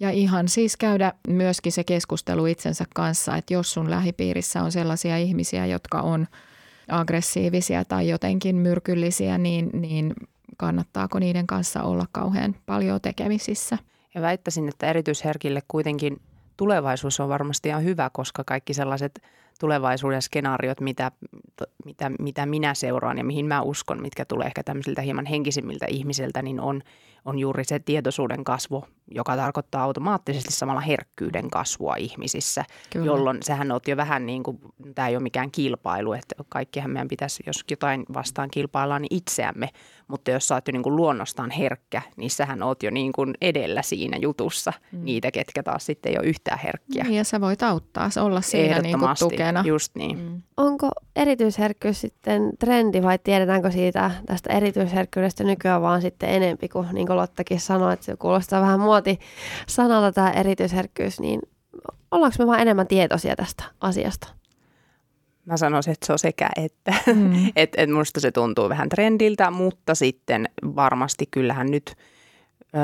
Ja 0.01 0.11
ihan 0.11 0.49
siis 0.49 0.77
käydä 0.77 1.13
myöskin 1.29 1.73
se 1.73 1.85
keskustelu 1.85 2.47
itsensä 2.47 2.85
kanssa, 2.95 3.37
että 3.37 3.55
jos 3.55 3.73
sun 3.73 3.91
lähipiirissä 3.91 4.63
on 4.63 4.73
sellaisia 4.73 5.17
ihmisiä, 5.17 5.67
jotka 5.67 6.01
on 6.01 6.27
aggressiivisia 6.89 7.85
tai 7.85 8.09
jotenkin 8.09 8.57
myrkyllisiä, 8.57 9.39
niin, 9.39 9.71
niin 9.73 10.15
kannattaako 10.57 11.19
niiden 11.19 11.47
kanssa 11.47 11.83
olla 11.83 12.07
kauhean 12.13 12.57
paljon 12.67 13.01
tekemisissä– 13.01 13.79
ja 14.17 14.23
väittäisin, 14.23 14.69
että 14.69 14.87
erityisherkille 14.87 15.63
kuitenkin 15.69 16.21
tulevaisuus 16.57 17.21
on 17.21 17.29
varmasti 17.29 17.69
ihan 17.69 17.85
hyvä, 17.85 18.11
koska 18.13 18.45
kaikki 18.45 18.75
sellaiset 18.75 19.23
tulevaisuuden 19.61 20.23
skenaariot, 20.23 20.81
mitä, 20.81 21.13
mitä, 21.85 22.11
mitä 22.19 22.47
minä 22.47 22.75
seuraan 22.75 23.19
ja 23.19 23.25
mihin 23.25 23.47
mä 23.47 23.63
uskon, 23.63 24.03
mitkä 24.03 24.25
tulee 24.25 24.47
ehkä 24.47 24.63
tämmöisiltä 24.63 25.03
hieman 25.03 25.27
henkisimmiltä 25.27 25.87
ihmisiltä, 25.89 26.43
niin 26.43 26.61
on, 26.61 26.83
on 27.27 27.39
juuri 27.39 27.65
se 27.65 27.79
tietoisuuden 27.79 28.45
kasvu, 28.45 28.85
joka 29.11 29.37
tarkoittaa 29.37 29.83
automaattisesti 29.83 30.53
samalla 30.53 30.81
herkkyyden 30.81 31.51
kasvua 31.51 31.97
ihmisissä, 31.97 32.65
Kyllä. 32.91 33.07
jolloin 33.07 33.39
sehän 33.43 33.73
on 33.73 33.81
jo 33.87 33.97
vähän 33.97 34.27
niin 34.27 34.43
kuin, 34.43 34.59
tämä 34.95 35.09
ei 35.09 35.17
ole 35.17 35.23
mikään 35.23 35.51
kilpailu, 35.51 36.13
että 36.13 36.35
kaikkihan 36.49 36.91
meidän 36.91 37.09
pitäisi, 37.09 37.43
jos 37.47 37.65
jotain 37.71 38.05
vastaan 38.15 38.51
kilpaillaan, 38.51 39.03
niin 39.03 39.17
itseämme, 39.17 39.69
mutta 40.09 40.31
jos 40.31 40.49
sä 40.49 40.55
oot 40.55 40.69
jo 40.69 40.73
niin 40.73 40.83
kuin 40.83 40.97
luonnostaan 40.97 41.51
herkkä, 41.51 42.03
niin 42.17 42.31
sähän 42.31 42.63
oot 42.63 42.83
jo 42.83 42.91
niin 42.91 43.13
kuin 43.13 43.35
edellä 43.41 43.83
siinä 43.83 44.17
jutussa 44.17 44.73
mm. 44.93 45.05
niitä, 45.05 45.31
ketkä 45.31 45.63
taas 45.63 45.87
sitten 45.87 46.13
ei 46.13 46.19
ole 46.19 46.27
yhtään 46.27 46.59
herkkiä. 46.59 47.05
Niin 47.05 47.15
ja 47.15 47.25
sä 47.25 47.41
voit 47.41 47.63
auttaa 47.63 48.11
olla 48.21 48.41
siinä 48.41 48.79
niin 48.79 48.99
kuin 48.99 49.11
tukena. 49.19 49.63
just 49.67 49.95
niin. 49.95 50.19
Mm. 50.19 50.43
Onko 50.57 50.91
erityisherkkyys 51.17 52.01
sitten 52.01 52.51
trendi 52.59 53.03
vai 53.03 53.19
tiedetäänkö 53.19 53.71
siitä 53.71 54.11
tästä 54.27 54.53
erityisherkkyydestä 54.53 55.45
nykyään 55.45 55.83
vaan 55.83 56.03
sitten 56.03 56.29
enempi, 56.29 56.69
kuin 56.69 56.89
niin 56.93 57.07
kuin 57.07 57.17
Lottakin 57.17 57.61
sanoi, 57.61 57.93
että 57.93 58.07
se 58.07 58.17
kuulostaa 58.17 58.61
vähän 58.63 58.81
muoti 58.81 59.19
sanalta 59.69 60.13
tämä 60.13 60.31
erityisherkkyys, 60.31 61.21
niin 61.21 61.41
ollaanko 62.11 62.37
me 62.39 62.47
vaan 62.47 62.61
enemmän 62.61 62.87
tietoisia 62.87 63.37
tästä 63.37 63.65
asiasta? 63.81 64.29
Mä 65.45 65.57
sanoisin, 65.57 65.93
että 65.93 66.07
se 66.07 66.13
on 66.13 66.19
sekä 66.19 66.49
että. 66.57 66.95
Mm. 67.07 67.47
et, 67.57 67.71
et 67.77 67.91
musta 67.91 68.21
se 68.21 68.31
tuntuu 68.31 68.69
vähän 68.69 68.89
trendiltä, 68.89 69.51
mutta 69.51 69.95
sitten 69.95 70.49
varmasti 70.63 71.27
kyllähän 71.31 71.67
nyt 71.67 71.97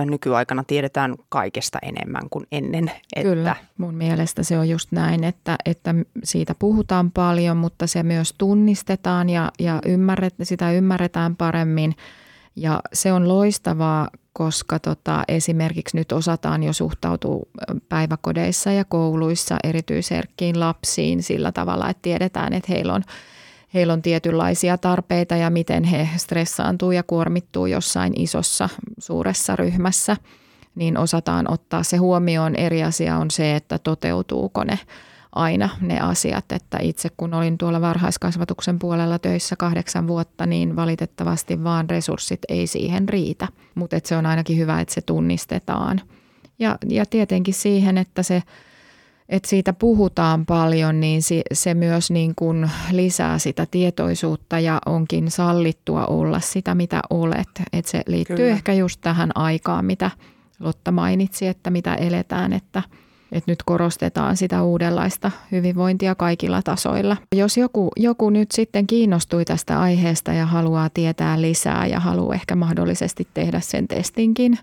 nykyaikana 0.07 0.64
tiedetään 0.64 1.14
kaikesta 1.28 1.78
enemmän 1.83 2.22
kuin 2.30 2.47
ennen. 2.53 2.91
Että 3.16 3.28
Kyllä, 3.28 3.57
mun 3.78 3.95
mielestä 3.95 4.43
se 4.43 4.59
on 4.59 4.68
just 4.68 4.93
näin, 4.93 5.24
että, 5.24 5.57
että 5.64 5.95
siitä 6.24 6.55
puhutaan 6.59 7.11
paljon, 7.11 7.57
mutta 7.57 7.87
se 7.87 8.03
myös 8.03 8.35
tunnistetaan 8.39 9.30
ja, 9.30 9.53
ja 9.59 9.80
ymmärret, 9.87 10.35
sitä 10.43 10.72
ymmärretään 10.72 11.37
paremmin. 11.37 11.97
Ja 12.57 12.80
se 12.93 13.12
on 13.12 13.28
loistavaa, 13.28 14.09
koska 14.33 14.78
tota, 14.78 15.24
esimerkiksi 15.28 15.97
nyt 15.97 16.12
osataan 16.12 16.62
jo 16.62 16.72
suhtautua 16.72 17.43
päiväkodeissa 17.89 18.72
ja 18.72 18.85
kouluissa 18.85 19.57
erityisherkkiin 19.64 20.61
lapsiin 20.61 21.22
sillä 21.22 21.53
tavalla, 21.53 21.91
että 21.91 22.03
tiedetään, 22.03 22.53
että 22.53 22.72
heillä 22.72 22.95
on, 22.95 23.03
heillä 23.74 23.92
on 23.92 24.02
tietynlaisia 24.02 24.78
tarpeita 24.78 25.36
ja 25.36 25.50
miten 25.50 25.84
he 25.84 26.08
stressaantuu 26.16 26.92
ja 26.92 27.02
kuormittuu 27.02 27.66
jossain 27.66 28.20
isossa, 28.20 28.68
suuressa 28.98 29.56
ryhmässä, 29.56 30.16
niin 30.74 30.98
osataan 30.98 31.52
ottaa 31.52 31.82
se 31.82 31.96
huomioon. 31.96 32.56
Eri 32.56 32.82
asia 32.82 33.16
on 33.16 33.30
se, 33.30 33.56
että 33.56 33.78
toteutuuko 33.78 34.64
ne 34.64 34.78
aina 35.32 35.68
ne 35.80 36.00
asiat, 36.00 36.52
että 36.52 36.78
itse 36.82 37.08
kun 37.16 37.34
olin 37.34 37.58
tuolla 37.58 37.80
varhaiskasvatuksen 37.80 38.78
puolella 38.78 39.18
töissä 39.18 39.56
kahdeksan 39.56 40.08
vuotta, 40.08 40.46
niin 40.46 40.76
valitettavasti 40.76 41.64
vaan 41.64 41.90
resurssit 41.90 42.40
ei 42.48 42.66
siihen 42.66 43.08
riitä. 43.08 43.48
Mutta 43.74 43.96
se 44.04 44.16
on 44.16 44.26
ainakin 44.26 44.58
hyvä, 44.58 44.80
että 44.80 44.94
se 44.94 45.00
tunnistetaan. 45.00 46.00
Ja, 46.58 46.78
ja 46.88 47.06
tietenkin 47.06 47.54
siihen, 47.54 47.98
että 47.98 48.22
se 48.22 48.42
että 49.33 49.49
siitä 49.49 49.72
puhutaan 49.72 50.47
paljon, 50.47 51.01
niin 51.01 51.22
se, 51.53 51.74
myös 51.74 52.11
niin 52.11 52.33
kuin 52.37 52.70
lisää 52.91 53.39
sitä 53.39 53.66
tietoisuutta 53.70 54.59
ja 54.59 54.78
onkin 54.87 55.30
sallittua 55.30 56.07
olla 56.07 56.41
sitä, 56.41 56.74
mitä 56.74 57.01
olet. 57.11 57.49
Että 57.72 57.91
se 57.91 58.03
liittyy 58.07 58.37
Kyllä. 58.37 58.51
ehkä 58.51 58.72
just 58.72 59.01
tähän 59.01 59.30
aikaan, 59.35 59.85
mitä 59.85 60.11
Lotta 60.61 60.93
mainitsi, 60.93 61.47
että 61.47 61.70
mitä 61.70 61.95
eletään, 61.95 62.53
että, 62.53 62.83
että 63.33 63.51
nyt 63.51 63.62
korostetaan 63.62 64.37
sitä 64.37 64.62
uudenlaista 64.62 65.30
hyvinvointia 65.53 66.14
kaikilla 66.14 66.62
tasoilla. 66.62 67.16
Jos 67.37 67.57
joku, 67.57 67.91
joku 67.97 68.30
nyt 68.30 68.51
sitten 68.51 68.87
kiinnostui 68.87 69.45
tästä 69.45 69.80
aiheesta 69.80 70.33
ja 70.33 70.47
haluaa 70.47 70.91
tietää 70.95 71.41
lisää 71.41 71.87
ja 71.87 72.01
haluaa 72.01 72.35
ehkä 72.35 72.57
mahdollisesti 72.57 73.28
tehdä 73.35 73.61
sen 73.61 73.89
testinkin, 73.89 74.59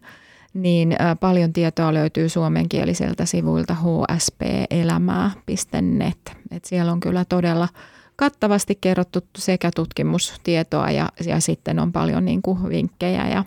niin 0.54 0.95
paljon 1.20 1.54
tietoa 1.54 1.93
löytyy 1.93 2.30
suomenkieliseltä 2.30 3.26
sivuilta 3.26 3.76
hspelämää.net. 4.16 6.38
Et 6.52 6.66
siellä 6.66 6.91
on 6.91 7.00
kyllä 7.00 7.26
todella 7.26 7.68
kattavasti 8.16 8.78
kerrottu 8.82 9.20
sekä 9.38 9.72
tutkimustietoa 9.76 10.91
ja, 10.91 11.10
ja 11.26 11.39
sitten 11.39 11.80
on 11.80 11.91
paljon 11.91 12.26
niin 12.26 12.41
kuin 12.41 12.70
vinkkejä. 12.70 13.28
Ja... 13.28 13.43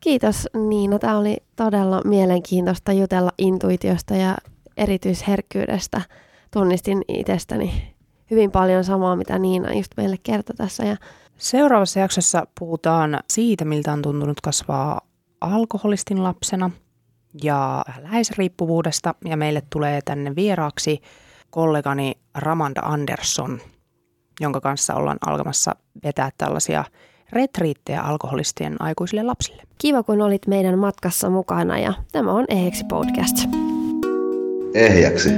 Kiitos 0.00 0.48
Niina. 0.68 0.98
Tämä 0.98 1.18
oli 1.18 1.36
todella 1.56 2.00
mielenkiintoista 2.04 2.92
jutella 2.92 3.32
intuitiosta 3.38 4.14
ja 4.14 4.36
erityisherkkyydestä. 4.76 6.00
Tunnistin 6.50 7.02
itsestäni 7.08 7.94
hyvin 8.30 8.50
paljon 8.50 8.84
samaa, 8.84 9.16
mitä 9.16 9.38
Niina 9.38 9.74
just 9.74 9.92
meille 9.96 10.16
kertoi 10.22 10.56
tässä. 10.56 10.84
Ja 10.84 10.96
Seuraavassa 11.38 12.00
jaksossa 12.00 12.46
puhutaan 12.58 13.20
siitä, 13.30 13.64
miltä 13.64 13.92
on 13.92 14.02
tuntunut 14.02 14.40
kasvaa 14.40 15.00
alkoholistin 15.44 16.22
lapsena 16.22 16.70
ja 17.42 17.84
läheisriippuvuudesta 18.02 19.14
ja 19.24 19.36
meille 19.36 19.62
tulee 19.70 20.00
tänne 20.04 20.36
vieraaksi 20.36 21.02
kollegani 21.50 22.18
Ramanda 22.34 22.80
Andersson, 22.80 23.60
jonka 24.40 24.60
kanssa 24.60 24.94
ollaan 24.94 25.18
alkamassa 25.26 25.76
vetää 26.04 26.30
tällaisia 26.38 26.84
retriittejä 27.32 28.02
alkoholistien 28.02 28.82
aikuisille 28.82 29.22
lapsille. 29.22 29.62
Kiva, 29.78 30.02
kun 30.02 30.22
olit 30.22 30.46
meidän 30.46 30.78
matkassa 30.78 31.30
mukana 31.30 31.78
ja 31.78 31.92
tämä 32.12 32.32
on 32.32 32.44
Ehjeksi 32.48 32.84
podcast. 32.84 33.36
Ehjäksi. 34.74 35.30